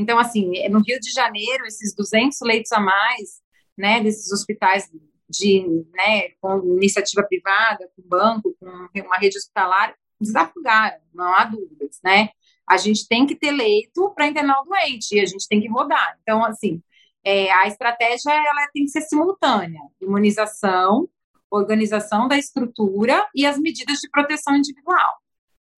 Então, 0.00 0.18
assim, 0.18 0.66
no 0.70 0.80
Rio 0.80 0.98
de 0.98 1.12
Janeiro, 1.12 1.66
esses 1.66 1.94
200 1.94 2.38
leitos 2.40 2.72
a 2.72 2.80
mais, 2.80 3.42
né, 3.76 4.02
desses 4.02 4.32
hospitais 4.32 4.88
de, 5.28 5.62
né, 5.92 6.30
com 6.40 6.78
iniciativa 6.78 7.22
privada, 7.22 7.86
com 7.94 8.02
banco, 8.08 8.56
com 8.58 8.66
uma 8.98 9.18
rede 9.18 9.36
hospitalar, 9.36 9.94
desafogaram, 10.18 10.98
não 11.12 11.34
há 11.34 11.44
dúvidas, 11.44 11.98
né? 12.02 12.30
A 12.66 12.78
gente 12.78 13.06
tem 13.06 13.26
que 13.26 13.34
ter 13.34 13.50
leito 13.50 14.10
para 14.14 14.26
internar 14.26 14.62
o 14.62 14.64
doente 14.64 15.14
e 15.14 15.20
a 15.20 15.26
gente 15.26 15.46
tem 15.46 15.60
que 15.60 15.68
rodar. 15.68 16.16
Então, 16.22 16.42
assim, 16.44 16.82
é, 17.22 17.50
a 17.52 17.66
estratégia 17.66 18.30
ela 18.30 18.68
tem 18.72 18.84
que 18.84 18.90
ser 18.90 19.02
simultânea: 19.02 19.80
imunização, 20.00 21.08
organização 21.50 22.26
da 22.26 22.38
estrutura 22.38 23.26
e 23.34 23.44
as 23.44 23.58
medidas 23.58 23.98
de 23.98 24.08
proteção 24.08 24.56
individual, 24.56 25.18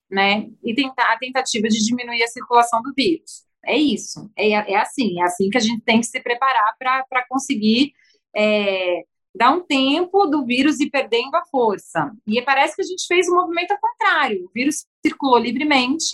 né? 0.08 0.48
E 0.62 0.74
tentar 0.74 1.12
a 1.12 1.18
tentativa 1.18 1.66
de 1.66 1.84
diminuir 1.84 2.22
a 2.22 2.28
circulação 2.28 2.80
do 2.82 2.92
vírus. 2.94 3.50
É 3.64 3.76
isso, 3.76 4.30
é, 4.36 4.50
é 4.50 4.76
assim, 4.76 5.20
é 5.20 5.24
assim 5.24 5.48
que 5.48 5.56
a 5.58 5.60
gente 5.60 5.82
tem 5.82 6.00
que 6.00 6.06
se 6.06 6.20
preparar 6.20 6.74
para 6.78 7.26
conseguir 7.28 7.92
é, 8.34 9.02
dá 9.34 9.50
um 9.50 9.60
tempo 9.64 10.26
do 10.26 10.44
vírus 10.44 10.80
ir 10.80 10.90
perdendo 10.90 11.34
a 11.34 11.44
força. 11.46 12.10
E 12.26 12.40
parece 12.42 12.76
que 12.76 12.82
a 12.82 12.86
gente 12.86 13.06
fez 13.06 13.28
um 13.28 13.34
movimento 13.34 13.72
ao 13.72 13.80
contrário. 13.80 14.44
O 14.44 14.50
vírus 14.52 14.86
circulou 15.04 15.38
livremente, 15.38 16.10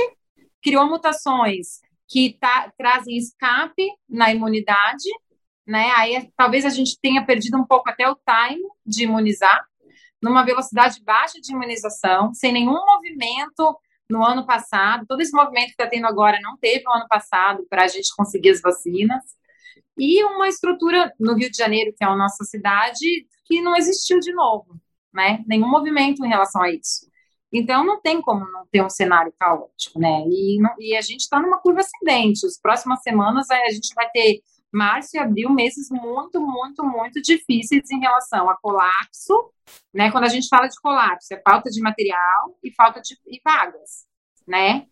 criou 0.63 0.87
mutações 0.87 1.81
que 2.09 2.37
tá, 2.41 2.73
trazem 2.77 3.17
escape 3.17 3.91
na 4.09 4.33
imunidade, 4.33 5.09
né? 5.67 5.91
Aí 5.97 6.31
talvez 6.37 6.65
a 6.65 6.71
gente 6.71 6.99
tenha 7.01 7.25
perdido 7.25 7.59
um 7.59 7.67
pouco 7.67 7.91
até 7.91 8.09
o 8.09 8.17
time 8.17 8.63
de 8.87 9.05
imunizar, 9.05 9.63
numa 10.23 10.45
velocidade 10.45 11.03
baixa 11.05 11.41
de 11.41 11.53
imunização, 11.53 12.33
sem 12.33 12.53
nenhum 12.53 12.73
movimento 12.73 13.79
no 14.11 14.25
ano 14.25 14.47
passado. 14.47 15.07
Todo 15.07 15.21
esse 15.21 15.33
movimento 15.33 15.67
que 15.67 15.73
está 15.73 15.87
tendo 15.87 16.07
agora 16.07 16.39
não 16.41 16.57
teve 16.57 16.85
no 16.85 16.93
ano 16.93 17.07
passado 17.09 17.67
para 17.69 17.85
a 17.85 17.89
gente 17.89 18.15
conseguir 18.17 18.51
as 18.51 18.61
vacinas 18.61 19.23
e 19.99 20.23
uma 20.25 20.49
estrutura 20.49 21.13
no 21.19 21.35
Rio 21.35 21.51
de 21.51 21.57
Janeiro, 21.57 21.93
que 21.97 22.05
é 22.05 22.07
a 22.07 22.17
nossa 22.17 22.45
cidade, 22.45 23.27
que 23.45 23.61
não 23.61 23.77
existiu 23.77 24.21
de 24.21 24.33
novo, 24.33 24.81
né? 25.13 25.43
Nenhum 25.47 25.69
movimento 25.69 26.25
em 26.25 26.29
relação 26.29 26.63
a 26.63 26.71
isso. 26.71 27.09
Então, 27.53 27.85
não 27.85 28.01
tem 28.01 28.21
como 28.21 28.47
não 28.51 28.67
ter 28.71 28.83
um 28.83 28.91
cenário 28.91 29.33
caótico, 29.39 29.99
né? 29.99 30.25
E, 30.29 30.59
e 30.79 30.97
a 30.97 31.01
gente 31.01 31.21
está 31.21 31.41
numa 31.41 31.59
curva 31.59 31.81
ascendente. 31.81 32.47
As 32.47 32.61
próximas 32.61 33.03
semanas 33.03 33.51
a 33.51 33.71
gente 33.71 33.95
vai 33.95 34.09
ter 34.11 34.41
março 34.73 35.17
e 35.17 35.19
abril, 35.19 35.51
meses 35.51 35.89
muito, 35.91 36.41
muito, 36.41 36.85
muito 36.85 37.21
difíceis 37.23 37.91
em 37.91 38.01
relação 38.01 38.49
a 38.51 38.57
colapso, 38.57 39.53
né? 39.93 40.11
Quando 40.11 40.25
a 40.25 40.29
gente 40.29 40.49
fala 40.49 40.69
de 40.69 40.81
colapso, 40.81 41.33
é 41.33 41.41
falta 41.41 41.71
de 41.71 41.81
material 41.81 42.59
e 42.63 42.73
falta 42.73 43.01
de 43.01 43.17
e 43.27 43.41
vagas, 43.45 44.07
né? 44.47 44.87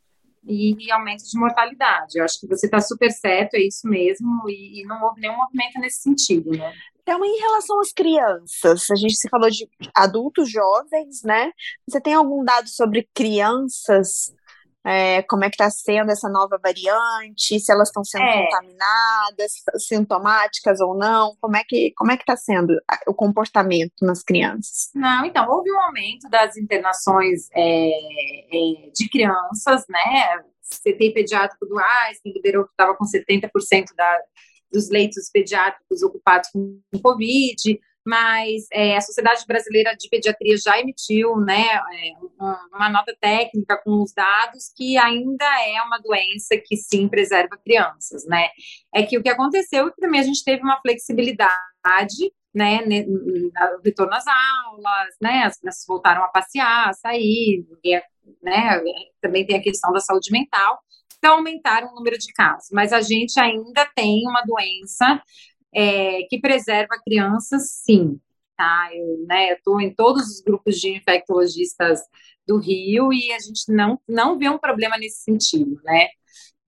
e 0.49 0.91
aumento 0.93 1.25
de 1.25 1.39
mortalidade. 1.39 2.19
Eu 2.19 2.25
acho 2.25 2.39
que 2.39 2.47
você 2.47 2.67
está 2.67 2.81
super 2.81 3.11
certo, 3.11 3.55
é 3.55 3.61
isso 3.61 3.89
mesmo, 3.89 4.49
e, 4.49 4.81
e, 4.81 4.87
não 4.87 5.03
houve 5.03 5.21
nenhum 5.21 5.37
movimento 5.37 5.81
nesse 5.81 6.03
sentido, 6.03 6.51
né? 6.51 6.73
Então, 7.03 7.25
em 7.25 7.39
relação 7.39 7.81
às 7.81 7.93
crianças, 7.93 8.91
a 8.91 8.97
gente 8.97 9.17
se 9.17 9.29
falou 9.29 9.49
de 9.51 9.69
adultos 9.95 10.51
jovens, 10.51 11.23
né? 11.25 11.53
Você 11.89 12.01
tem 12.01 12.15
algum 12.15 12.45
dado 12.45 12.69
sobre 12.69 13.09
crianças 13.15 14.35
é, 14.87 15.21
como 15.23 15.45
é 15.45 15.49
que 15.49 15.57
está 15.57 15.69
sendo 15.69 16.13
essa 16.13 16.29
nova 16.29 16.61
variante, 16.63 17.59
se 17.59 17.73
elas 17.73 17.89
estão 17.89 18.05
sendo 18.05 18.23
é. 18.23 18.45
contaminadas, 18.45 19.53
sintomáticas 19.79 20.81
ou 20.81 20.97
não, 20.97 21.37
como 21.41 21.57
é 21.57 21.65
que 21.67 21.93
como 21.97 22.13
é 22.13 22.17
que 22.17 22.23
está 22.23 22.37
sendo 22.37 22.73
o 23.05 23.13
comportamento 23.13 23.95
nas 24.03 24.23
crianças? 24.23 24.91
Não, 24.95 25.25
então 25.25 25.45
houve 25.51 25.73
um 25.73 25.81
aumento 25.81 26.29
das 26.31 26.57
internações 26.57 27.49
é, 27.53 27.89
é 27.89 28.91
de 28.95 29.09
crianças, 29.11 29.85
né? 29.89 30.45
CTI 30.85 31.13
pediátrico 31.13 31.67
do 31.67 31.79
Einstein 31.79 32.33
liberou 32.33 32.65
que 32.65 32.71
estava 32.71 32.95
com 32.95 33.05
70% 33.05 33.87
da, 33.97 34.19
dos 34.73 34.89
leitos 34.89 35.29
pediátricos 35.33 36.03
ocupados 36.03 36.49
com 36.51 36.81
Covid 37.03 37.81
mas 38.07 38.67
é, 38.73 38.97
a 38.97 39.01
Sociedade 39.01 39.45
Brasileira 39.49 39.97
de 39.97 40.09
Pediatria 40.09 40.57
já 40.57 40.79
emitiu 40.79 41.37
né, 41.39 41.65
é, 41.75 42.13
uma 42.73 42.89
nota 42.89 43.15
técnica 43.21 43.77
com 43.83 44.01
os 44.01 44.13
dados 44.13 44.73
que 44.77 44.97
ainda 44.97 45.45
é 45.67 45.83
uma 45.83 45.99
doença 45.99 46.57
que 46.65 46.77
sim 46.77 47.09
preserva 47.09 47.59
crianças, 47.59 48.25
né? 48.25 48.49
É 48.95 49.03
que 49.03 49.19
o 49.19 49.23
que 49.23 49.29
aconteceu 49.29 49.89
é 49.89 49.91
que 49.91 50.01
também 50.01 50.21
a 50.21 50.23
gente 50.23 50.45
teve 50.45 50.63
uma 50.63 50.81
flexibilidade, 50.81 52.33
né, 52.55 52.81
no 52.87 53.51
retorno 53.85 54.15
às 54.15 54.25
aulas, 54.27 55.15
né, 55.21 55.43
as 55.43 55.59
crianças 55.59 55.85
voltaram 55.87 56.23
a 56.25 56.29
passear, 56.29 56.89
a 56.89 56.93
sair, 56.95 57.67
né, 58.43 58.81
também 59.21 59.45
tem 59.45 59.57
a 59.57 59.63
questão 59.63 59.93
da 59.93 60.01
saúde 60.01 60.31
mental, 60.33 60.79
então 61.19 61.35
aumentaram 61.35 61.89
o 61.89 61.95
número 61.95 62.17
de 62.17 62.33
casos, 62.33 62.69
mas 62.73 62.93
a 62.93 63.03
gente 63.03 63.39
ainda 63.39 63.85
tem 63.95 64.23
uma 64.27 64.43
doença 64.43 65.21
é, 65.77 66.23
que 66.31 66.41
preserva 66.41 66.99
crianças, 67.05 67.71
sim. 67.85 68.19
tá? 68.57 68.89
Eu, 68.95 69.27
né, 69.27 69.57
tô 69.57 69.79
em 69.79 69.95
todos 69.95 70.23
os 70.27 70.41
grupos 70.41 70.77
de 70.77 70.97
infectologistas 70.97 72.01
do 72.47 72.59
Rio 72.59 73.13
e 73.13 73.31
a 73.33 73.39
gente 73.39 73.71
não, 73.71 74.01
não 74.09 74.39
vê 74.39 74.49
um 74.49 74.59
problema 74.59 74.97
nesse 74.97 75.23
sentido, 75.23 75.79
né? 75.85 76.09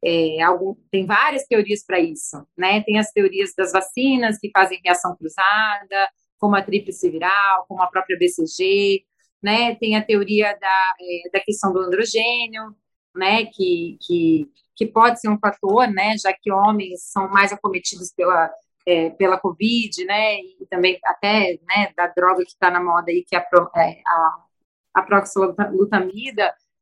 É, 0.04 0.42
algum, 0.42 0.74
tem 0.90 1.06
várias 1.06 1.44
teorias 1.46 1.84
para 1.84 1.98
isso, 2.00 2.46
né? 2.56 2.82
Tem 2.82 2.98
as 2.98 3.10
teorias 3.10 3.54
das 3.56 3.72
vacinas 3.72 4.38
que 4.38 4.50
fazem 4.52 4.80
reação 4.84 5.16
cruzada, 5.16 6.08
como 6.38 6.54
a 6.56 6.62
tríplice 6.62 7.10
viral, 7.10 7.64
como 7.66 7.82
a 7.82 7.88
própria 7.88 8.18
BCG, 8.18 9.04
né? 9.42 9.74
Tem 9.76 9.96
a 9.96 10.04
teoria 10.04 10.56
da, 10.60 10.94
é, 11.00 11.30
da 11.32 11.40
questão 11.40 11.72
do 11.72 11.80
androgênio, 11.80 12.76
né? 13.16 13.46
Que, 13.46 13.96
que, 14.02 14.46
que 14.76 14.86
pode 14.86 15.20
ser 15.20 15.30
um 15.30 15.38
fator, 15.38 15.88
né? 15.88 16.14
Já 16.18 16.32
que 16.32 16.52
homens 16.52 17.04
são 17.04 17.28
mais 17.30 17.52
acometidos 17.52 18.12
pela, 18.14 18.50
é, 18.88 19.10
pela 19.10 19.38
Covid, 19.38 20.04
né? 20.06 20.38
E 20.38 20.66
também 20.70 20.98
até 21.04 21.58
né, 21.68 21.92
da 21.94 22.06
droga 22.06 22.42
que 22.42 22.52
está 22.52 22.70
na 22.70 22.82
moda 22.82 23.10
aí, 23.10 23.22
que 23.22 23.36
é 23.36 23.38
a, 23.38 23.46
é, 23.76 24.00
a, 24.06 24.44
a 24.94 25.02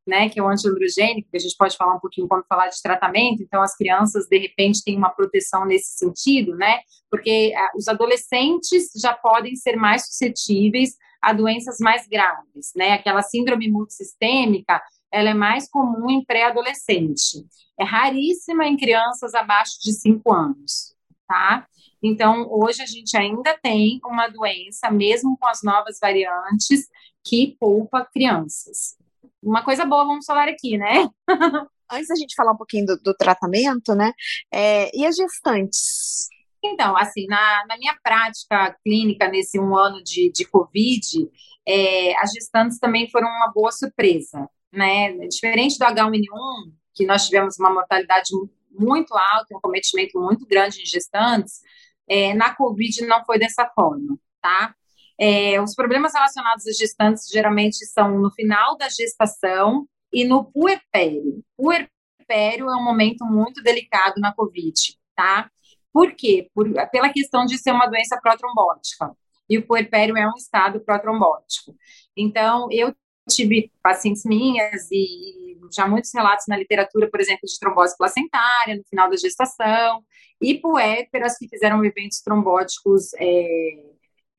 né, 0.07 0.29
que 0.29 0.39
é 0.39 0.43
o 0.43 0.47
antiandrogênico, 0.47 1.29
que 1.29 1.35
a 1.35 1.39
gente 1.39 1.57
pode 1.57 1.75
falar 1.75 1.93
um 1.93 1.99
pouquinho 1.99 2.29
quando 2.29 2.45
falar 2.47 2.69
de 2.69 2.81
tratamento, 2.81 3.43
então 3.43 3.61
as 3.61 3.75
crianças, 3.75 4.25
de 4.25 4.37
repente, 4.37 4.81
têm 4.81 4.95
uma 4.95 5.09
proteção 5.09 5.65
nesse 5.65 5.97
sentido, 5.97 6.55
né, 6.55 6.79
porque 7.11 7.53
ah, 7.53 7.71
os 7.75 7.89
adolescentes 7.89 8.89
já 8.95 9.13
podem 9.13 9.57
ser 9.57 9.75
mais 9.75 10.05
suscetíveis 10.05 10.95
a 11.21 11.33
doenças 11.33 11.77
mais 11.81 12.07
graves, 12.07 12.71
né, 12.73 12.93
aquela 12.93 13.21
síndrome 13.21 13.69
multissistêmica, 13.69 14.81
ela 15.11 15.31
é 15.31 15.33
mais 15.33 15.69
comum 15.69 16.09
em 16.09 16.23
pré-adolescente, 16.23 17.45
é 17.77 17.83
raríssima 17.83 18.65
em 18.65 18.77
crianças 18.77 19.35
abaixo 19.35 19.73
de 19.83 19.91
5 19.91 20.33
anos, 20.33 20.95
tá? 21.27 21.67
Então, 22.01 22.47
hoje 22.49 22.81
a 22.81 22.85
gente 22.85 23.17
ainda 23.17 23.57
tem 23.61 23.99
uma 24.05 24.27
doença, 24.27 24.91
mesmo 24.91 25.37
com 25.37 25.47
as 25.47 25.63
novas 25.63 25.97
variantes, 25.99 26.87
que 27.23 27.55
poupa 27.59 28.05
crianças 28.05 28.97
uma 29.41 29.63
coisa 29.63 29.85
boa, 29.85 30.05
vamos 30.05 30.25
falar 30.25 30.47
aqui, 30.47 30.77
né? 30.77 31.09
Antes 31.89 32.07
da 32.09 32.15
gente 32.15 32.35
falar 32.35 32.51
um 32.51 32.57
pouquinho 32.57 32.85
do, 32.85 32.97
do 32.97 33.13
tratamento, 33.13 33.95
né? 33.95 34.11
É, 34.51 34.95
e 34.95 35.05
as 35.05 35.15
gestantes? 35.15 36.27
Então, 36.63 36.97
assim, 36.97 37.25
na, 37.27 37.65
na, 37.65 37.77
minha 37.77 37.97
prática 38.03 38.75
clínica 38.83 39.29
nesse 39.29 39.57
um 39.57 39.75
ano 39.75 40.03
de, 40.03 40.29
de 40.31 40.43
Covid, 40.45 41.29
é, 41.65 42.17
as 42.21 42.31
gestantes 42.31 42.77
também 42.77 43.09
foram 43.09 43.27
uma 43.27 43.51
boa 43.53 43.71
surpresa, 43.71 44.49
né? 44.71 45.13
Diferente 45.27 45.77
do 45.77 45.85
H1N1, 45.85 46.73
que 46.93 47.05
nós 47.05 47.25
tivemos 47.25 47.57
uma 47.57 47.73
mortalidade 47.73 48.31
muito 48.69 49.15
alta, 49.15 49.55
um 49.55 49.61
cometimento 49.61 50.19
muito 50.19 50.45
grande 50.45 50.81
em 50.81 50.85
gestantes, 50.85 51.61
é, 52.07 52.33
na 52.33 52.53
Covid 52.55 53.05
não 53.05 53.23
foi 53.25 53.37
dessa 53.39 53.69
forma, 53.75 54.17
tá? 54.41 54.73
É, 55.19 55.59
os 55.61 55.73
problemas 55.73 56.13
relacionados 56.13 56.67
às 56.67 56.77
gestantes 56.77 57.27
geralmente 57.27 57.85
são 57.87 58.19
no 58.19 58.31
final 58.31 58.77
da 58.77 58.87
gestação 58.87 59.87
e 60.13 60.25
no 60.25 60.45
puerpério. 60.45 61.43
Puerpério 61.55 62.69
é 62.69 62.75
um 62.75 62.83
momento 62.83 63.25
muito 63.25 63.61
delicado 63.63 64.19
na 64.19 64.33
COVID, 64.33 64.97
tá? 65.15 65.49
Por 65.91 66.13
quê? 66.13 66.49
Por, 66.53 66.71
pela 66.91 67.09
questão 67.09 67.45
de 67.45 67.57
ser 67.57 67.71
uma 67.71 67.87
doença 67.87 68.19
protrombótica. 68.21 69.11
E 69.49 69.57
o 69.57 69.65
puerpério 69.65 70.17
é 70.17 70.27
um 70.27 70.35
estado 70.37 70.79
protrombótico. 70.81 71.75
Então, 72.15 72.67
eu 72.71 72.93
tive 73.29 73.71
pacientes 73.81 74.23
minhas 74.25 74.89
e 74.91 75.46
já 75.75 75.87
muitos 75.87 76.11
relatos 76.13 76.45
na 76.47 76.57
literatura, 76.57 77.09
por 77.09 77.19
exemplo, 77.19 77.47
de 77.47 77.59
trombose 77.59 77.95
placentária 77.97 78.75
no 78.75 78.83
final 78.89 79.09
da 79.09 79.17
gestação, 79.17 80.03
e 80.41 80.59
puérperas 80.59 81.37
que 81.37 81.47
fizeram 81.47 81.83
eventos 81.83 82.21
trombóticos 82.21 83.13
é, 83.15 83.73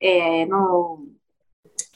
é, 0.01 0.45
no, 0.45 1.07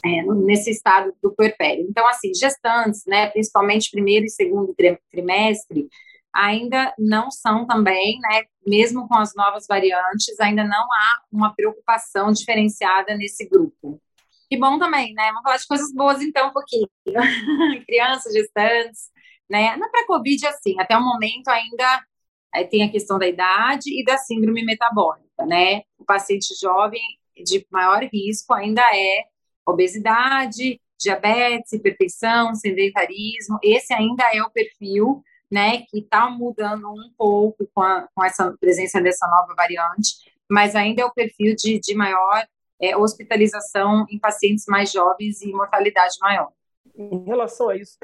é, 0.06 0.24
nesse 0.24 0.72
estado 0.72 1.14
do 1.22 1.34
puerpério. 1.34 1.86
Então, 1.90 2.08
assim, 2.08 2.34
gestantes, 2.34 3.04
né, 3.08 3.30
principalmente 3.30 3.92
primeiro 3.92 4.26
e 4.26 4.30
segundo 4.30 4.76
trimestre, 5.10 5.88
ainda 6.34 6.94
não 6.98 7.30
são 7.30 7.66
também, 7.66 8.20
né, 8.20 8.44
mesmo 8.66 9.08
com 9.08 9.16
as 9.16 9.34
novas 9.36 9.66
variantes, 9.68 10.40
ainda 10.40 10.64
não 10.64 10.84
há 10.84 11.22
uma 11.32 11.54
preocupação 11.54 12.32
diferenciada 12.32 13.16
nesse 13.16 13.48
grupo. 13.48 14.02
Que 14.50 14.58
bom 14.58 14.78
também, 14.78 15.14
né? 15.14 15.30
Vamos 15.30 15.44
falar 15.44 15.58
de 15.58 15.68
coisas 15.68 15.92
boas 15.94 16.22
então 16.22 16.50
um 16.50 16.54
pouquinho. 16.54 16.88
Crianças, 17.88 18.34
gestantes, 18.34 19.10
né? 19.50 19.76
Na 19.78 19.90
pré-Covid, 19.90 20.48
assim, 20.48 20.80
até 20.80 20.98
o 20.98 21.04
momento 21.04 21.48
ainda 21.50 22.04
é, 22.54 22.64
tem 22.64 22.84
a 22.84 22.92
questão 22.92 23.18
da 23.18 23.28
idade 23.28 23.90
e 23.90 24.04
da 24.04 24.18
síndrome 24.18 24.64
metabólica, 24.64 25.46
né? 25.46 25.82
O 25.98 26.06
paciente 26.06 26.54
jovem 26.60 27.02
de 27.44 27.66
maior 27.72 28.04
risco 28.04 28.54
ainda 28.54 28.82
é 28.94 29.24
obesidade, 29.66 30.80
diabetes, 31.00 31.74
hipertensão, 31.74 32.54
sedentarismo. 32.56 33.58
Esse 33.62 33.94
ainda 33.94 34.24
é 34.34 34.42
o 34.42 34.50
perfil, 34.50 35.24
né, 35.52 35.82
que 35.90 36.00
está 36.00 36.30
mudando 36.30 36.90
um 36.90 37.12
pouco 37.18 37.68
com, 37.74 37.82
a, 37.82 38.08
com, 38.16 38.24
essa 38.24 38.52
presença 38.60 39.00
dessa 39.00 39.28
nova 39.28 39.54
variante, 39.54 40.16
mas 40.50 40.76
ainda 40.76 41.02
é 41.02 41.06
o 41.06 41.14
perfil 41.14 41.56
de, 41.56 41.80
de 41.80 41.94
maior 41.94 42.46
é, 42.82 42.98
hospitalização 42.98 44.06
em 44.10 44.20
pacientes 44.20 44.66
mais 44.68 44.92
jovens 44.92 45.42
e 45.42 45.52
mortalidade 45.52 46.16
maior. 46.20 46.52
Em 46.96 47.26
relação 47.26 47.70
a 47.70 47.76
isso, 47.76 47.98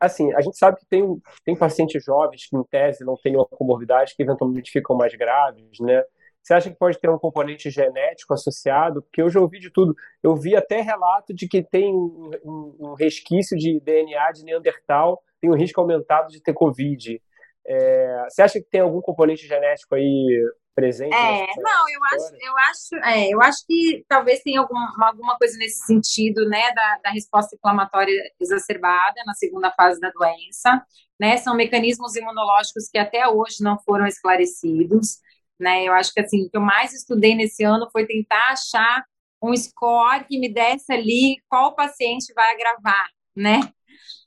assim, 0.00 0.32
a 0.32 0.40
gente 0.40 0.56
sabe 0.56 0.78
que 0.78 0.86
tem, 0.86 1.04
tem 1.44 1.54
pacientes 1.54 2.02
jovens 2.02 2.46
que, 2.48 2.56
em 2.56 2.64
tese, 2.64 3.04
não 3.04 3.16
têm 3.16 3.36
uma 3.36 3.46
comorbidade, 3.46 4.14
que 4.16 4.22
eventualmente 4.22 4.70
ficam 4.70 4.96
mais 4.96 5.14
graves, 5.14 5.78
né? 5.80 6.02
Você 6.42 6.52
acha 6.52 6.70
que 6.70 6.76
pode 6.76 6.98
ter 6.98 7.08
um 7.08 7.18
componente 7.18 7.70
genético 7.70 8.34
associado? 8.34 9.02
Porque 9.02 9.22
eu 9.22 9.30
já 9.30 9.40
ouvi 9.40 9.58
de 9.58 9.70
tudo. 9.70 9.94
Eu 10.22 10.36
vi 10.36 10.54
até 10.54 10.82
relato 10.82 11.32
de 11.32 11.48
que 11.48 11.62
tem 11.62 11.94
um, 11.94 12.76
um 12.78 12.94
resquício 12.94 13.56
de 13.56 13.80
DNA 13.80 14.30
de 14.32 14.44
Neandertal, 14.44 15.22
tem 15.40 15.50
um 15.50 15.56
risco 15.56 15.80
aumentado 15.80 16.28
de 16.28 16.42
ter 16.42 16.52
Covid. 16.52 17.20
É, 17.66 18.26
você 18.28 18.42
acha 18.42 18.60
que 18.60 18.68
tem 18.70 18.82
algum 18.82 19.00
componente 19.00 19.46
genético 19.46 19.94
aí 19.94 20.52
presente? 20.74 21.14
É, 21.14 21.46
não, 21.56 21.88
eu 21.88 22.04
acho, 22.12 22.34
eu 22.40 22.58
acho, 22.58 23.08
é, 23.08 23.28
eu 23.32 23.40
acho 23.42 23.64
que 23.66 24.04
talvez 24.08 24.40
tenha 24.42 24.60
alguma, 24.60 24.92
alguma 25.06 25.36
coisa 25.38 25.56
nesse 25.58 25.86
sentido, 25.86 26.48
né, 26.48 26.72
da, 26.72 26.98
da 27.04 27.10
resposta 27.10 27.54
inflamatória 27.54 28.14
exacerbada 28.40 29.22
na 29.26 29.34
segunda 29.34 29.70
fase 29.70 30.00
da 30.00 30.10
doença, 30.10 30.84
né, 31.18 31.36
são 31.36 31.54
mecanismos 31.54 32.16
imunológicos 32.16 32.88
que 32.90 32.98
até 32.98 33.28
hoje 33.28 33.62
não 33.62 33.78
foram 33.78 34.06
esclarecidos, 34.06 35.18
né? 35.58 35.84
Eu 35.84 35.92
acho 35.92 36.12
que 36.12 36.20
assim, 36.20 36.46
o 36.46 36.50
que 36.50 36.56
eu 36.56 36.60
mais 36.60 36.92
estudei 36.92 37.34
nesse 37.34 37.62
ano 37.62 37.88
foi 37.92 38.06
tentar 38.06 38.52
achar 38.52 39.04
um 39.42 39.56
score 39.56 40.24
que 40.24 40.38
me 40.38 40.52
desse 40.52 40.92
ali 40.92 41.36
qual 41.48 41.74
paciente 41.74 42.32
vai 42.34 42.52
agravar, 42.52 43.06
né? 43.36 43.60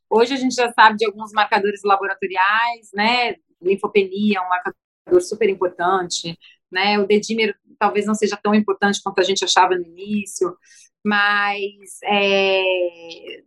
Hoje 0.10 0.34
a 0.34 0.38
gente 0.38 0.56
já 0.56 0.72
sabe 0.72 0.98
de 0.98 1.06
alguns 1.06 1.34
marcadores 1.34 1.82
laboratoriais, 1.84 2.90
né? 2.94 3.36
Linfopenia, 3.62 4.42
um 4.42 4.48
marcador 4.48 4.78
super 5.22 5.50
importante, 5.50 6.38
né? 6.72 7.00
O 7.00 7.08
dedímero 7.08 7.56
talvez 7.80 8.06
não 8.06 8.16
seja 8.16 8.38
tão 8.42 8.56
importante 8.56 9.02
quanto 9.04 9.20
a 9.20 9.24
gente 9.24 9.44
achava 9.44 9.76
no 9.76 9.84
início, 9.84 10.56
mas 11.04 12.00
é, 12.04 12.64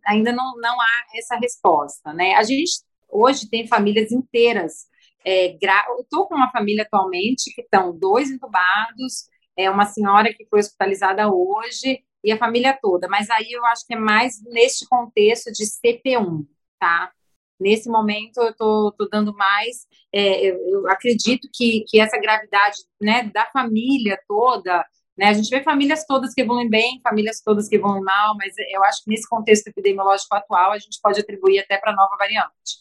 ainda 0.07 0.33
não, 0.33 0.57
não 0.57 0.81
há 0.81 1.07
essa 1.17 1.37
resposta, 1.37 2.13
né? 2.13 2.35
A 2.35 2.43
gente 2.43 2.83
hoje 3.09 3.49
tem 3.49 3.67
famílias 3.67 4.13
inteiras 4.13 4.91
é, 5.25 5.57
gra... 5.61 5.85
Eu 5.89 6.01
estou 6.01 6.27
com 6.27 6.35
uma 6.35 6.51
família 6.51 6.85
atualmente 6.85 7.53
que 7.55 7.63
estão 7.63 7.97
dois 7.97 8.31
entubados, 8.31 9.29
é 9.57 9.71
uma 9.71 9.85
senhora 9.85 10.33
que 10.33 10.47
foi 10.47 10.61
hospitalizada 10.61 11.31
hoje 11.33 12.03
e 12.25 12.33
a 12.33 12.39
família 12.39 12.79
toda. 12.81 13.09
Mas 13.09 13.29
aí 13.31 13.51
eu 13.53 13.65
acho 13.67 13.87
que 13.87 13.95
é 13.95 13.99
mais 13.99 14.43
neste 14.45 14.87
contexto 14.89 15.53
de 15.53 15.65
CP1, 15.65 16.47
tá? 16.79 17.13
Nesse 17.61 17.89
momento 17.89 18.41
eu 18.41 18.55
tô, 18.55 18.95
tô 18.97 19.09
dando 19.09 19.35
mais, 19.35 19.87
é, 20.13 20.47
eu, 20.47 20.89
acredito 20.89 21.49
que, 21.53 21.85
que 21.87 22.01
essa 22.01 22.19
gravidade, 22.19 22.79
né, 23.01 23.25
da 23.33 23.47
família 23.53 24.19
toda, 24.27 24.85
né, 25.17 25.27
a 25.27 25.33
gente 25.33 25.51
vê 25.51 25.63
famílias 25.63 26.05
todas 26.07 26.33
que 26.33 26.41
evoluem 26.41 26.69
bem, 26.71 27.01
famílias 27.03 27.43
todas 27.45 27.69
que 27.69 27.77
evoluem 27.77 28.03
mal, 28.03 28.37
mas 28.37 28.55
eu 28.73 28.83
acho 28.85 29.05
que 29.05 29.11
nesse 29.11 29.29
contexto 29.29 29.67
epidemiológico 29.69 30.35
atual 30.35 30.73
a 30.73 30.79
gente 30.79 30.99
pode 31.03 31.21
atribuir 31.21 31.59
até 31.61 31.77
para 31.79 31.95
nova 31.95 32.17
variante 32.19 32.81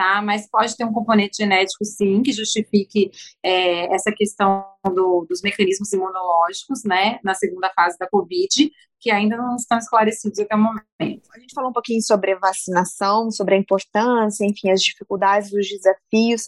tá? 0.00 0.22
Mas 0.22 0.48
pode 0.48 0.74
ter 0.78 0.84
um 0.86 0.92
componente 0.94 1.36
genético, 1.36 1.84
sim, 1.84 2.22
que 2.22 2.32
justifique 2.32 3.10
é, 3.42 3.94
essa 3.94 4.10
questão 4.10 4.66
do, 4.88 5.26
dos 5.28 5.42
mecanismos 5.42 5.92
imunológicos, 5.92 6.82
né, 6.84 7.18
na 7.22 7.34
segunda 7.34 7.70
fase 7.74 7.98
da 7.98 8.08
Covid, 8.08 8.70
que 9.00 9.10
ainda 9.10 9.36
não 9.36 9.56
estão 9.56 9.78
esclarecidos 9.78 10.38
até 10.38 10.54
o 10.54 10.58
momento. 10.58 11.28
A 11.34 11.40
gente 11.40 11.54
falou 11.54 11.70
um 11.70 11.72
pouquinho 11.72 12.02
sobre 12.02 12.36
vacinação, 12.36 13.30
sobre 13.30 13.54
a 13.54 13.58
importância, 13.58 14.44
enfim, 14.44 14.70
as 14.70 14.82
dificuldades, 14.82 15.50
os 15.52 15.66
desafios, 15.66 16.42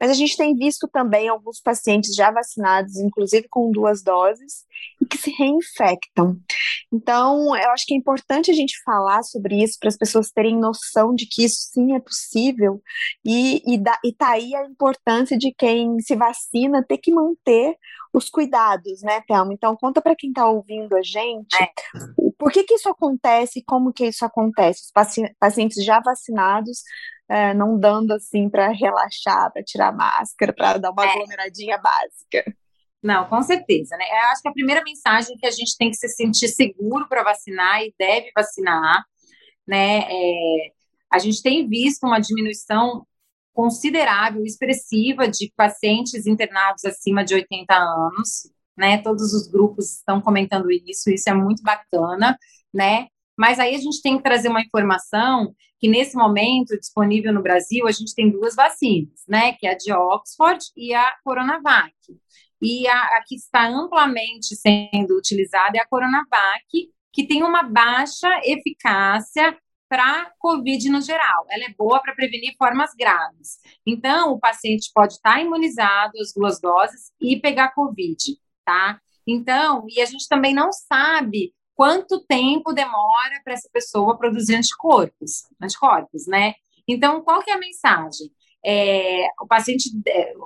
mas 0.00 0.10
a 0.10 0.14
gente 0.14 0.36
tem 0.36 0.54
visto 0.56 0.88
também 0.88 1.28
alguns 1.28 1.60
pacientes 1.60 2.14
já 2.14 2.30
vacinados, 2.32 2.96
inclusive 2.96 3.46
com 3.48 3.70
duas 3.70 4.02
doses, 4.02 4.64
e 5.00 5.06
que 5.06 5.16
se 5.16 5.30
reinfectam. 5.30 6.36
Então, 6.92 7.56
eu 7.56 7.70
acho 7.70 7.86
que 7.86 7.94
é 7.94 7.96
importante 7.96 8.50
a 8.50 8.54
gente 8.54 8.82
falar 8.84 9.22
sobre 9.22 9.62
isso 9.62 9.78
para 9.78 9.88
as 9.88 9.96
pessoas 9.96 10.30
terem 10.30 10.58
noção 10.58 11.14
de 11.14 11.26
que 11.26 11.44
isso 11.44 11.70
sim 11.72 11.94
é 11.94 12.00
possível 12.00 12.82
e, 13.24 13.62
e, 13.64 13.78
da, 13.78 13.96
e 14.04 14.12
tá 14.12 14.32
aí 14.32 14.54
a 14.56 14.66
importância 14.66 15.38
de 15.38 15.54
quem 15.56 15.98
se 16.00 16.16
vacina 16.16 16.84
ter 16.86 16.98
que 16.98 17.12
manter 17.12 17.71
os 18.12 18.28
cuidados, 18.28 19.02
né, 19.02 19.22
Thelma? 19.26 19.52
Então, 19.52 19.76
conta 19.76 20.00
para 20.00 20.16
quem 20.16 20.30
está 20.30 20.46
ouvindo 20.46 20.96
a 20.96 21.02
gente 21.02 21.56
é. 21.60 21.68
por 22.38 22.52
que, 22.52 22.64
que 22.64 22.74
isso 22.74 22.88
acontece 22.88 23.60
e 23.60 23.64
como 23.64 23.92
que 23.92 24.06
isso 24.06 24.24
acontece. 24.24 24.82
Os 24.82 24.92
pacientes 25.38 25.84
já 25.84 26.00
vacinados 26.00 26.82
é, 27.28 27.54
não 27.54 27.78
dando 27.78 28.12
assim 28.12 28.48
para 28.48 28.68
relaxar, 28.68 29.50
para 29.52 29.62
tirar 29.62 29.90
máscara, 29.92 30.52
para 30.52 30.78
dar 30.78 30.90
uma 30.90 31.04
é. 31.04 31.08
aglomeradinha 31.08 31.78
básica. 31.78 32.54
Não, 33.02 33.28
com 33.28 33.42
certeza, 33.42 33.96
né? 33.96 34.04
Eu 34.04 34.30
acho 34.30 34.42
que 34.42 34.48
a 34.48 34.52
primeira 34.52 34.82
mensagem 34.84 35.34
é 35.34 35.38
que 35.38 35.46
a 35.46 35.50
gente 35.50 35.76
tem 35.76 35.90
que 35.90 35.96
se 35.96 36.08
sentir 36.08 36.48
seguro 36.48 37.08
para 37.08 37.24
vacinar 37.24 37.82
e 37.82 37.92
deve 37.98 38.30
vacinar, 38.36 39.04
né? 39.66 40.06
É, 40.08 40.72
a 41.10 41.18
gente 41.18 41.42
tem 41.42 41.68
visto 41.68 42.06
uma 42.06 42.20
diminuição 42.20 43.06
considerável, 43.52 44.44
expressiva 44.44 45.28
de 45.28 45.52
pacientes 45.56 46.26
internados 46.26 46.84
acima 46.84 47.24
de 47.24 47.34
80 47.34 47.74
anos, 47.74 48.50
né? 48.76 48.98
Todos 48.98 49.32
os 49.34 49.48
grupos 49.48 49.98
estão 49.98 50.20
comentando 50.20 50.70
isso, 50.70 51.10
isso 51.10 51.28
é 51.28 51.34
muito 51.34 51.62
bacana, 51.62 52.36
né? 52.72 53.06
Mas 53.36 53.58
aí 53.58 53.74
a 53.74 53.78
gente 53.78 54.00
tem 54.02 54.16
que 54.16 54.22
trazer 54.22 54.48
uma 54.48 54.60
informação 54.60 55.54
que 55.78 55.88
nesse 55.88 56.16
momento 56.16 56.78
disponível 56.78 57.32
no 57.32 57.42
Brasil 57.42 57.86
a 57.86 57.92
gente 57.92 58.14
tem 58.14 58.30
duas 58.30 58.54
vacinas, 58.54 59.20
né? 59.28 59.52
Que 59.54 59.66
é 59.66 59.72
a 59.72 59.76
de 59.76 59.92
Oxford 59.92 60.64
e 60.76 60.94
a 60.94 61.12
Coronavac. 61.24 61.92
E 62.62 62.86
a, 62.86 62.96
a 62.96 63.24
que 63.26 63.34
está 63.34 63.66
amplamente 63.66 64.54
sendo 64.54 65.16
utilizada 65.18 65.76
é 65.76 65.80
a 65.80 65.86
Coronavac, 65.86 66.90
que 67.12 67.26
tem 67.26 67.42
uma 67.42 67.64
baixa 67.64 68.28
eficácia 68.44 69.58
para 69.92 70.32
COVID 70.38 70.88
no 70.88 71.02
geral. 71.02 71.44
Ela 71.50 71.64
é 71.64 71.74
boa 71.76 72.00
para 72.00 72.14
prevenir 72.14 72.56
formas 72.56 72.94
graves. 72.98 73.58
Então, 73.86 74.32
o 74.32 74.40
paciente 74.40 74.90
pode 74.94 75.12
estar 75.12 75.34
tá 75.34 75.40
imunizado 75.42 76.12
as 76.18 76.32
duas 76.34 76.58
doses 76.58 77.12
e 77.20 77.38
pegar 77.38 77.74
COVID, 77.74 78.16
tá? 78.64 78.98
Então, 79.26 79.84
e 79.90 80.00
a 80.00 80.06
gente 80.06 80.26
também 80.28 80.54
não 80.54 80.72
sabe 80.72 81.52
quanto 81.74 82.24
tempo 82.24 82.72
demora 82.72 83.38
para 83.44 83.52
essa 83.52 83.68
pessoa 83.70 84.16
produzir 84.16 84.54
anticorpos, 84.54 85.42
anticorpos, 85.60 86.26
né? 86.26 86.54
Então, 86.88 87.20
qual 87.20 87.42
que 87.42 87.50
é 87.50 87.54
a 87.54 87.58
mensagem? 87.58 88.32
É, 88.64 89.26
o 89.42 89.46
paciente, 89.46 89.90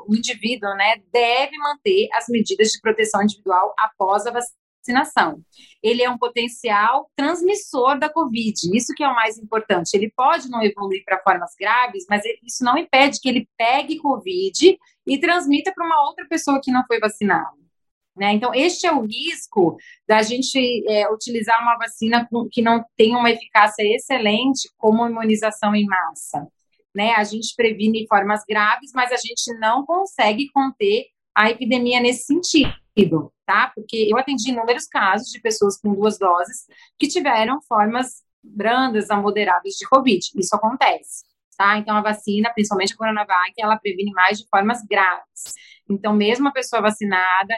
o 0.09 0.17
indivíduo, 0.17 0.75
né, 0.75 0.97
deve 1.13 1.57
manter 1.59 2.09
as 2.15 2.27
medidas 2.29 2.71
de 2.71 2.81
proteção 2.81 3.23
individual 3.23 3.73
após 3.79 4.27
a 4.27 4.33
vacinação 4.33 4.66
vacinação. 4.87 5.43
Ele 5.83 6.03
é 6.03 6.11
um 6.11 6.19
potencial 6.19 7.11
transmissor 7.17 7.99
da 7.99 8.09
Covid, 8.09 8.55
isso 8.75 8.95
que 8.95 9.03
é 9.03 9.09
o 9.09 9.15
mais 9.15 9.39
importante. 9.39 9.95
Ele 9.95 10.11
pode 10.15 10.49
não 10.49 10.63
evoluir 10.63 11.05
para 11.05 11.23
formas 11.23 11.55
graves, 11.59 12.07
mas 12.09 12.23
isso 12.45 12.65
não 12.65 12.79
impede 12.79 13.21
que 13.21 13.29
ele 13.29 13.49
pegue 13.57 13.99
Covid 13.99 14.79
e 15.07 15.19
transmita 15.19 15.73
para 15.75 15.85
uma 15.85 16.03
outra 16.09 16.27
pessoa 16.29 16.61
que 16.63 16.71
não 16.71 16.85
foi 16.87 16.99
vacinada. 16.99 17.57
Né? 18.17 18.33
Então, 18.33 18.55
este 18.55 18.87
é 18.87 18.93
o 18.93 19.03
risco 19.03 19.77
da 20.09 20.23
gente 20.23 20.59
é, 20.89 21.11
utilizar 21.13 21.61
uma 21.61 21.77
vacina 21.77 22.27
que 22.51 22.63
não 22.63 22.83
tem 22.97 23.15
uma 23.15 23.31
eficácia 23.31 23.83
excelente 23.83 24.71
como 24.79 25.07
imunização 25.07 25.75
em 25.75 25.85
massa. 25.85 26.47
Né? 26.95 27.13
A 27.13 27.25
gente 27.25 27.55
previne 27.55 28.07
formas 28.09 28.43
graves, 28.49 28.91
mas 28.95 29.13
a 29.13 29.17
gente 29.17 29.53
não 29.61 29.85
consegue 29.85 30.49
conter 30.51 31.09
a 31.35 31.51
epidemia 31.51 32.01
nesse 32.01 32.25
sentido 32.25 32.73
tá? 33.45 33.73
Porque 33.75 34.09
eu 34.11 34.19
atendi 34.19 34.51
inúmeros 34.51 34.87
casos 34.87 35.29
de 35.31 35.41
pessoas 35.41 35.79
com 35.79 35.95
duas 35.95 36.19
doses 36.19 36.67
que 36.99 37.07
tiveram 37.07 37.61
formas 37.63 38.23
brandas 38.43 39.11
a 39.11 39.17
moderadas 39.17 39.75
de 39.75 39.87
Covid. 39.87 40.21
Isso 40.37 40.55
acontece, 40.55 41.25
tá? 41.57 41.77
Então, 41.79 41.97
a 41.97 42.01
vacina, 42.01 42.51
principalmente 42.53 42.95
a 42.95 42.97
Coronavac, 42.97 43.53
ela 43.59 43.77
previne 43.77 44.13
mais 44.13 44.39
de 44.39 44.49
formas 44.49 44.83
graves. 44.89 45.55
Então, 45.89 46.13
mesmo 46.13 46.49
a 46.49 46.53
pessoa 46.53 46.83
vacinada 46.83 47.55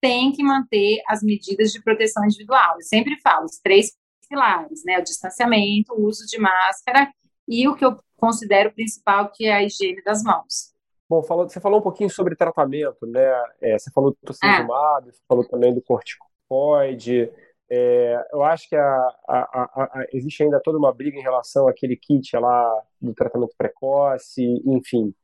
tem 0.00 0.32
que 0.32 0.42
manter 0.42 1.00
as 1.08 1.22
medidas 1.22 1.72
de 1.72 1.82
proteção 1.82 2.24
individual. 2.24 2.74
Eu 2.76 2.82
sempre 2.82 3.20
falo, 3.20 3.46
os 3.46 3.58
três 3.58 3.92
pilares, 4.28 4.82
né? 4.84 4.98
O 4.98 5.02
distanciamento, 5.02 5.94
o 5.94 6.06
uso 6.06 6.26
de 6.26 6.38
máscara 6.38 7.12
e 7.48 7.68
o 7.68 7.74
que 7.74 7.84
eu 7.84 7.96
considero 8.16 8.72
principal, 8.72 9.30
que 9.30 9.46
é 9.46 9.54
a 9.54 9.62
higiene 9.62 10.02
das 10.02 10.22
mãos. 10.22 10.71
Bom, 11.12 11.22
falou, 11.22 11.46
você 11.46 11.60
falou 11.60 11.78
um 11.78 11.82
pouquinho 11.82 12.08
sobre 12.08 12.34
tratamento, 12.34 13.06
né? 13.06 13.44
É, 13.60 13.78
você 13.78 13.90
falou 13.90 14.12
do 14.12 14.16
tocilizumab, 14.24 15.06
é. 15.06 15.12
você 15.12 15.20
falou 15.28 15.46
também 15.46 15.74
do 15.74 15.82
corticoide. 15.82 17.30
É, 17.68 18.26
eu 18.32 18.42
acho 18.42 18.66
que 18.66 18.74
a, 18.74 19.08
a, 19.28 19.70
a, 19.74 20.06
existe 20.10 20.42
ainda 20.42 20.58
toda 20.58 20.78
uma 20.78 20.90
briga 20.90 21.18
em 21.18 21.22
relação 21.22 21.68
àquele 21.68 21.98
kit 21.98 22.34
lá 22.38 22.82
do 22.98 23.12
tratamento 23.12 23.52
precoce, 23.58 24.42
enfim. 24.64 25.14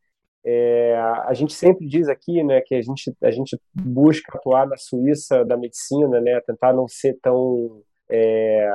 É, 0.44 0.94
a 1.24 1.32
gente 1.32 1.54
sempre 1.54 1.86
diz 1.86 2.06
aqui, 2.06 2.44
né, 2.44 2.60
que 2.60 2.74
a 2.74 2.82
gente, 2.82 3.16
a 3.22 3.30
gente 3.30 3.58
busca 3.72 4.36
atuar 4.36 4.66
na 4.66 4.76
Suíça 4.76 5.42
da 5.42 5.56
medicina, 5.56 6.20
né, 6.20 6.38
tentar 6.42 6.74
não 6.74 6.86
ser 6.86 7.18
tão 7.22 7.82
é, 8.10 8.70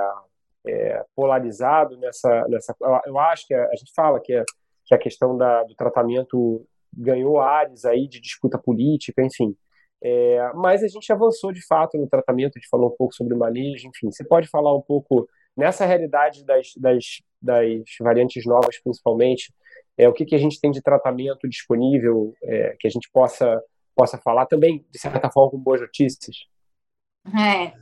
é, 0.65 1.05
polarizado 1.15 1.95
nessa, 1.97 2.47
nessa. 2.47 2.75
Eu 3.05 3.19
acho 3.19 3.45
que 3.45 3.53
a, 3.53 3.67
a 3.67 3.75
gente 3.75 3.93
fala 3.95 4.19
que, 4.19 4.43
que 4.83 4.95
a 4.95 4.97
questão 4.97 5.37
da, 5.37 5.61
do 5.61 5.75
tratamento 5.75 6.65
ganhou 6.97 7.39
áreas 7.39 7.85
aí 7.85 8.07
de 8.07 8.19
disputa 8.19 8.57
política, 8.57 9.23
enfim. 9.23 9.55
É, 10.01 10.51
mas 10.53 10.83
a 10.83 10.87
gente 10.87 11.11
avançou 11.13 11.51
de 11.51 11.65
fato 11.65 11.97
no 11.97 12.07
tratamento, 12.07 12.57
a 12.57 12.59
gente 12.59 12.69
falou 12.69 12.91
um 12.91 12.95
pouco 12.95 13.15
sobre 13.15 13.35
manejo, 13.35 13.87
enfim. 13.87 14.11
Você 14.11 14.23
pode 14.23 14.47
falar 14.49 14.75
um 14.75 14.81
pouco 14.81 15.27
nessa 15.55 15.85
realidade 15.85 16.43
das, 16.43 16.73
das, 16.75 17.21
das 17.41 17.83
variantes 18.01 18.45
novas, 18.45 18.79
principalmente, 18.81 19.53
é, 19.97 20.09
o 20.09 20.13
que, 20.13 20.25
que 20.25 20.35
a 20.35 20.39
gente 20.39 20.59
tem 20.59 20.71
de 20.71 20.81
tratamento 20.81 21.47
disponível 21.47 22.33
é, 22.43 22.75
que 22.79 22.87
a 22.87 22.91
gente 22.91 23.09
possa, 23.11 23.61
possa 23.95 24.17
falar 24.17 24.45
também, 24.45 24.85
de 24.91 24.99
certa 24.99 25.31
forma, 25.31 25.51
com 25.51 25.57
boas 25.57 25.79
notícias? 25.79 26.35
É. 27.27 27.73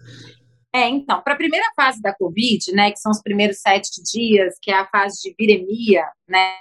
É, 0.73 0.87
então, 0.87 1.21
para 1.21 1.33
a 1.33 1.37
primeira 1.37 1.65
fase 1.75 2.01
da 2.01 2.15
Covid, 2.15 2.71
né, 2.73 2.91
que 2.91 2.99
são 2.99 3.11
os 3.11 3.21
primeiros 3.21 3.59
sete 3.59 4.01
dias, 4.03 4.55
que 4.61 4.71
é 4.71 4.75
a 4.75 4.87
fase 4.87 5.21
de 5.21 5.35
viremia, 5.37 6.05
né, 6.27 6.53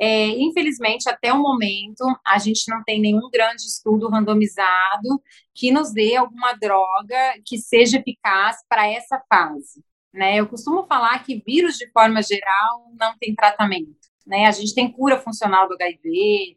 é, 0.00 0.28
infelizmente, 0.28 1.08
até 1.08 1.32
o 1.32 1.42
momento, 1.42 2.04
a 2.24 2.38
gente 2.38 2.70
não 2.70 2.84
tem 2.84 3.00
nenhum 3.00 3.28
grande 3.30 3.62
estudo 3.62 4.08
randomizado 4.08 5.20
que 5.52 5.72
nos 5.72 5.92
dê 5.92 6.14
alguma 6.14 6.52
droga 6.52 7.34
que 7.44 7.58
seja 7.58 7.98
eficaz 7.98 8.58
para 8.68 8.88
essa 8.88 9.20
fase. 9.28 9.82
Né? 10.14 10.36
Eu 10.36 10.46
costumo 10.46 10.86
falar 10.86 11.22
que 11.24 11.42
vírus, 11.44 11.76
de 11.76 11.90
forma 11.90 12.22
geral, 12.22 12.92
não 12.98 13.16
tem 13.18 13.34
tratamento. 13.34 13.96
Né? 14.24 14.46
A 14.46 14.52
gente 14.52 14.74
tem 14.74 14.90
cura 14.90 15.18
funcional 15.18 15.68
do 15.68 15.74
HIV, 15.74 16.56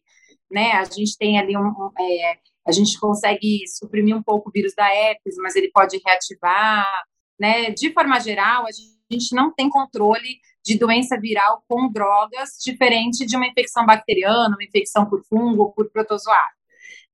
né? 0.49 0.73
a 0.73 0.83
gente 0.83 1.17
tem 1.17 1.39
ali 1.39 1.57
um. 1.57 1.61
um 1.61 1.89
é, 1.99 2.37
a 2.65 2.71
gente 2.71 2.99
consegue 2.99 3.67
suprimir 3.67 4.15
um 4.15 4.21
pouco 4.21 4.49
o 4.49 4.51
vírus 4.51 4.73
da 4.75 4.87
herpes, 4.93 5.35
mas 5.37 5.55
ele 5.55 5.71
pode 5.71 5.99
reativar. 6.05 6.87
Né? 7.39 7.71
De 7.71 7.91
forma 7.91 8.19
geral, 8.19 8.65
a 8.67 8.71
gente 9.11 9.33
não 9.33 9.51
tem 9.51 9.67
controle 9.67 10.39
de 10.63 10.77
doença 10.77 11.19
viral 11.19 11.63
com 11.67 11.91
drogas, 11.91 12.57
diferente 12.63 13.25
de 13.25 13.35
uma 13.35 13.47
infecção 13.47 13.85
bacteriana, 13.85 14.55
uma 14.55 14.63
infecção 14.63 15.09
por 15.09 15.23
fungo 15.25 15.71
por 15.73 15.89
protozoário. 15.91 16.55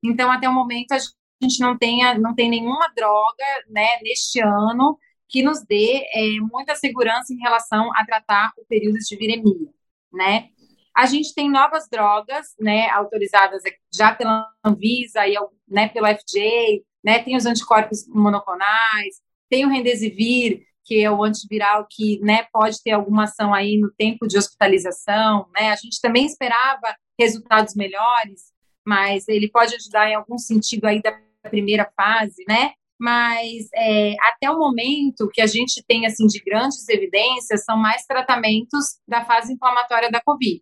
Então, 0.04 0.32
até 0.32 0.48
o 0.48 0.54
momento, 0.54 0.92
a 0.94 0.98
gente 1.42 1.60
não 1.60 1.78
tem, 1.78 2.00
não 2.20 2.36
tem 2.36 2.50
nenhuma 2.50 2.88
droga 2.96 3.46
né, 3.70 3.88
neste 4.02 4.40
ano 4.42 4.98
que 5.30 5.44
nos 5.44 5.64
dê 5.66 6.04
é, 6.14 6.40
muita 6.40 6.76
segurança 6.76 7.34
em 7.34 7.40
relação 7.40 7.92
a 7.96 8.06
tratar 8.06 8.52
o 8.58 8.66
período 8.66 8.98
de 8.98 9.16
viremia, 9.16 9.70
né? 10.12 10.50
A 10.96 11.06
gente 11.06 11.34
tem 11.36 11.50
novas 11.50 11.88
drogas, 11.88 12.56
né, 12.60 12.90
autorizadas 12.90 13.62
já 13.94 14.16
pela 14.16 14.48
Anvisa 14.64 15.28
e 15.28 15.36
né, 15.68 15.90
pelo 15.90 16.08
FDA, 16.08 16.82
né, 17.04 17.20
tem 17.20 17.36
os 17.36 17.46
anticorpos 17.46 18.08
monoclonais, 18.08 19.22
tem 19.48 19.64
o 19.64 19.70
Remdesivir, 19.70 20.66
que 20.88 21.04
é 21.04 21.12
o 21.12 21.21
antiviral 21.21 21.86
que 21.89 22.17
né, 22.21 22.47
pode 22.52 22.82
ter 22.82 22.91
alguma 22.91 23.26
ação 23.26 23.54
aí 23.54 23.78
no 23.78 23.91
tempo 23.91 24.26
de 24.26 24.38
hospitalização. 24.38 25.45
Né? 25.54 25.69
A 25.69 25.76
gente 25.76 26.00
também 26.02 26.26
esperava 26.26 26.95
resultados 27.19 27.76
melhores, 27.76 28.54
mas 28.86 29.28
ele 29.28 29.52
pode 29.52 29.76
ajudar 29.76 30.10
em 30.10 30.15
algum 30.15 30.38
sentido 30.38 30.86
aí 30.86 31.02
da 31.02 31.12
primeira 31.50 31.91
fase, 31.95 32.43
né? 32.47 32.71
Mas 33.00 33.67
é, 33.76 34.15
até 34.23 34.50
o 34.50 34.58
momento 34.58 35.30
que 35.32 35.41
a 35.41 35.45
gente 35.45 35.84
tem 35.88 36.06
assim 36.06 36.26
de 36.26 36.41
grandes 36.43 36.88
evidências 36.89 37.63
são 37.63 37.78
mais 37.78 38.04
tratamentos 38.06 39.00
da 39.08 39.23
fase 39.23 39.54
inflamatória 39.54 40.10
da 40.10 40.21
COVID, 40.21 40.62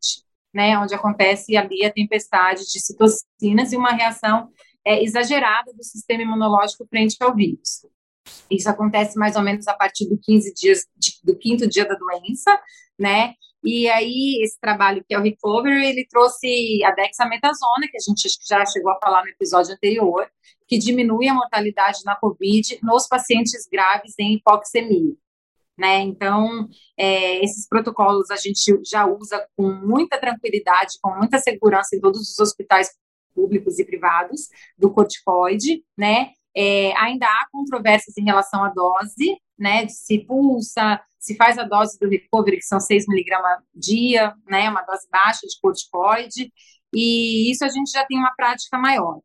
né? 0.53 0.77
Onde 0.77 0.93
acontece 0.93 1.55
ali 1.55 1.85
a 1.85 1.93
tempestade 1.93 2.61
de 2.65 2.79
citocinas 2.79 3.71
e 3.71 3.77
uma 3.77 3.91
reação 3.91 4.49
é, 4.85 5.03
exagerada 5.03 5.71
do 5.73 5.83
sistema 5.83 6.23
imunológico 6.23 6.85
frente 6.88 7.15
ao 7.21 7.33
vírus. 7.33 7.85
Isso 8.49 8.69
acontece 8.69 9.17
mais 9.17 9.35
ou 9.35 9.41
menos 9.41 9.67
a 9.67 9.73
partir 9.73 10.07
do 10.07 10.17
15 10.17 10.53
dias, 10.53 10.85
do 11.23 11.35
quinto 11.38 11.67
dia 11.67 11.85
da 11.85 11.95
doença, 11.95 12.59
né? 12.97 13.33
E 13.63 13.89
aí, 13.89 14.43
esse 14.43 14.59
trabalho 14.59 15.03
que 15.07 15.15
é 15.15 15.17
o 15.17 15.23
Recovery, 15.23 15.88
ele 15.88 16.07
trouxe 16.07 16.83
a 16.83 16.91
dexametasona, 16.91 17.88
que 17.89 17.97
a 17.97 17.99
gente 17.99 18.29
já 18.47 18.63
chegou 18.63 18.91
a 18.91 18.99
falar 19.03 19.23
no 19.23 19.29
episódio 19.29 19.73
anterior, 19.73 20.29
que 20.67 20.77
diminui 20.77 21.27
a 21.27 21.33
mortalidade 21.33 21.99
na 22.05 22.15
COVID 22.15 22.79
nos 22.83 23.07
pacientes 23.07 23.67
graves 23.71 24.13
em 24.19 24.35
hipoxemia. 24.35 25.15
Né? 25.77 25.99
Então, 26.01 26.69
é, 26.95 27.43
esses 27.43 27.67
protocolos 27.67 28.29
a 28.29 28.35
gente 28.35 28.79
já 28.85 29.05
usa 29.07 29.45
com 29.57 29.71
muita 29.71 30.17
tranquilidade, 30.19 30.99
com 31.01 31.13
muita 31.15 31.39
segurança 31.39 31.95
em 31.95 31.99
todos 31.99 32.21
os 32.21 32.39
hospitais 32.39 32.89
públicos 33.33 33.79
e 33.79 33.83
privados 33.83 34.47
do 34.77 34.89
corticoide, 34.89 35.83
né? 35.97 36.31
É, 36.56 36.96
ainda 36.98 37.26
há 37.26 37.48
controvérsias 37.52 38.18
em 38.18 38.24
relação 38.24 38.63
à 38.63 38.70
dose, 38.70 39.38
né? 39.58 39.88
Se 39.88 40.20
pulsa, 40.20 41.02
se 41.20 41.36
faz 41.36 41.58
a 41.58 41.63
dose 41.63 42.00
do 42.00 42.08
recovery, 42.08 42.58
que 42.58 42.65
são 42.65 42.80
6 42.80 43.08
miligramas 43.08 43.60
dia, 43.74 44.34
né? 44.48 44.70
Uma 44.70 44.84
dose 44.84 45.08
baixa 45.12 45.46
de 45.48 45.60
corticoide, 45.62 46.52
e 46.94 47.52
isso 47.52 47.65
a 47.65 47.70
gente 47.70 47.91
já 47.91 48.06
tem 48.06 48.18
uma 48.18 48.34
prática 48.36 48.78
maior. 48.78 49.20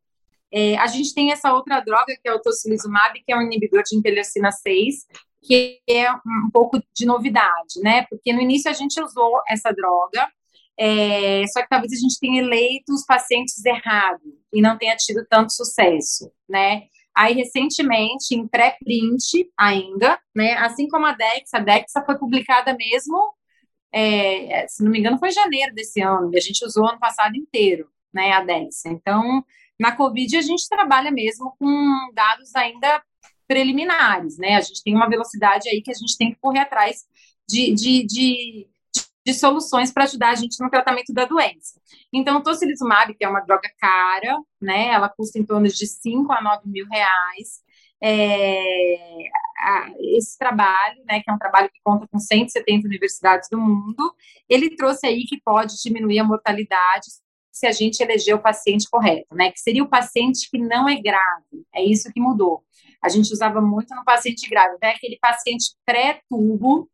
É, 0.52 0.76
a 0.78 0.86
gente 0.86 1.14
tem 1.14 1.30
essa 1.30 1.52
outra 1.52 1.80
droga, 1.80 2.16
que 2.20 2.28
é 2.28 2.34
o 2.34 2.40
tocilizumab, 2.40 3.22
que 3.24 3.32
é 3.32 3.36
um 3.36 3.42
inibidor 3.42 3.82
de 3.84 3.96
interleucina 3.96 4.50
6, 4.50 5.06
que 5.42 5.80
é 5.88 6.10
um 6.12 6.50
pouco 6.52 6.82
de 6.94 7.06
novidade, 7.06 7.80
né? 7.82 8.04
Porque 8.10 8.32
no 8.32 8.40
início 8.40 8.68
a 8.70 8.74
gente 8.74 9.00
usou 9.00 9.40
essa 9.48 9.72
droga, 9.72 10.28
é, 10.76 11.46
só 11.48 11.62
que 11.62 11.68
talvez 11.68 11.92
a 11.92 11.96
gente 11.96 12.18
tenha 12.18 12.42
eleito 12.42 12.92
os 12.92 13.04
pacientes 13.04 13.64
errados 13.64 14.32
e 14.52 14.60
não 14.60 14.76
tenha 14.76 14.96
tido 14.96 15.24
tanto 15.28 15.52
sucesso, 15.52 16.30
né? 16.48 16.84
Aí, 17.14 17.34
recentemente, 17.34 18.34
em 18.34 18.46
pré-print 18.46 19.50
ainda, 19.56 20.18
né? 20.34 20.54
Assim 20.54 20.88
como 20.88 21.06
a 21.06 21.12
Dexa, 21.12 21.58
a 21.58 21.60
Dexa 21.60 22.02
foi 22.04 22.18
publicada 22.18 22.74
mesmo, 22.76 23.34
é, 23.92 24.66
se 24.68 24.82
não 24.84 24.90
me 24.90 24.98
engano, 25.00 25.18
foi 25.18 25.30
janeiro 25.30 25.74
desse 25.74 26.00
ano, 26.00 26.30
e 26.32 26.38
a 26.38 26.40
gente 26.40 26.64
usou 26.64 26.88
ano 26.88 26.98
passado 27.00 27.36
inteiro, 27.36 27.88
né? 28.12 28.32
A 28.32 28.42
Dexa. 28.44 28.88
Então, 28.88 29.44
na 29.78 29.96
Covid, 29.96 30.36
a 30.36 30.42
gente 30.42 30.68
trabalha 30.68 31.10
mesmo 31.10 31.54
com 31.58 32.10
dados 32.14 32.54
ainda 32.54 33.02
preliminares, 33.48 34.38
né? 34.38 34.56
A 34.56 34.60
gente 34.60 34.82
tem 34.84 34.94
uma 34.94 35.08
velocidade 35.08 35.68
aí 35.68 35.82
que 35.82 35.90
a 35.90 35.94
gente 35.94 36.16
tem 36.16 36.30
que 36.32 36.38
correr 36.40 36.60
atrás 36.60 37.04
de, 37.48 37.74
de, 37.74 38.06
de, 38.06 38.68
de 39.30 39.38
soluções 39.38 39.92
para 39.92 40.04
ajudar 40.04 40.30
a 40.30 40.34
gente 40.34 40.60
no 40.60 40.70
tratamento 40.70 41.12
da 41.12 41.24
doença. 41.24 41.80
Então, 42.12 42.38
o 42.38 42.42
tocilizumab, 42.42 43.14
que 43.14 43.24
é 43.24 43.28
uma 43.28 43.40
droga 43.40 43.70
cara, 43.78 44.38
né? 44.60 44.88
Ela 44.88 45.08
custa 45.08 45.38
em 45.38 45.44
torno 45.44 45.68
de 45.68 45.86
5 45.86 46.32
a 46.32 46.42
9 46.42 46.68
mil 46.68 46.86
reais. 46.88 47.62
É, 48.02 48.96
a, 49.58 49.90
esse 50.16 50.38
trabalho, 50.38 51.02
né, 51.04 51.20
que 51.20 51.30
é 51.30 51.32
um 51.34 51.38
trabalho 51.38 51.70
que 51.70 51.80
conta 51.84 52.08
com 52.10 52.18
170 52.18 52.86
universidades 52.86 53.48
do 53.50 53.58
mundo, 53.58 54.14
ele 54.48 54.74
trouxe 54.74 55.06
aí 55.06 55.24
que 55.24 55.38
pode 55.40 55.74
diminuir 55.82 56.18
a 56.18 56.24
mortalidade 56.24 57.06
se 57.52 57.66
a 57.66 57.72
gente 57.72 58.00
eleger 58.00 58.34
o 58.34 58.42
paciente 58.42 58.88
correto, 58.90 59.34
né? 59.34 59.50
Que 59.50 59.60
seria 59.60 59.82
o 59.82 59.88
paciente 59.88 60.48
que 60.50 60.58
não 60.58 60.88
é 60.88 61.00
grave. 61.00 61.64
É 61.74 61.84
isso 61.84 62.10
que 62.12 62.20
mudou. 62.20 62.64
A 63.02 63.08
gente 63.08 63.32
usava 63.32 63.60
muito 63.60 63.94
no 63.94 64.04
paciente 64.04 64.48
grave, 64.48 64.76
né? 64.82 64.90
Aquele 64.90 65.18
paciente 65.20 65.74
pré-tubo, 65.84 66.88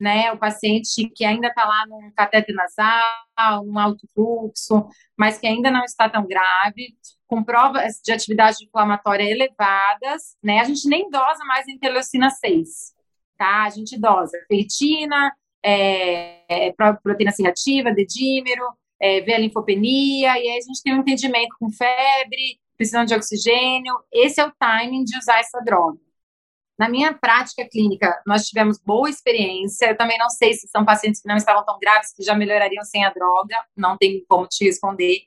né? 0.00 0.32
O 0.32 0.38
paciente 0.38 1.08
que 1.14 1.24
ainda 1.24 1.48
está 1.48 1.64
lá 1.64 1.86
num 1.86 2.10
cateter 2.12 2.54
nasal, 2.54 3.64
um 3.64 3.78
alto 3.78 4.08
fluxo, 4.14 4.86
mas 5.16 5.38
que 5.38 5.46
ainda 5.46 5.70
não 5.70 5.84
está 5.84 6.08
tão 6.08 6.26
grave, 6.26 6.96
com 7.26 7.42
provas 7.42 8.00
de 8.02 8.12
atividade 8.12 8.64
inflamatória 8.64 9.30
elevadas, 9.30 10.36
né? 10.42 10.60
A 10.60 10.64
gente 10.64 10.88
nem 10.88 11.10
dosa 11.10 11.44
mais 11.44 11.68
interleucina 11.68 12.30
6, 12.30 12.94
tá? 13.36 13.64
A 13.64 13.70
gente 13.70 13.98
dosa 13.98 14.38
ferritina, 14.48 15.32
é, 15.62 16.68
é, 16.68 16.72
proteína 17.02 17.32
C 17.32 17.42
reativa, 17.42 17.92
dedímero, 17.92 18.64
é, 19.00 19.20
ver 19.20 19.34
a 19.34 19.38
linfopenia, 19.38 20.32
e 20.38 20.48
aí 20.48 20.58
a 20.58 20.60
gente 20.60 20.82
tem 20.82 20.94
um 20.94 21.00
entendimento 21.00 21.54
com 21.58 21.70
febre, 21.70 22.58
precisando 22.76 23.08
de 23.08 23.14
oxigênio. 23.14 23.94
Esse 24.12 24.40
é 24.40 24.46
o 24.46 24.52
timing 24.58 25.04
de 25.04 25.16
usar 25.18 25.38
essa 25.40 25.60
droga. 25.60 25.98
Na 26.78 26.88
minha 26.88 27.12
prática 27.12 27.68
clínica, 27.68 28.22
nós 28.24 28.44
tivemos 28.44 28.78
boa 28.78 29.10
experiência. 29.10 29.86
Eu 29.86 29.96
também 29.96 30.16
não 30.16 30.30
sei 30.30 30.54
se 30.54 30.68
são 30.68 30.84
pacientes 30.84 31.20
que 31.20 31.28
não 31.28 31.36
estavam 31.36 31.64
tão 31.64 31.78
graves, 31.78 32.12
que 32.14 32.22
já 32.22 32.34
melhorariam 32.36 32.84
sem 32.84 33.04
a 33.04 33.10
droga, 33.10 33.56
não 33.76 33.96
tem 33.96 34.24
como 34.28 34.46
te 34.46 34.64
responder. 34.64 35.18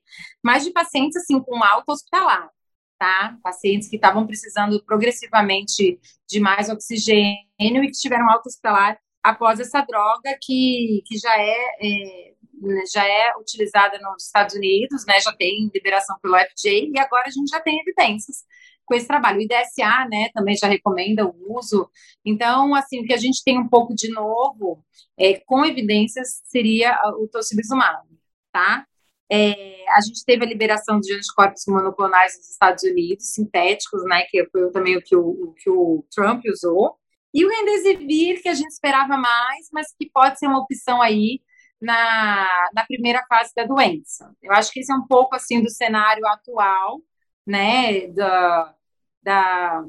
Mas 0.41 0.63
de 0.63 0.71
pacientes, 0.71 1.17
assim, 1.17 1.39
com 1.41 1.61
alta 1.61 1.91
hospitalar, 1.91 2.49
tá? 2.97 3.37
Pacientes 3.43 3.89
que 3.89 3.97
estavam 3.97 4.25
precisando 4.25 4.81
progressivamente 4.85 5.99
de 6.29 6.39
mais 6.39 6.69
oxigênio 6.69 7.35
e 7.59 7.87
que 7.87 7.99
tiveram 7.99 8.29
alta 8.29 8.47
hospitalar 8.47 8.97
após 9.21 9.59
essa 9.59 9.81
droga, 9.81 10.37
que, 10.41 11.03
que 11.05 11.17
já 11.17 11.37
é, 11.37 11.57
é 11.81 12.33
né, 12.61 12.83
já 12.93 13.05
é 13.05 13.35
utilizada 13.37 13.99
nos 13.99 14.25
Estados 14.25 14.55
Unidos, 14.55 15.05
né, 15.05 15.19
já 15.19 15.33
tem 15.33 15.69
liberação 15.73 16.15
pelo 16.21 16.37
FDA, 16.37 16.91
e 16.93 16.99
agora 16.99 17.23
a 17.27 17.31
gente 17.31 17.49
já 17.49 17.59
tem 17.59 17.79
evidências 17.79 18.45
com 18.91 18.95
esse 18.95 19.07
trabalho. 19.07 19.39
O 19.39 19.41
IDSA, 19.41 20.05
né, 20.09 20.29
também 20.33 20.53
já 20.53 20.67
recomenda 20.67 21.25
o 21.25 21.57
uso. 21.57 21.89
Então, 22.25 22.75
assim, 22.75 22.99
o 22.99 23.05
que 23.05 23.13
a 23.13 23.17
gente 23.17 23.41
tem 23.41 23.57
um 23.57 23.69
pouco 23.69 23.95
de 23.95 24.11
novo, 24.11 24.83
é, 25.17 25.39
com 25.45 25.63
evidências, 25.63 26.41
seria 26.43 26.99
o 27.17 27.27
tocilizumab, 27.29 28.05
tá? 28.51 28.85
É, 29.31 29.85
a 29.95 30.01
gente 30.01 30.25
teve 30.25 30.43
a 30.43 30.47
liberação 30.47 30.99
de 30.99 31.13
anticorpos 31.13 31.63
monoclonais 31.69 32.35
nos 32.35 32.49
Estados 32.49 32.83
Unidos, 32.83 33.33
sintéticos, 33.33 34.03
né, 34.03 34.23
que 34.29 34.45
foi 34.51 34.69
também 34.71 34.97
o 34.97 35.01
que 35.01 35.15
o, 35.15 35.21
o 35.21 35.53
que 35.53 35.69
o 35.69 36.05
Trump 36.13 36.43
usou. 36.51 36.97
E 37.33 37.45
o 37.45 37.49
Remdesivir, 37.49 38.41
que 38.41 38.49
a 38.49 38.53
gente 38.53 38.71
esperava 38.71 39.15
mais, 39.15 39.69
mas 39.71 39.87
que 39.97 40.09
pode 40.09 40.37
ser 40.37 40.47
uma 40.47 40.59
opção 40.59 41.01
aí 41.01 41.39
na, 41.81 42.69
na 42.73 42.85
primeira 42.85 43.23
fase 43.29 43.53
da 43.55 43.63
doença. 43.63 44.35
Eu 44.43 44.51
acho 44.51 44.69
que 44.73 44.81
esse 44.81 44.91
é 44.91 44.95
um 44.95 45.07
pouco 45.07 45.33
assim 45.33 45.61
do 45.63 45.69
cenário 45.69 46.27
atual, 46.27 46.99
né, 47.47 48.07
da, 48.07 48.75
da, 49.21 49.83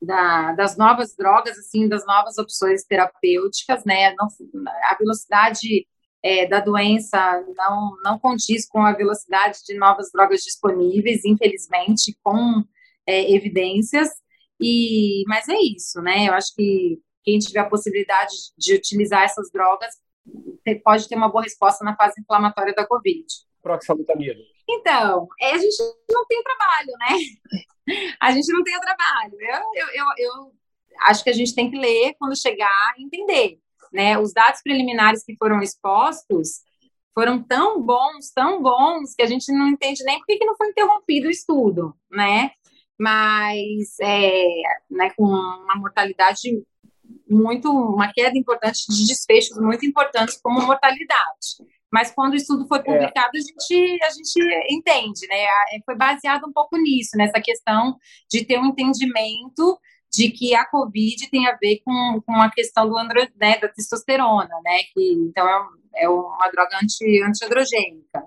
da, 0.00 0.52
das 0.52 0.76
novas 0.76 1.14
drogas, 1.16 1.58
assim, 1.58 1.88
das 1.88 2.06
novas 2.06 2.38
opções 2.38 2.84
terapêuticas, 2.84 3.84
né, 3.84 4.14
não, 4.14 4.28
a 4.90 4.96
velocidade 4.96 5.86
é, 6.22 6.46
da 6.46 6.60
doença 6.60 7.18
não, 7.56 7.96
não 8.04 8.18
condiz 8.18 8.66
com 8.66 8.82
a 8.82 8.92
velocidade 8.92 9.58
de 9.66 9.76
novas 9.76 10.10
drogas 10.12 10.42
disponíveis, 10.42 11.24
infelizmente, 11.24 12.16
com 12.22 12.64
é, 13.06 13.32
evidências, 13.32 14.08
e, 14.60 15.24
mas 15.26 15.48
é 15.48 15.58
isso, 15.58 16.00
né, 16.00 16.28
eu 16.28 16.34
acho 16.34 16.54
que 16.54 17.00
quem 17.24 17.38
tiver 17.38 17.60
a 17.60 17.68
possibilidade 17.68 18.32
de 18.56 18.74
utilizar 18.74 19.22
essas 19.22 19.50
drogas 19.52 19.94
pode 20.84 21.08
ter 21.08 21.16
uma 21.16 21.30
boa 21.30 21.42
resposta 21.42 21.84
na 21.84 21.96
fase 21.96 22.20
inflamatória 22.20 22.74
da 22.74 22.86
Covid. 22.86 23.24
Proxalutamida. 23.68 24.40
Então, 24.68 25.28
é, 25.40 25.52
a 25.52 25.58
gente 25.58 25.76
não 26.10 26.24
tem 26.26 26.42
trabalho, 26.42 26.92
né? 26.98 27.16
A 28.20 28.32
gente 28.32 28.52
não 28.52 28.62
tem 28.62 28.78
trabalho. 28.80 29.32
Eu, 29.40 29.62
eu, 29.74 29.86
eu, 29.94 30.04
eu 30.18 30.52
acho 31.04 31.24
que 31.24 31.30
a 31.30 31.32
gente 31.32 31.54
tem 31.54 31.70
que 31.70 31.78
ler 31.78 32.14
quando 32.18 32.38
chegar 32.38 32.94
e 32.98 33.02
entender. 33.02 33.58
Né? 33.90 34.18
Os 34.18 34.34
dados 34.34 34.60
preliminares 34.62 35.24
que 35.24 35.34
foram 35.38 35.62
expostos 35.62 36.60
foram 37.14 37.42
tão 37.42 37.82
bons, 37.82 38.30
tão 38.34 38.62
bons, 38.62 39.14
que 39.14 39.22
a 39.22 39.26
gente 39.26 39.50
não 39.50 39.68
entende 39.68 40.04
nem 40.04 40.18
por 40.18 40.26
que 40.26 40.44
não 40.44 40.54
foi 40.54 40.68
interrompido 40.68 41.28
o 41.28 41.30
estudo, 41.30 41.96
né? 42.10 42.50
Mas 42.96 43.96
é, 44.02 44.44
né, 44.90 45.10
com 45.16 45.24
uma 45.24 45.76
mortalidade 45.76 46.62
muito 47.28 47.70
uma 47.70 48.12
queda 48.12 48.36
importante 48.36 48.86
de 48.88 49.06
desfechos 49.06 49.58
muito 49.58 49.84
importantes 49.86 50.38
como 50.40 50.60
mortalidade. 50.60 51.56
Mas 51.92 52.10
quando 52.10 52.34
o 52.34 52.36
estudo 52.36 52.66
foi 52.66 52.78
é. 52.78 52.82
publicado, 52.82 53.30
é. 53.34 53.38
a, 53.38 53.40
gente, 53.40 54.04
a 54.04 54.10
gente 54.10 54.66
entende, 54.70 55.26
né? 55.28 55.44
É, 55.44 55.80
foi 55.84 55.96
baseado 55.96 56.44
um 56.46 56.52
pouco 56.52 56.76
nisso, 56.76 57.16
nessa 57.16 57.40
questão 57.40 57.96
de 58.30 58.44
ter 58.44 58.58
um 58.58 58.66
entendimento 58.66 59.78
de 60.12 60.30
que 60.30 60.54
a 60.54 60.64
COVID 60.66 61.30
tem 61.30 61.46
a 61.46 61.56
ver 61.56 61.80
com, 61.84 62.22
com 62.24 62.40
a 62.40 62.50
questão 62.50 62.88
do 62.88 62.96
andro, 62.96 63.20
né, 63.38 63.58
da 63.58 63.68
testosterona, 63.68 64.54
né? 64.64 64.78
Que, 64.92 65.12
então, 65.12 65.46
é, 65.94 66.04
é 66.04 66.08
uma 66.08 66.50
droga 66.50 66.78
anti, 66.82 67.22
antiandrogênica. 67.22 68.22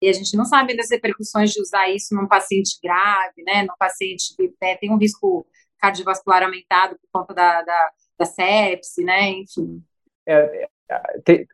E 0.00 0.08
a 0.08 0.12
gente 0.12 0.36
não 0.36 0.44
sabe 0.44 0.76
das 0.76 0.90
repercussões 0.90 1.52
de 1.52 1.60
usar 1.60 1.88
isso 1.88 2.14
num 2.14 2.28
paciente 2.28 2.78
grave, 2.82 3.42
né? 3.44 3.62
Num 3.62 3.76
paciente 3.78 4.34
que 4.36 4.52
né, 4.60 4.76
tem 4.76 4.90
um 4.90 4.98
risco 4.98 5.46
cardiovascular 5.78 6.42
aumentado 6.42 6.96
por 7.00 7.20
conta 7.20 7.34
da, 7.34 7.62
da 7.62 7.90
da 8.18 8.24
sepse, 8.24 9.04
né? 9.04 9.30
Enfim. 9.30 9.82
É, 10.26 10.64
é, 10.64 10.68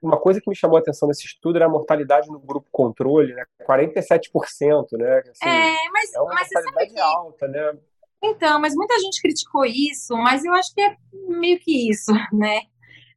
uma 0.03 0.21
coisa 0.21 0.41
que 0.41 0.49
me 0.49 0.57
chamou 0.57 0.77
a 0.77 0.81
atenção 0.81 1.09
nesse 1.09 1.25
estudo 1.25 1.57
era 1.57 1.67
a 1.67 1.69
mortalidade 1.69 2.29
no 2.29 2.39
grupo 2.39 2.69
controle, 2.71 3.35
né? 3.35 3.45
47%, 3.67 4.99
né? 4.99 5.19
Assim, 5.21 5.49
é, 5.49 5.91
mas, 5.91 6.15
é 6.15 6.21
uma 6.21 6.35
mas 6.35 6.49
mortalidade 6.53 7.01
alta, 7.01 7.49
né? 7.49 7.79
Então, 8.23 8.61
mas 8.61 8.75
muita 8.75 8.99
gente 9.01 9.21
criticou 9.21 9.65
isso, 9.65 10.15
mas 10.17 10.45
eu 10.45 10.53
acho 10.55 10.73
que 10.75 10.81
é 10.81 10.97
meio 11.29 11.59
que 11.59 11.91
isso, 11.91 12.13
né? 12.33 12.63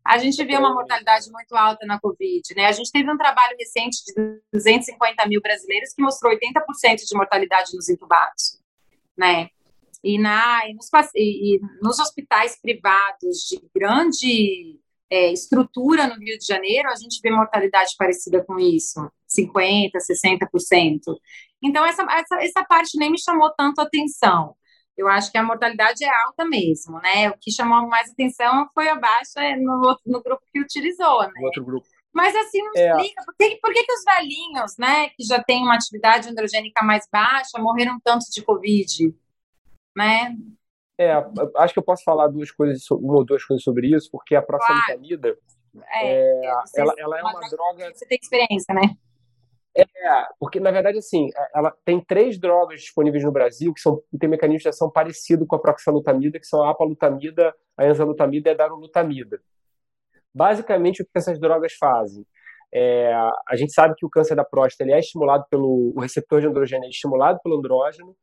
A 0.03 0.17
gente 0.19 0.43
vê 0.43 0.55
uma 0.55 0.73
mortalidade 0.73 1.31
muito 1.31 1.55
alta 1.55 1.85
na 1.85 1.99
Covid, 1.99 2.41
né? 2.55 2.67
A 2.67 2.71
gente 2.71 2.91
teve 2.91 3.11
um 3.11 3.17
trabalho 3.17 3.55
recente 3.59 4.03
de 4.05 4.39
250 4.53 5.27
mil 5.27 5.41
brasileiros 5.41 5.93
que 5.93 6.01
mostrou 6.01 6.31
80% 6.33 6.97
de 7.07 7.17
mortalidade 7.17 7.75
nos 7.75 7.89
intubados, 7.89 8.59
né? 9.17 9.49
E, 10.03 10.19
na, 10.19 10.61
e, 10.67 10.75
nos, 10.75 10.87
e 11.15 11.59
nos 11.81 11.99
hospitais 11.99 12.59
privados 12.61 13.39
de 13.49 13.59
grande 13.75 14.79
é, 15.09 15.31
estrutura 15.31 16.07
no 16.07 16.15
Rio 16.15 16.37
de 16.37 16.45
Janeiro, 16.45 16.89
a 16.89 16.95
gente 16.95 17.19
vê 17.21 17.29
mortalidade 17.29 17.93
parecida 17.97 18.43
com 18.43 18.59
isso, 18.59 18.99
50%, 19.27 19.91
60%. 19.93 20.99
Então, 21.63 21.85
essa, 21.85 22.03
essa, 22.03 22.35
essa 22.41 22.63
parte 22.63 22.97
nem 22.97 23.11
me 23.11 23.19
chamou 23.19 23.51
tanto 23.55 23.81
atenção. 23.81 24.55
Eu 24.97 25.07
acho 25.09 25.31
que 25.31 25.37
a 25.37 25.43
mortalidade 25.43 26.03
é 26.05 26.09
alta 26.23 26.45
mesmo, 26.45 26.99
né? 27.01 27.29
O 27.29 27.37
que 27.39 27.51
chamou 27.51 27.87
mais 27.87 28.09
atenção 28.09 28.67
foi 28.73 28.87
a 28.87 28.95
baixa 28.95 29.41
no, 29.57 29.97
no 30.05 30.23
grupo 30.23 30.41
que 30.53 30.61
utilizou, 30.61 31.21
né? 31.23 31.33
outro 31.41 31.65
grupo. 31.65 31.85
Mas 32.13 32.33
assim, 32.33 32.59
não 32.59 32.71
é. 32.77 32.91
explica 32.91 33.23
por, 33.25 33.35
que, 33.35 33.55
por 33.57 33.73
que, 33.73 33.83
que 33.83 33.91
os 33.91 34.03
velhinhos, 34.05 34.77
né, 34.77 35.09
que 35.09 35.23
já 35.25 35.43
têm 35.43 35.63
uma 35.63 35.75
atividade 35.75 36.29
androgênica 36.29 36.81
mais 36.81 37.05
baixa, 37.11 37.59
morreram 37.59 37.99
tanto 38.01 38.23
de 38.31 38.41
Covid, 38.41 39.13
né? 39.93 40.33
É, 40.97 41.11
acho 41.57 41.73
que 41.73 41.79
eu 41.79 41.83
posso 41.83 42.03
falar 42.03 42.27
duas 42.27 42.51
coisas, 42.51 42.89
uma 42.91 43.15
ou 43.15 43.25
duas 43.25 43.43
coisas 43.43 43.63
sobre 43.63 43.93
isso, 43.93 44.09
porque 44.11 44.35
a 44.35 44.41
proxalutamida, 44.41 45.37
claro. 45.73 45.87
é, 45.93 46.45
é, 46.45 46.51
ela, 46.77 46.93
ela 46.97 47.19
é 47.19 47.21
uma, 47.21 47.39
droga... 47.49 47.93
Você 47.93 48.05
tem 48.05 48.17
experiência, 48.21 48.73
né? 48.73 48.95
É, 49.77 49.83
porque 50.39 50.57
na 50.57 50.71
verdade, 50.71 50.97
assim, 50.97 51.27
ela 51.53 51.73
tem 51.83 51.99
três 51.99 52.39
drogas 52.39 52.79
disponíveis 52.79 53.25
no 53.25 53.31
Brasil 53.31 53.73
que 53.73 53.81
são 53.81 54.01
tem 54.17 54.29
mecanismos 54.29 54.63
de 54.63 54.69
ação 54.69 54.89
parecido 54.89 55.45
com 55.45 55.57
a 55.57 55.59
proxalutamida, 55.59 56.39
que 56.39 56.47
são 56.47 56.63
a 56.63 56.71
apalutamida, 56.71 57.53
a 57.77 57.85
enzalutamida 57.85 58.49
e 58.49 58.53
a 58.53 58.55
darolutamida. 58.55 59.41
Basicamente, 60.33 61.01
o 61.01 61.05
que 61.05 61.11
essas 61.15 61.37
drogas 61.39 61.73
fazem? 61.73 62.25
É, 62.73 63.13
a 63.47 63.55
gente 63.55 63.73
sabe 63.73 63.95
que 63.95 64.05
o 64.05 64.09
câncer 64.09 64.35
da 64.35 64.45
próstata 64.45 64.83
ele 64.83 64.93
é 64.93 64.99
estimulado 64.99 65.45
pelo 65.49 65.93
o 65.95 65.99
receptor 65.99 66.41
de 66.41 66.47
androgênio, 66.47 66.85
é 66.85 66.89
estimulado 66.89 67.39
pelo 67.43 67.57
andrógeno. 67.57 68.15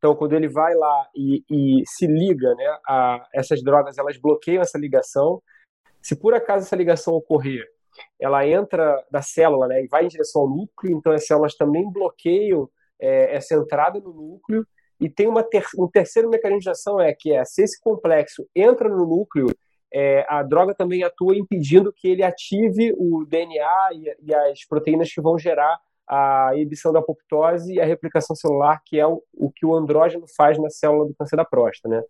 Então, 0.00 0.16
quando 0.16 0.32
ele 0.32 0.48
vai 0.48 0.74
lá 0.74 1.08
e, 1.14 1.44
e 1.50 1.82
se 1.86 2.06
liga, 2.06 2.54
né, 2.54 2.78
a 2.88 3.28
essas 3.34 3.62
drogas, 3.62 3.98
elas 3.98 4.16
bloqueiam 4.16 4.62
essa 4.62 4.78
ligação. 4.78 5.42
Se 6.00 6.16
por 6.16 6.32
acaso 6.32 6.64
essa 6.64 6.74
ligação 6.74 7.14
ocorrer 7.14 7.68
ela 8.18 8.46
entra 8.46 9.04
da 9.10 9.22
célula 9.22 9.66
né, 9.66 9.84
e 9.84 9.88
vai 9.88 10.04
em 10.04 10.08
direção 10.08 10.42
ao 10.42 10.48
núcleo, 10.48 10.96
então 10.96 11.12
as 11.12 11.26
células 11.26 11.54
também 11.54 11.90
bloqueiam 11.90 12.68
é, 13.00 13.34
essa 13.34 13.54
entrada 13.54 14.00
no 14.00 14.12
núcleo. 14.12 14.66
E 15.00 15.08
tem 15.08 15.26
uma 15.26 15.42
ter, 15.42 15.64
um 15.78 15.88
terceiro 15.88 16.28
mecanismo 16.28 16.60
de 16.60 16.70
ação 16.70 17.00
é 17.00 17.14
que 17.14 17.32
é 17.32 17.44
se 17.44 17.62
esse 17.62 17.80
complexo 17.80 18.46
entra 18.54 18.88
no 18.88 19.06
núcleo, 19.06 19.46
é, 19.92 20.24
a 20.28 20.42
droga 20.42 20.74
também 20.74 21.02
atua 21.02 21.36
impedindo 21.36 21.92
que 21.92 22.06
ele 22.06 22.22
ative 22.22 22.94
o 22.96 23.24
DNA 23.24 23.88
e, 23.94 24.16
e, 24.22 24.34
as 24.34 24.64
proteínas 24.64 25.12
que 25.12 25.20
vão 25.20 25.38
gerar 25.38 25.78
a 26.10 26.50
inibição 26.56 26.92
da 26.92 26.98
apoptose 26.98 27.74
e 27.74 27.80
a 27.80 27.84
replicação 27.84 28.34
celular, 28.34 28.82
que 28.84 28.98
é 28.98 29.06
o, 29.06 29.22
o 29.32 29.48
que 29.48 29.64
o 29.64 29.76
andrógeno 29.76 30.26
faz 30.36 30.58
na 30.58 30.68
célula 30.68 31.06
do 31.06 31.14
câncer 31.14 31.36
da 31.36 31.44
próstata, 31.44 31.88
né? 31.88 32.02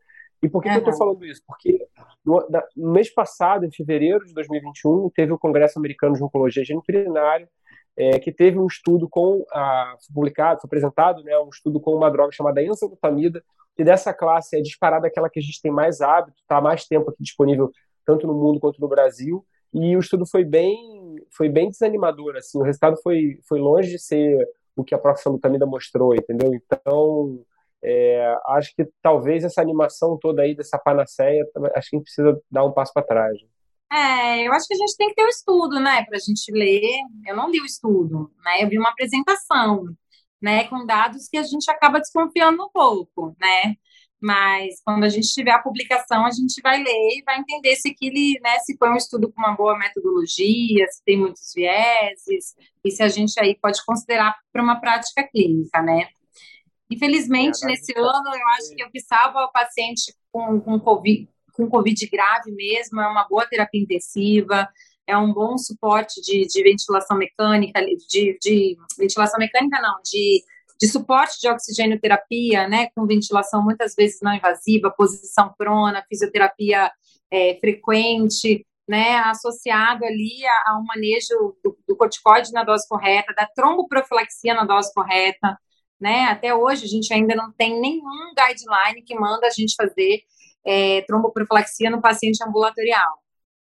E 0.43 0.49
por 0.49 0.63
que, 0.63 0.69
uhum. 0.69 0.75
que 0.75 0.81
eu 0.81 0.91
estou 0.91 1.07
falando 1.07 1.27
isso? 1.27 1.43
Porque 1.47 1.87
no, 2.25 2.49
da, 2.49 2.67
no, 2.75 2.93
mês 2.93 3.13
passado, 3.13 3.67
em 3.67 3.71
fevereiro 3.71 4.25
de 4.25 4.33
2021, 4.33 5.11
teve 5.11 5.33
o 5.33 5.39
Congresso 5.39 5.79
Americano 5.79 6.15
de 6.15 6.25
Oncologia 6.25 6.65
Genitorinária, 6.65 7.47
é, 7.95 8.19
que 8.19 8.33
teve 8.33 8.59
um 8.59 8.67
estudo 8.67 9.07
com, 9.07 9.45
a, 9.53 9.97
foi 10.07 10.15
publicado, 10.15 10.63
foi 10.63 10.69
apresentado, 10.69 11.23
né, 11.23 11.39
um 11.39 11.51
estudo 11.51 11.79
com 11.79 11.95
uma 11.95 12.11
droga 12.11 12.33
chamada 12.33 12.63
enzalutamida, 12.63 13.45
que 13.77 13.85
dessa 13.85 14.15
classe 14.15 14.57
é 14.57 14.63
disparada 14.63 15.07
aquela 15.07 15.29
que 15.29 15.39
a 15.39 15.43
gente 15.43 15.61
tem 15.61 15.71
mais 15.71 16.01
hábito, 16.01 16.39
está 16.41 16.57
há 16.57 16.61
mais 16.63 16.87
tempo 16.87 17.11
aqui 17.11 17.23
disponível, 17.23 17.71
tanto 18.07 18.27
no 18.27 18.33
mundo 18.33 18.59
quanto 18.59 18.81
no 18.81 18.89
Brasil, 18.89 19.45
e 19.73 19.97
o 19.97 20.01
estudo 20.01 20.27
foi 20.27 20.45
bem, 20.45 21.17
foi 21.31 21.49
bem 21.49 21.71
desanimador, 21.71 22.37
assim, 22.37 22.59
o 22.59 22.63
resultado 22.63 22.97
foi, 23.03 23.39
foi 23.49 23.61
longe 23.61 23.91
de 23.91 23.99
ser 23.99 24.37
o 24.77 24.85
que 24.85 24.95
a 24.95 24.99
proxalutamida 24.99 25.67
mostrou, 25.67 26.15
entendeu? 26.15 26.53
Então, 26.55 27.45
é, 27.83 28.37
acho 28.49 28.75
que 28.75 28.87
talvez 29.03 29.45
essa 29.45 29.61
animação 29.61 30.19
toda 30.19 30.43
aí 30.43 30.55
dessa 30.55 30.79
panaceia, 30.79 31.45
acho 31.75 31.91
que 31.91 31.97
a 31.97 31.99
gente 31.99 32.05
precisa 32.05 32.43
dar 32.51 32.65
um 32.65 32.73
passo 32.73 32.93
para 32.93 33.07
trás. 33.07 33.37
É, 33.93 34.47
eu 34.47 34.53
acho 34.53 34.69
que 34.69 34.75
a 34.75 34.77
gente 34.77 34.97
tem 34.97 35.09
que 35.09 35.15
ter 35.15 35.23
o 35.23 35.27
um 35.27 35.29
estudo, 35.29 35.81
né, 35.81 36.05
para 36.05 36.17
a 36.17 36.21
gente 36.21 36.53
ler. 36.53 36.83
Eu 37.27 37.37
não 37.37 37.51
li 37.51 37.61
o 37.61 37.65
estudo, 37.65 38.31
né, 38.45 38.63
eu 38.63 38.69
vi 38.69 38.79
uma 38.79 38.91
apresentação, 38.91 39.85
né, 40.41 40.65
com 40.69 40.87
dados 40.87 41.29
que 41.29 41.37
a 41.37 41.43
gente 41.43 41.71
acaba 41.71 41.99
desconfiando 41.99 42.63
um 42.63 42.71
pouco, 42.73 43.35
né, 43.41 43.77
mas 44.21 44.81
quando 44.85 45.05
a 45.05 45.09
gente 45.09 45.33
tiver 45.33 45.53
a 45.53 45.63
publicação, 45.63 46.27
a 46.27 46.31
gente 46.31 46.61
vai 46.63 46.83
ler 46.83 47.19
e 47.19 47.23
vai 47.25 47.39
entender 47.39 47.75
se 47.77 47.89
aquele, 47.89 48.39
né, 48.43 48.59
se 48.59 48.77
foi 48.77 48.91
um 48.91 48.97
estudo 48.97 49.33
com 49.33 49.41
uma 49.41 49.57
boa 49.57 49.79
metodologia, 49.79 50.87
se 50.89 51.03
tem 51.05 51.19
muitos 51.19 51.53
vieses, 51.55 52.55
e 52.85 52.91
se 52.91 53.03
a 53.03 53.09
gente 53.09 53.41
aí 53.41 53.57
pode 53.61 53.85
considerar 53.85 54.37
para 54.53 54.63
uma 54.63 54.79
prática 54.81 55.27
clínica, 55.27 55.81
né. 55.81 56.09
Infelizmente, 56.91 57.65
é, 57.65 57.67
nesse 57.69 57.93
ano, 57.97 58.35
eu 58.35 58.49
acho 58.59 58.75
que 58.75 58.85
o 58.85 58.91
que 58.91 59.01
salva 59.01 59.45
o 59.45 59.53
paciente 59.53 60.13
com, 60.33 60.61
com, 60.61 60.79
COVID, 60.79 61.29
com 61.55 61.69
Covid 61.69 62.09
grave 62.09 62.51
mesmo 62.53 63.01
é 63.01 63.07
uma 63.07 63.27
boa 63.29 63.47
terapia 63.47 63.81
intensiva, 63.81 64.69
é 65.07 65.17
um 65.17 65.33
bom 65.33 65.57
suporte 65.57 66.21
de, 66.21 66.47
de 66.47 66.63
ventilação 66.63 67.17
mecânica, 67.17 67.81
de, 68.09 68.39
de, 68.41 68.77
ventilação 68.99 69.39
mecânica 69.39 69.81
não, 69.81 70.01
de, 70.05 70.43
de 70.81 70.89
suporte 70.89 71.39
de 71.41 71.49
oxigênio 71.49 72.01
terapia, 72.01 72.67
né, 72.67 72.89
com 72.95 73.07
ventilação 73.07 73.63
muitas 73.63 73.95
vezes 73.95 74.19
não 74.23 74.35
invasiva, 74.35 74.91
posição 74.91 75.53
prona, 75.59 76.05
fisioterapia 76.09 76.91
é, 77.31 77.59
frequente, 77.61 78.67
né, 78.89 79.19
associado 79.19 80.05
ali 80.05 80.45
a, 80.47 80.71
a 80.71 80.79
um 80.79 80.85
manejo 80.85 81.57
do, 81.63 81.79
do 81.87 81.97
corticoide 81.97 82.51
na 82.53 82.65
dose 82.65 82.89
correta, 82.89 83.35
da 83.35 83.47
tromboprofilaxia 83.55 84.55
na 84.55 84.65
dose 84.65 84.93
correta, 84.93 85.57
né? 86.01 86.25
Até 86.25 86.55
hoje 86.55 86.87
a 86.87 86.89
gente 86.89 87.13
ainda 87.13 87.35
não 87.37 87.53
tem 87.53 87.79
nenhum 87.79 88.33
guideline 88.35 89.03
que 89.05 89.15
manda 89.15 89.47
a 89.47 89.51
gente 89.51 89.75
fazer 89.77 90.23
é, 90.65 91.03
tromboprofilaxia 91.03 91.91
no 91.91 92.01
paciente 92.01 92.43
ambulatorial. 92.43 93.19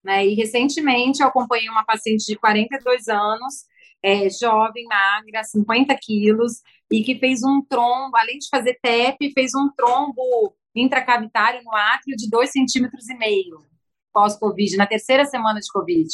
Né? 0.02 0.26
E 0.26 0.34
recentemente 0.34 1.22
eu 1.22 1.28
acompanhei 1.28 1.68
uma 1.68 1.84
paciente 1.84 2.26
de 2.26 2.36
42 2.36 3.08
anos, 3.08 3.64
é, 4.06 4.30
jovem, 4.30 4.84
magra, 4.84 5.42
50 5.42 5.92
quilos, 6.00 6.62
e 6.88 7.02
que 7.02 7.18
fez 7.18 7.42
um 7.42 7.60
trombo, 7.60 8.16
além 8.16 8.38
de 8.38 8.48
fazer 8.48 8.78
TEP, 8.80 9.32
fez 9.32 9.52
um 9.52 9.68
trombo 9.76 10.54
intracavitário 10.72 11.60
no 11.64 11.74
átrio 11.74 12.16
de 12.16 12.30
2,5 12.30 12.46
centímetros 12.46 13.08
e 13.08 13.16
meio 13.16 13.64
pós-Covid, 14.12 14.76
na 14.76 14.86
terceira 14.86 15.24
semana 15.24 15.58
de 15.58 15.66
Covid. 15.72 16.08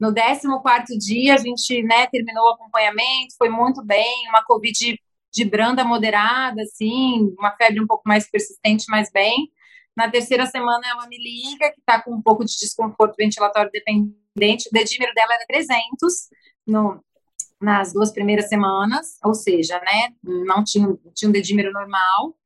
No 0.00 0.12
14 0.12 0.98
dia, 0.98 1.34
a 1.34 1.38
gente 1.38 1.80
né, 1.84 2.08
terminou 2.08 2.44
o 2.44 2.54
acompanhamento, 2.54 3.36
foi 3.38 3.50
muito 3.50 3.84
bem, 3.84 4.28
uma 4.28 4.42
Covid 4.42 4.98
de 5.32 5.44
branda 5.44 5.84
moderada, 5.84 6.60
assim, 6.62 7.32
uma 7.38 7.52
febre 7.52 7.80
um 7.80 7.86
pouco 7.86 8.02
mais 8.04 8.28
persistente, 8.28 8.84
mas 8.88 9.12
bem. 9.12 9.48
Na 9.96 10.10
terceira 10.10 10.44
semana, 10.44 10.82
ela 10.88 11.06
me 11.06 11.16
liga 11.16 11.70
que 11.70 11.78
está 11.78 12.02
com 12.02 12.14
um 12.14 12.20
pouco 12.20 12.44
de 12.44 12.58
desconforto 12.58 13.14
ventilatório 13.16 13.70
dependente. 13.70 14.68
O 14.68 14.72
dedímero 14.72 15.14
dela 15.14 15.34
era 15.34 15.46
300 15.46 16.28
no, 16.66 17.02
nas 17.60 17.92
duas 17.92 18.12
primeiras 18.12 18.48
semanas, 18.48 19.18
ou 19.24 19.34
seja, 19.34 19.78
né, 19.80 20.14
não 20.22 20.64
tinha, 20.64 20.88
tinha 21.14 21.28
um 21.28 21.32
dedímero 21.32 21.72
normal. 21.72 22.36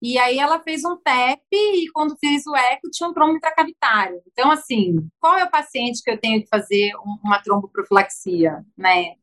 E 0.00 0.16
aí 0.16 0.38
ela 0.38 0.60
fez 0.60 0.84
um 0.84 0.96
TEP 0.96 1.42
e 1.52 1.90
quando 1.92 2.16
fez 2.18 2.46
o 2.46 2.54
eco 2.54 2.88
tinha 2.90 3.08
um 3.08 3.12
trombo 3.12 3.36
intracavitário. 3.36 4.22
Então, 4.32 4.50
assim, 4.50 5.08
qual 5.18 5.36
é 5.36 5.44
o 5.44 5.50
paciente 5.50 6.02
que 6.02 6.10
eu 6.10 6.18
tenho 6.18 6.40
que 6.40 6.48
fazer 6.48 6.92
uma 7.24 7.42
tromboprofilaxia, 7.42 8.64
né? 8.76 9.16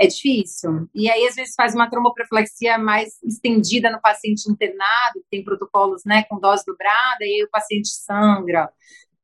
é 0.00 0.06
difícil. 0.06 0.88
E 0.94 1.10
aí, 1.10 1.26
às 1.28 1.34
vezes, 1.34 1.54
faz 1.54 1.74
uma 1.74 1.90
tromboprofilaxia 1.90 2.78
mais 2.78 3.22
estendida 3.22 3.90
no 3.90 4.00
paciente 4.00 4.50
internado, 4.50 5.22
tem 5.30 5.44
protocolos 5.44 6.02
né, 6.06 6.22
com 6.24 6.40
dose 6.40 6.64
dobrada, 6.64 7.18
e 7.20 7.34
aí 7.34 7.44
o 7.44 7.50
paciente 7.50 7.90
sangra. 7.90 8.72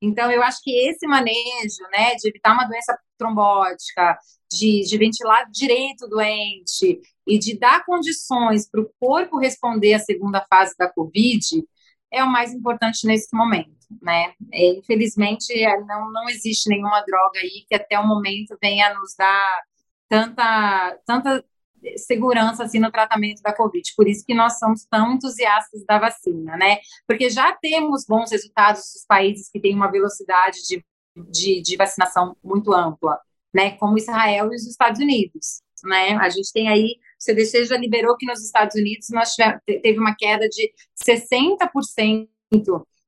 Então, 0.03 0.31
eu 0.31 0.43
acho 0.43 0.59
que 0.63 0.71
esse 0.87 1.07
manejo, 1.07 1.83
né, 1.91 2.15
de 2.17 2.29
evitar 2.29 2.53
uma 2.53 2.67
doença 2.67 2.99
trombótica, 3.17 4.19
de, 4.51 4.83
de 4.83 4.99
ventilar 4.99 5.51
direito 5.51 6.05
o 6.05 6.09
doente 6.09 7.01
e 7.27 7.39
de 7.39 7.59
dar 7.59 7.85
condições 7.85 8.69
para 8.71 8.81
o 8.81 8.91
corpo 9.01 9.39
responder 9.39 9.95
à 9.95 9.99
segunda 9.99 10.45
fase 10.49 10.75
da 10.79 10.89
COVID 10.91 11.65
é 12.13 12.23
o 12.23 12.31
mais 12.31 12.53
importante 12.53 13.07
nesse 13.07 13.35
momento, 13.37 13.75
né? 14.01 14.33
É, 14.53 14.69
infelizmente, 14.75 15.53
não, 15.87 16.13
não 16.13 16.29
existe 16.29 16.69
nenhuma 16.69 17.03
droga 17.03 17.41
aí 17.41 17.65
que 17.69 17.75
até 17.75 17.99
o 17.99 18.07
momento 18.07 18.57
venha 18.63 18.95
nos 18.95 19.15
dar 19.19 19.63
tanta, 20.09 20.99
tanta 21.05 21.45
segurança 21.97 22.65
assim 22.65 22.79
no 22.79 22.91
tratamento 22.91 23.43
da 23.43 23.53
Covid. 23.55 23.93
Por 23.97 24.09
isso 24.09 24.25
que 24.25 24.35
nós 24.35 24.59
somos 24.59 24.85
tão 24.87 25.13
entusiastas 25.13 25.85
da 25.85 25.99
vacina, 25.99 26.57
né? 26.57 26.79
Porque 27.07 27.29
já 27.31 27.53
temos 27.61 28.05
bons 28.07 28.31
resultados 28.31 28.83
dos 28.95 29.05
países 29.07 29.51
que 29.51 29.61
têm 29.61 29.75
uma 29.75 29.91
velocidade 29.91 30.59
de, 30.69 30.85
de, 31.17 31.63
de 31.63 31.77
vacinação 31.77 32.37
muito 32.43 32.73
ampla, 32.73 33.19
né? 33.55 33.73
Como 33.73 33.99
Israel 33.99 34.53
e 34.53 34.57
os 34.57 34.67
Estados 34.67 35.01
Unidos, 35.01 35.63
né? 35.85 36.17
A 36.17 36.29
gente 36.29 36.53
tem 36.53 36.69
aí, 36.69 36.97
o 37.21 37.25
CDC 37.25 37.65
já 37.67 37.77
liberou 37.77 38.17
que 38.17 38.27
nos 38.27 38.45
Estados 38.45 38.77
Unidos 38.77 39.09
nós 39.11 39.33
tivemos, 39.33 39.61
teve 39.65 39.99
uma 39.99 40.15
queda 40.15 40.49
de 40.49 40.73
60% 41.05 42.29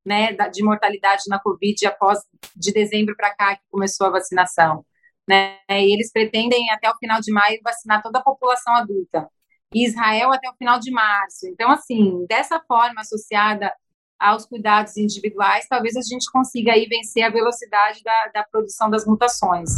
né, 0.04 0.32
de 0.50 0.62
mortalidade 0.62 1.24
na 1.28 1.38
Covid 1.38 1.86
após 1.86 2.20
de 2.56 2.72
dezembro 2.72 3.14
para 3.16 3.34
cá 3.34 3.56
que 3.56 3.62
começou 3.70 4.06
a 4.06 4.10
vacinação 4.10 4.84
né? 5.28 5.58
E 5.68 5.92
eles 5.92 6.10
pretendem 6.10 6.70
até 6.70 6.90
o 6.90 6.96
final 6.96 7.20
de 7.20 7.30
maio 7.30 7.60
vacinar 7.62 8.02
toda 8.02 8.18
a 8.18 8.22
população 8.22 8.74
adulta. 8.74 9.28
Israel 9.74 10.32
até 10.32 10.48
o 10.48 10.56
final 10.56 10.80
de 10.80 10.90
março. 10.90 11.46
Então, 11.46 11.70
assim, 11.70 12.24
dessa 12.26 12.58
forma 12.66 13.02
associada 13.02 13.70
aos 14.18 14.46
cuidados 14.46 14.96
individuais, 14.96 15.66
talvez 15.68 15.96
a 15.96 16.02
gente 16.02 16.30
consiga 16.30 16.72
aí 16.72 16.86
vencer 16.86 17.22
a 17.22 17.30
velocidade 17.30 18.02
da, 18.02 18.30
da 18.34 18.44
produção 18.44 18.90
das 18.90 19.06
mutações. 19.06 19.70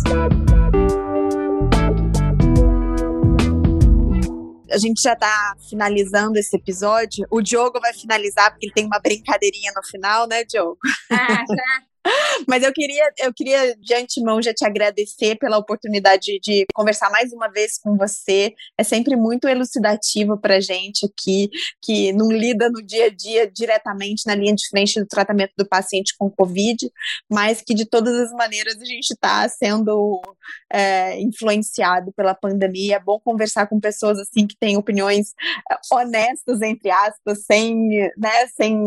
a 4.70 4.78
gente 4.78 5.02
já 5.02 5.14
está 5.14 5.56
finalizando 5.68 6.38
esse 6.38 6.56
episódio. 6.56 7.26
O 7.30 7.42
Diogo 7.42 7.80
vai 7.80 7.92
finalizar, 7.92 8.50
porque 8.50 8.66
ele 8.66 8.72
tem 8.72 8.86
uma 8.86 9.00
brincadeirinha 9.00 9.72
no 9.74 9.82
final, 9.82 10.26
né, 10.28 10.44
Diogo? 10.44 10.78
Ah, 11.10 11.44
já, 11.48 11.82
Mas 12.48 12.62
eu 12.62 12.72
queria, 12.72 13.12
eu 13.18 13.32
queria 13.34 13.76
de 13.76 13.94
antemão 13.94 14.40
já 14.40 14.52
te 14.54 14.64
agradecer 14.64 15.36
pela 15.36 15.58
oportunidade 15.58 16.38
de 16.42 16.64
conversar 16.74 17.10
mais 17.10 17.32
uma 17.32 17.48
vez 17.48 17.78
com 17.78 17.96
você. 17.96 18.54
É 18.78 18.82
sempre 18.82 19.16
muito 19.16 19.46
elucidativo 19.46 20.38
para 20.38 20.60
gente 20.60 21.06
aqui, 21.06 21.50
que 21.82 22.12
não 22.12 22.30
lida 22.30 22.70
no 22.70 22.82
dia 22.82 23.06
a 23.06 23.10
dia 23.10 23.50
diretamente 23.50 24.26
na 24.26 24.34
linha 24.34 24.54
de 24.54 24.66
frente 24.68 24.98
do 24.98 25.06
tratamento 25.06 25.52
do 25.56 25.68
paciente 25.68 26.14
com 26.18 26.30
Covid, 26.30 26.90
mas 27.30 27.60
que 27.60 27.74
de 27.74 27.84
todas 27.84 28.14
as 28.14 28.32
maneiras 28.32 28.80
a 28.80 28.84
gente 28.84 29.10
está 29.10 29.48
sendo 29.48 30.20
é, 30.72 31.20
influenciado 31.20 32.12
pela 32.12 32.34
pandemia. 32.34 32.96
É 32.96 33.00
bom 33.00 33.20
conversar 33.20 33.66
com 33.66 33.80
pessoas 33.80 34.18
assim 34.18 34.46
que 34.46 34.56
têm 34.58 34.76
opiniões 34.76 35.32
é, 35.70 35.76
honestas, 35.92 36.62
entre 36.62 36.90
aspas, 36.90 37.44
sem, 37.44 37.76
né, 38.16 38.46
sem 38.56 38.78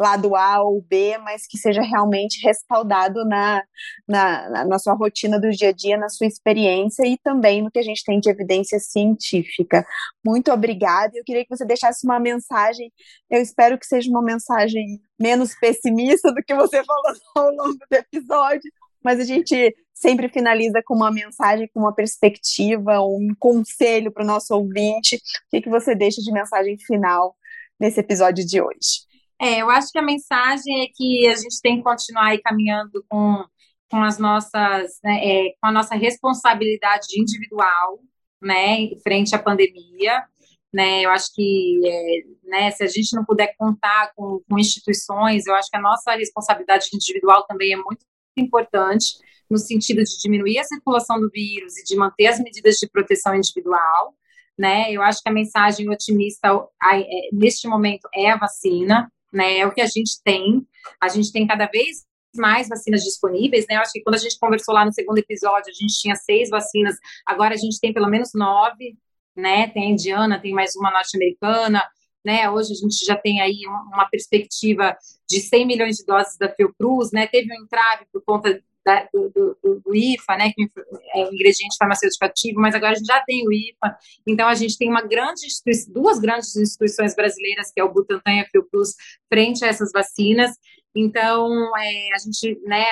lado 0.00 0.34
A 0.34 0.62
ou 0.62 0.82
B, 0.82 1.18
mas 1.18 1.46
que 1.46 1.58
seja 1.58 1.82
realmente 1.82 2.40
respaldado 2.56 3.24
na, 3.24 3.62
na, 4.08 4.64
na 4.64 4.78
sua 4.78 4.94
rotina 4.94 5.38
do 5.38 5.50
dia 5.50 5.68
a 5.68 5.72
dia, 5.72 5.96
na 5.96 6.08
sua 6.08 6.26
experiência 6.26 7.06
e 7.06 7.18
também 7.18 7.62
no 7.62 7.70
que 7.70 7.78
a 7.78 7.82
gente 7.82 8.02
tem 8.04 8.18
de 8.18 8.30
evidência 8.30 8.78
científica. 8.78 9.86
Muito 10.24 10.50
obrigada. 10.50 11.12
Eu 11.14 11.24
queria 11.24 11.44
que 11.44 11.54
você 11.54 11.64
deixasse 11.64 12.06
uma 12.06 12.18
mensagem. 12.18 12.92
Eu 13.30 13.40
espero 13.40 13.78
que 13.78 13.86
seja 13.86 14.10
uma 14.10 14.22
mensagem 14.22 15.00
menos 15.18 15.54
pessimista 15.58 16.32
do 16.32 16.42
que 16.42 16.54
você 16.54 16.82
falou 16.84 17.02
ao 17.36 17.50
longo 17.50 17.78
do 17.90 17.96
episódio, 17.96 18.70
mas 19.02 19.20
a 19.20 19.24
gente 19.24 19.74
sempre 19.94 20.28
finaliza 20.28 20.82
com 20.84 20.94
uma 20.94 21.10
mensagem, 21.10 21.68
com 21.72 21.80
uma 21.80 21.94
perspectiva, 21.94 23.00
um 23.00 23.28
conselho 23.38 24.12
para 24.12 24.24
o 24.24 24.26
nosso 24.26 24.54
ouvinte. 24.54 25.16
O 25.16 25.20
que, 25.50 25.62
que 25.62 25.70
você 25.70 25.94
deixa 25.94 26.20
de 26.20 26.32
mensagem 26.32 26.76
final 26.78 27.34
nesse 27.78 28.00
episódio 28.00 28.44
de 28.44 28.60
hoje? 28.60 29.06
É, 29.40 29.60
eu 29.60 29.70
acho 29.70 29.92
que 29.92 29.98
a 29.98 30.02
mensagem 30.02 30.84
é 30.84 30.86
que 30.94 31.26
a 31.28 31.36
gente 31.36 31.60
tem 31.60 31.76
que 31.76 31.82
continuar 31.82 32.28
aí 32.28 32.38
caminhando 32.38 33.04
com, 33.08 33.44
com 33.90 34.02
as 34.02 34.18
nossas, 34.18 34.98
né, 35.04 35.20
é, 35.24 35.54
com 35.60 35.68
a 35.68 35.72
nossa 35.72 35.94
responsabilidade 35.94 37.06
individual, 37.20 38.00
né, 38.40 38.88
frente 39.02 39.34
à 39.34 39.38
pandemia, 39.38 40.24
né, 40.72 41.02
eu 41.04 41.10
acho 41.10 41.34
que, 41.34 41.80
é, 41.84 42.48
né, 42.48 42.70
se 42.70 42.82
a 42.82 42.86
gente 42.86 43.14
não 43.14 43.24
puder 43.24 43.54
contar 43.58 44.12
com, 44.16 44.40
com 44.48 44.58
instituições, 44.58 45.46
eu 45.46 45.54
acho 45.54 45.70
que 45.70 45.76
a 45.76 45.80
nossa 45.80 46.12
responsabilidade 46.12 46.86
individual 46.94 47.44
também 47.46 47.72
é 47.72 47.76
muito 47.76 48.04
importante, 48.36 49.18
no 49.50 49.58
sentido 49.58 50.02
de 50.02 50.18
diminuir 50.18 50.58
a 50.58 50.64
circulação 50.64 51.20
do 51.20 51.30
vírus 51.30 51.76
e 51.78 51.84
de 51.84 51.94
manter 51.96 52.26
as 52.26 52.40
medidas 52.40 52.76
de 52.76 52.88
proteção 52.88 53.34
individual, 53.34 54.14
né, 54.58 54.90
eu 54.90 55.02
acho 55.02 55.22
que 55.22 55.28
a 55.28 55.32
mensagem 55.32 55.88
otimista 55.90 56.48
é, 56.90 57.28
neste 57.32 57.68
momento 57.68 58.08
é 58.14 58.30
a 58.30 58.38
vacina, 58.38 59.10
né? 59.36 59.58
É 59.58 59.66
o 59.66 59.72
que 59.72 59.80
a 59.80 59.86
gente 59.86 60.20
tem. 60.24 60.66
A 61.00 61.08
gente 61.08 61.30
tem 61.30 61.46
cada 61.46 61.66
vez 61.66 62.06
mais 62.34 62.68
vacinas 62.68 63.02
disponíveis, 63.02 63.66
né? 63.68 63.76
Eu 63.76 63.80
acho 63.80 63.92
que 63.92 64.02
quando 64.02 64.16
a 64.16 64.18
gente 64.18 64.38
conversou 64.38 64.74
lá 64.74 64.84
no 64.84 64.92
segundo 64.92 65.18
episódio, 65.18 65.70
a 65.70 65.72
gente 65.72 66.00
tinha 66.00 66.14
seis 66.16 66.48
vacinas, 66.48 66.96
agora 67.26 67.54
a 67.54 67.56
gente 67.56 67.78
tem 67.80 67.92
pelo 67.92 68.08
menos 68.08 68.30
nove, 68.34 68.96
né? 69.36 69.68
Tem 69.68 69.86
a 69.86 69.90
indiana, 69.90 70.40
tem 70.40 70.52
mais 70.52 70.74
uma 70.74 70.90
norte-americana, 70.90 71.82
né? 72.24 72.50
Hoje 72.50 72.72
a 72.72 72.76
gente 72.76 73.04
já 73.04 73.16
tem 73.16 73.40
aí 73.40 73.60
uma 73.92 74.08
perspectiva 74.08 74.96
de 75.28 75.40
100 75.40 75.66
milhões 75.66 75.96
de 75.96 76.04
doses 76.04 76.36
da 76.38 76.48
Fiocruz, 76.48 77.10
né? 77.12 77.26
Teve 77.26 77.52
um 77.52 77.62
entrave 77.62 78.06
por 78.12 78.22
conta 78.24 78.62
da, 78.86 79.08
do, 79.12 79.28
do, 79.30 79.80
do, 79.84 79.94
IFA, 79.96 80.36
né, 80.36 80.52
que 80.54 80.70
é 81.12 81.24
um 81.24 81.34
ingrediente 81.34 81.76
farmacêutico 81.76 82.24
ativo, 82.24 82.60
mas 82.60 82.72
agora 82.72 82.92
a 82.92 82.94
gente 82.94 83.06
já 83.06 83.20
tem 83.26 83.44
o 83.44 83.52
IFA, 83.52 83.96
então 84.24 84.46
a 84.46 84.54
gente 84.54 84.78
tem 84.78 84.88
uma 84.88 85.02
grande 85.02 85.44
duas 85.88 86.20
grandes 86.20 86.54
instituições 86.54 87.12
brasileiras, 87.16 87.72
que 87.72 87.80
é 87.80 87.84
o 87.84 87.92
Butantan 87.92 88.34
e 88.34 88.40
a 88.40 88.46
Fiocruz, 88.46 88.94
frente 89.28 89.64
a 89.64 89.68
essas 89.68 89.90
vacinas, 89.90 90.52
então 90.94 91.52
é, 91.76 92.14
a 92.14 92.18
gente, 92.18 92.60
né, 92.64 92.84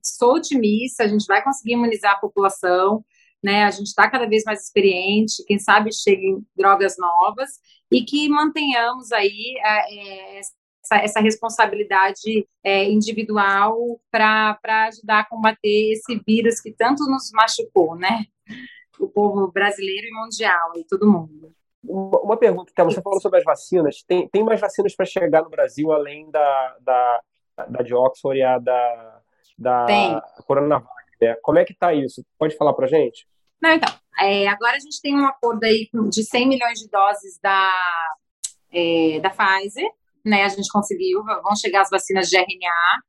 sou 0.00 0.36
otimista, 0.36 1.02
a 1.02 1.08
gente 1.08 1.26
vai 1.26 1.42
conseguir 1.42 1.72
imunizar 1.72 2.12
a 2.12 2.20
população, 2.20 3.04
né, 3.42 3.64
a 3.64 3.70
gente 3.72 3.88
está 3.88 4.08
cada 4.08 4.28
vez 4.28 4.44
mais 4.44 4.62
experiente, 4.62 5.44
quem 5.44 5.58
sabe 5.58 5.92
cheguem 5.92 6.38
drogas 6.56 6.94
novas, 6.96 7.50
e 7.90 8.04
que 8.04 8.28
mantenhamos 8.28 9.10
aí 9.10 9.56
é, 9.58 10.40
essa, 10.86 10.96
essa 11.02 11.20
responsabilidade 11.20 12.46
é, 12.62 12.84
individual 12.84 14.00
para 14.10 14.58
ajudar 14.88 15.20
a 15.20 15.28
combater 15.28 15.92
esse 15.92 16.20
vírus 16.26 16.60
que 16.60 16.72
tanto 16.72 17.04
nos 17.04 17.30
machucou, 17.32 17.96
né? 17.96 18.24
O 18.98 19.08
povo 19.08 19.50
brasileiro 19.52 20.06
e 20.06 20.12
mundial, 20.12 20.72
e 20.76 20.84
todo 20.84 21.10
mundo. 21.10 21.52
Uma 21.84 22.36
pergunta, 22.36 22.70
então, 22.72 22.86
você 22.86 23.02
falou 23.02 23.20
sobre 23.20 23.38
as 23.38 23.44
vacinas. 23.44 24.02
Tem, 24.06 24.28
tem 24.28 24.42
mais 24.42 24.60
vacinas 24.60 24.94
para 24.94 25.06
chegar 25.06 25.42
no 25.42 25.50
Brasil 25.50 25.92
além 25.92 26.30
da, 26.30 26.76
da, 26.80 27.20
da 27.68 27.82
de 27.82 27.94
Oxford 27.94 28.38
e 28.38 28.42
a 28.42 28.58
da, 28.58 29.20
da 29.58 30.22
Coronavac? 30.46 30.88
Né? 31.20 31.36
Como 31.42 31.58
é 31.58 31.64
que 31.64 31.72
está 31.72 31.92
isso? 31.92 32.24
Pode 32.38 32.56
falar 32.56 32.72
para 32.72 32.86
gente? 32.86 33.26
Não, 33.62 33.70
então, 33.70 33.92
é, 34.18 34.48
agora 34.48 34.76
a 34.76 34.80
gente 34.80 35.00
tem 35.00 35.14
um 35.14 35.26
acordo 35.26 35.64
aí 35.64 35.88
de 36.10 36.24
100 36.24 36.48
milhões 36.48 36.78
de 36.78 36.88
doses 36.88 37.38
da, 37.40 37.70
é, 38.72 39.20
da 39.20 39.30
Pfizer, 39.30 39.88
né? 40.26 40.44
A 40.44 40.48
gente 40.48 40.70
conseguiu, 40.70 41.22
vão 41.24 41.54
chegar 41.56 41.82
as 41.82 41.90
vacinas 41.90 42.28
de 42.28 42.36
RNA. 42.36 43.02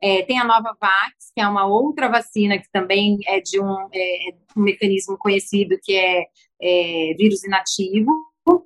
É, 0.00 0.22
tem 0.22 0.38
a 0.38 0.44
nova 0.44 0.76
Vax, 0.80 1.32
que 1.34 1.40
é 1.40 1.48
uma 1.48 1.66
outra 1.66 2.08
vacina 2.08 2.58
que 2.58 2.70
também 2.70 3.18
é 3.26 3.40
de 3.40 3.60
um, 3.60 3.88
é, 3.92 4.30
um 4.56 4.62
mecanismo 4.62 5.16
conhecido 5.18 5.76
que 5.82 5.96
é, 5.96 6.26
é, 6.60 7.14
vírus 7.16 7.42
inativo, 7.42 8.10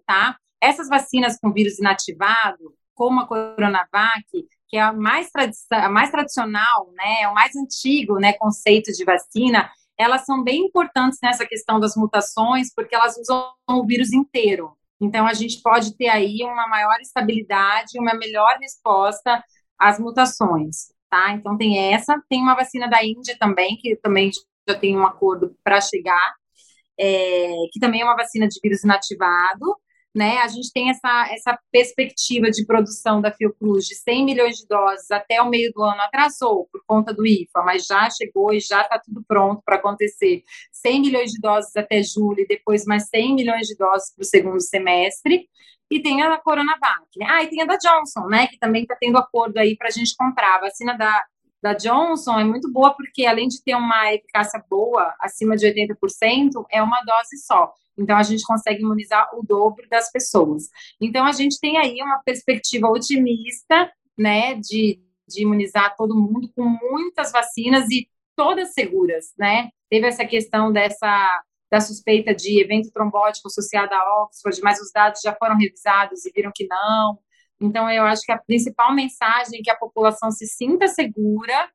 tá? 0.07 0.37
Essas 0.61 0.89
vacinas 0.89 1.39
com 1.41 1.53
vírus 1.53 1.79
inativado, 1.79 2.75
como 2.95 3.21
a 3.21 3.27
Coronavac, 3.27 4.25
que 4.69 4.77
é 4.77 4.81
a 4.81 4.93
mais, 4.93 5.31
a 5.71 5.89
mais 5.89 6.11
tradicional, 6.11 6.93
né, 6.93 7.23
é 7.23 7.29
o 7.29 7.35
mais 7.35 7.55
antigo, 7.55 8.19
né, 8.19 8.33
conceito 8.35 8.93
de 8.93 9.05
vacina, 9.05 9.71
elas 9.97 10.25
são 10.25 10.43
bem 10.43 10.67
importantes 10.67 11.19
nessa 11.23 11.47
questão 11.47 11.81
das 11.81 11.97
mutações, 11.97 12.73
porque 12.75 12.95
elas 12.95 13.17
usam 13.17 13.53
o 13.69 13.87
vírus 13.87 14.13
inteiro, 14.13 14.77
então, 15.01 15.27
a 15.27 15.35
gente 15.35 15.63
pode 15.63 15.97
ter 15.97 16.09
aí 16.09 16.39
uma 16.43 16.69
maior 16.69 17.01
estabilidade, 17.01 17.99
uma 17.99 18.15
melhor 18.15 18.59
resposta 18.61 19.43
às 19.79 19.99
mutações, 19.99 20.93
tá? 21.09 21.33
Então, 21.33 21.57
tem 21.57 21.93
essa. 21.93 22.21
Tem 22.29 22.41
uma 22.43 22.55
vacina 22.57 22.89
da 22.89 23.05
Índia 23.05 23.37
também, 23.39 23.77
que 23.77 23.97
também 23.97 24.31
já 24.69 24.75
tem 24.79 24.97
um 24.97 25.07
acordo 25.07 25.57
para 25.63 25.81
chegar, 25.81 26.35
é, 26.99 27.49
que 27.73 27.81
também 27.81 28.03
é 28.03 28.05
uma 28.05 28.17
vacina 28.17 28.49
de 28.49 28.59
vírus 28.63 28.83
inativado, 28.85 29.77
né? 30.19 30.39
A 30.39 30.49
gente 30.49 30.73
tem 30.73 30.91
essa, 30.91 31.29
essa 31.33 31.59
perspectiva 31.71 32.51
de 32.51 32.67
produção 32.67 33.21
da 33.21 33.31
Fiocruz 33.31 33.87
de 33.87 33.95
100 33.95 34.25
milhões 34.25 34.57
de 34.57 34.67
doses 34.67 35.09
até 35.11 35.41
o 35.41 35.49
meio 35.49 35.73
do 35.73 35.83
ano, 35.83 36.01
atrasou 36.03 36.69
por 36.73 36.83
conta 36.85 37.15
do 37.15 37.25
IFA, 37.25 37.63
mas 37.63 37.87
já 37.87 38.11
chegou 38.11 38.53
e 38.53 38.59
já 38.59 38.83
está 38.83 38.99
tudo 38.99 39.25
pronto 39.27 39.63
para 39.65 39.77
acontecer. 39.77 40.43
100 40.73 41.01
milhões 41.01 41.31
de 41.31 41.41
doses 41.41 41.75
até 41.77 42.03
julho 42.03 42.41
e 42.41 42.47
depois 42.47 42.85
mais 42.85 43.09
100 43.09 43.35
milhões 43.37 43.67
de 43.69 43.77
doses 43.77 44.13
para 44.13 44.23
o 44.23 44.27
segundo 44.27 44.61
semestre. 44.61 45.49
E 45.91 46.03
tem 46.03 46.21
a 46.21 46.37
Coronavac, 46.37 47.07
né? 47.17 47.27
Ah, 47.31 47.43
e 47.43 47.49
tem 47.49 47.63
a 47.63 47.65
da 47.65 47.77
Johnson, 47.77 48.27
né? 48.27 48.47
Que 48.49 48.59
também 48.59 48.83
está 48.83 48.95
tendo 49.01 49.17
acordo 49.17 49.57
aí 49.57 49.75
para 49.77 49.89
a 49.89 49.91
gente 49.91 50.15
comprar. 50.17 50.57
A 50.57 50.61
vacina 50.61 50.99
da, 50.99 51.25
da 51.63 51.73
Johnson 51.73 52.39
é 52.39 52.45
muito 52.45 52.71
boa 52.71 52.95
porque, 52.95 53.27
além 53.27 53.49
de 53.49 53.63
ter 53.63 53.75
uma 53.75 54.13
eficácia 54.13 54.63
boa, 54.69 55.15
acima 55.21 55.57
de 55.57 55.67
80%, 55.67 56.65
é 56.71 56.83
uma 56.83 57.01
dose 57.03 57.37
só. 57.45 57.73
Então, 57.99 58.17
a 58.17 58.23
gente 58.23 58.45
consegue 58.45 58.83
imunizar 58.83 59.29
o 59.35 59.43
dobro 59.43 59.89
das 59.89 60.11
pessoas. 60.11 60.69
Então, 61.01 61.27
a 61.27 61.33
gente 61.33 61.59
tem 61.61 61.79
aí 61.79 62.01
uma 62.01 62.23
perspectiva 62.25 62.89
otimista, 62.89 63.91
né, 64.17 64.55
de, 64.55 65.01
de 65.27 65.43
imunizar 65.43 65.97
todo 65.97 66.15
mundo 66.15 66.49
com 66.55 66.63
muitas 66.63 67.33
vacinas 67.33 67.91
e 67.91 68.09
todas 68.37 68.73
seguras, 68.73 69.33
né? 69.37 69.69
Teve 69.91 70.07
essa 70.07 70.25
questão 70.25 70.73
dessa 70.73 71.43
da 71.71 71.81
suspeita 71.81 72.35
de 72.35 72.63
evento 72.63 72.91
trombótico 72.91 73.49
associado 73.49 73.93
a 73.93 74.23
Oxford, 74.23 74.61
mas 74.63 74.81
os 74.81 74.91
dados 74.91 75.21
já 75.21 75.35
foram 75.35 75.57
revisados 75.57 76.25
e 76.25 76.33
viram 76.35 76.51
que 76.55 76.67
não. 76.67 77.19
Então, 77.61 77.91
eu 77.91 78.05
acho 78.05 78.23
que 78.23 78.33
a 78.33 78.39
principal 78.39 78.95
mensagem 78.95 79.61
é 79.61 79.63
que 79.63 79.71
a 79.71 79.77
população 79.77 80.31
se 80.31 80.47
sinta 80.47 80.87
segura, 80.87 81.69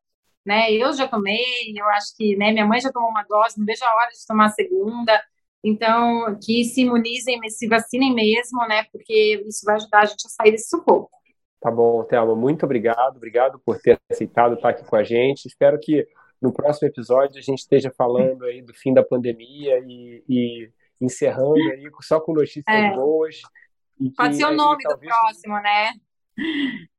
né? 0.46 0.72
Eu 0.72 0.94
já 0.94 1.08
tomei, 1.08 1.74
eu 1.76 1.86
acho 1.90 2.16
que, 2.18 2.36
né, 2.36 2.52
minha 2.52 2.66
mãe 2.66 2.80
já 2.80 2.92
tomou 2.92 3.10
uma 3.10 3.24
dose, 3.24 3.58
não 3.58 3.66
vejo 3.66 3.84
a 3.84 3.96
hora 3.96 4.10
de 4.10 4.26
tomar 4.28 4.46
a 4.46 4.50
segunda. 4.50 5.22
Então, 5.64 6.38
que 6.44 6.66
se 6.66 6.82
imunizem, 6.82 7.40
se 7.50 7.68
vacinem 7.68 8.14
mesmo, 8.14 8.60
né? 8.68 8.84
Porque 8.92 9.44
isso 9.48 9.62
vai 9.66 9.76
ajudar 9.76 10.02
a 10.02 10.06
gente 10.06 10.26
a 10.26 10.30
sair 10.30 10.52
desse 10.52 10.70
sufoco. 10.70 11.10
Tá 11.62 11.72
bom, 11.72 12.04
Thelma, 12.04 12.36
muito 12.36 12.66
obrigado. 12.66 13.16
Obrigado 13.16 13.58
por 13.66 13.80
ter 13.80 13.98
aceitado 14.12 14.56
estar 14.56 14.70
aqui 14.70 14.84
com 14.86 14.98
a 14.98 15.04
gente. 15.04 15.46
Espero 15.46 15.80
que 15.80 16.06
no 16.42 16.52
próximo 16.52 16.90
episódio 16.90 17.38
a 17.38 17.42
gente 17.42 17.60
esteja 17.60 17.90
falando 17.98 18.44
aí 18.44 18.62
do 18.62 18.74
fim 18.74 18.94
da 18.94 19.02
pandemia 19.02 19.80
e, 19.88 20.22
e 20.28 20.70
encerrando 21.00 21.54
aí 21.72 21.90
só 22.02 22.20
com 22.20 22.34
notícias 22.34 22.66
é. 22.68 22.94
boas. 22.94 23.42
Pode 24.16 24.36
ser 24.36 24.46
o 24.46 24.54
nome 24.54 24.84
do 24.84 24.98
próximo, 24.98 25.56
né? 25.62 25.92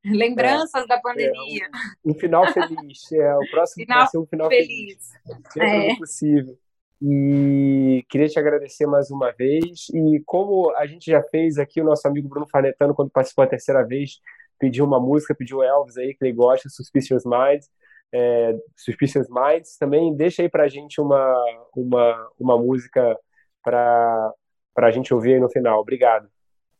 Lembranças 0.05 0.83
é, 0.83 0.87
da 0.87 0.99
pandemia. 0.99 1.65
É, 1.65 1.77
um, 2.05 2.11
um, 2.11 2.13
final 2.13 2.51
feliz. 2.51 3.11
É, 3.11 3.35
o 3.35 3.49
próximo 3.51 3.83
final 3.83 3.99
vai 3.99 4.07
ser 4.07 4.17
um 4.17 4.25
final 4.25 4.49
feliz. 4.49 5.11
feliz. 5.53 5.93
É. 5.93 5.95
possível. 5.95 6.57
E 7.01 8.05
queria 8.09 8.27
te 8.27 8.39
agradecer 8.39 8.85
mais 8.87 9.11
uma 9.11 9.31
vez. 9.31 9.87
E 9.93 10.21
como 10.25 10.73
a 10.77 10.85
gente 10.85 11.11
já 11.11 11.21
fez 11.23 11.57
aqui, 11.57 11.81
o 11.81 11.85
nosso 11.85 12.07
amigo 12.07 12.29
Bruno 12.29 12.47
Farnetano, 12.47 12.95
quando 12.95 13.11
participou 13.11 13.43
a 13.43 13.47
terceira 13.47 13.85
vez, 13.85 14.19
pediu 14.57 14.85
uma 14.85 14.99
música, 14.99 15.35
pediu 15.35 15.61
Elvis 15.61 15.97
aí, 15.97 16.13
que 16.13 16.23
ele 16.23 16.33
gosta, 16.33 16.69
Suspicious 16.69 17.23
Minds. 17.25 17.69
é, 18.13 18.57
Suspicious 18.77 19.27
Minds. 19.29 19.77
Também 19.77 20.15
deixa 20.15 20.41
aí 20.41 20.49
pra 20.49 20.67
gente 20.67 21.01
uma, 21.01 21.35
uma, 21.75 22.31
uma 22.39 22.57
música 22.57 23.17
para 23.61 24.33
a 24.77 24.91
gente 24.91 25.13
ouvir 25.13 25.33
aí 25.33 25.39
no 25.39 25.49
final. 25.49 25.81
Obrigado. 25.81 26.29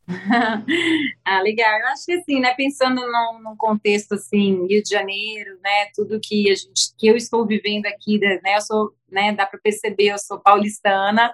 ah, 1.24 1.40
legal. 1.40 1.80
Eu 1.80 1.86
acho 1.88 2.04
que 2.04 2.12
assim, 2.12 2.40
né, 2.40 2.54
pensando 2.54 3.00
num, 3.00 3.40
num, 3.42 3.56
contexto 3.56 4.14
assim, 4.14 4.66
Rio 4.66 4.82
de 4.82 4.88
Janeiro, 4.90 5.58
né, 5.62 5.86
tudo 5.94 6.20
que 6.20 6.50
a 6.50 6.54
gente, 6.54 6.94
que 6.96 7.08
eu 7.08 7.16
estou 7.16 7.46
vivendo 7.46 7.86
aqui, 7.86 8.18
né, 8.18 8.56
eu 8.56 8.60
sou, 8.60 8.92
né, 9.10 9.32
dá 9.32 9.44
para 9.46 9.58
perceber, 9.58 10.12
eu 10.12 10.18
sou 10.18 10.38
paulistana, 10.40 11.32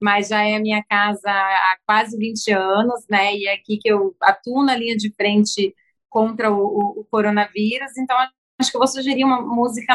mas 0.00 0.28
já 0.28 0.42
é 0.42 0.58
minha 0.58 0.82
casa 0.88 1.30
há 1.30 1.76
quase 1.86 2.16
20 2.16 2.50
anos, 2.52 3.04
né, 3.10 3.34
e 3.34 3.46
é 3.46 3.54
aqui 3.54 3.78
que 3.78 3.88
eu 3.90 4.16
atuo 4.22 4.64
na 4.64 4.74
linha 4.74 4.96
de 4.96 5.12
frente 5.14 5.74
contra 6.08 6.50
o, 6.50 6.56
o, 6.56 7.00
o 7.00 7.04
coronavírus, 7.10 7.96
então 7.98 8.16
acho 8.58 8.70
que 8.70 8.76
eu 8.76 8.80
vou 8.80 8.88
sugerir 8.88 9.24
uma 9.24 9.42
música, 9.42 9.94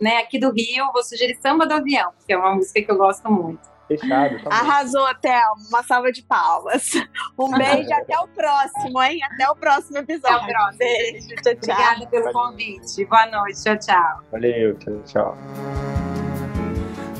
né, 0.00 0.18
aqui 0.18 0.38
do 0.38 0.52
Rio, 0.52 0.90
vou 0.92 1.02
sugerir 1.02 1.36
Samba 1.36 1.66
do 1.66 1.74
Avião, 1.74 2.12
que 2.26 2.32
é 2.32 2.38
uma 2.38 2.54
música 2.54 2.80
que 2.80 2.90
eu 2.90 2.96
gosto 2.96 3.30
muito. 3.30 3.75
Fechado. 3.88 4.42
Tá 4.42 4.50
Arrasou, 4.50 5.14
Thelma. 5.20 5.54
Uma 5.68 5.82
salva 5.82 6.10
de 6.12 6.22
palmas. 6.22 6.92
Um 7.38 7.50
beijo 7.50 7.92
até 7.92 8.18
o 8.18 8.28
próximo, 8.28 9.02
hein? 9.02 9.20
Até 9.22 9.48
o 9.50 9.56
próximo 9.56 9.98
episódio. 9.98 10.36
Até 10.36 10.44
o 10.44 10.48
próximo. 10.48 10.78
Beijo, 10.78 11.28
tchau, 11.28 11.54
tchau. 11.54 11.74
Obrigada 11.74 12.06
pelo 12.06 12.32
convite. 12.32 13.04
Boa 13.04 13.26
noite. 13.26 13.62
Tchau, 13.62 13.78
tchau. 13.78 14.22
Valeu, 14.32 14.76
tchau, 14.78 15.02
tchau. 15.04 15.38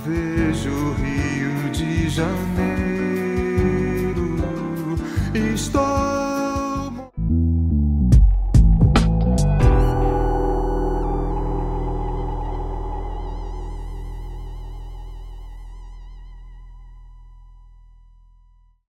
Vejo 0.05 0.71
o 0.71 0.93
Rio 0.95 1.71
de 1.71 2.09
Janeiro 2.09 2.86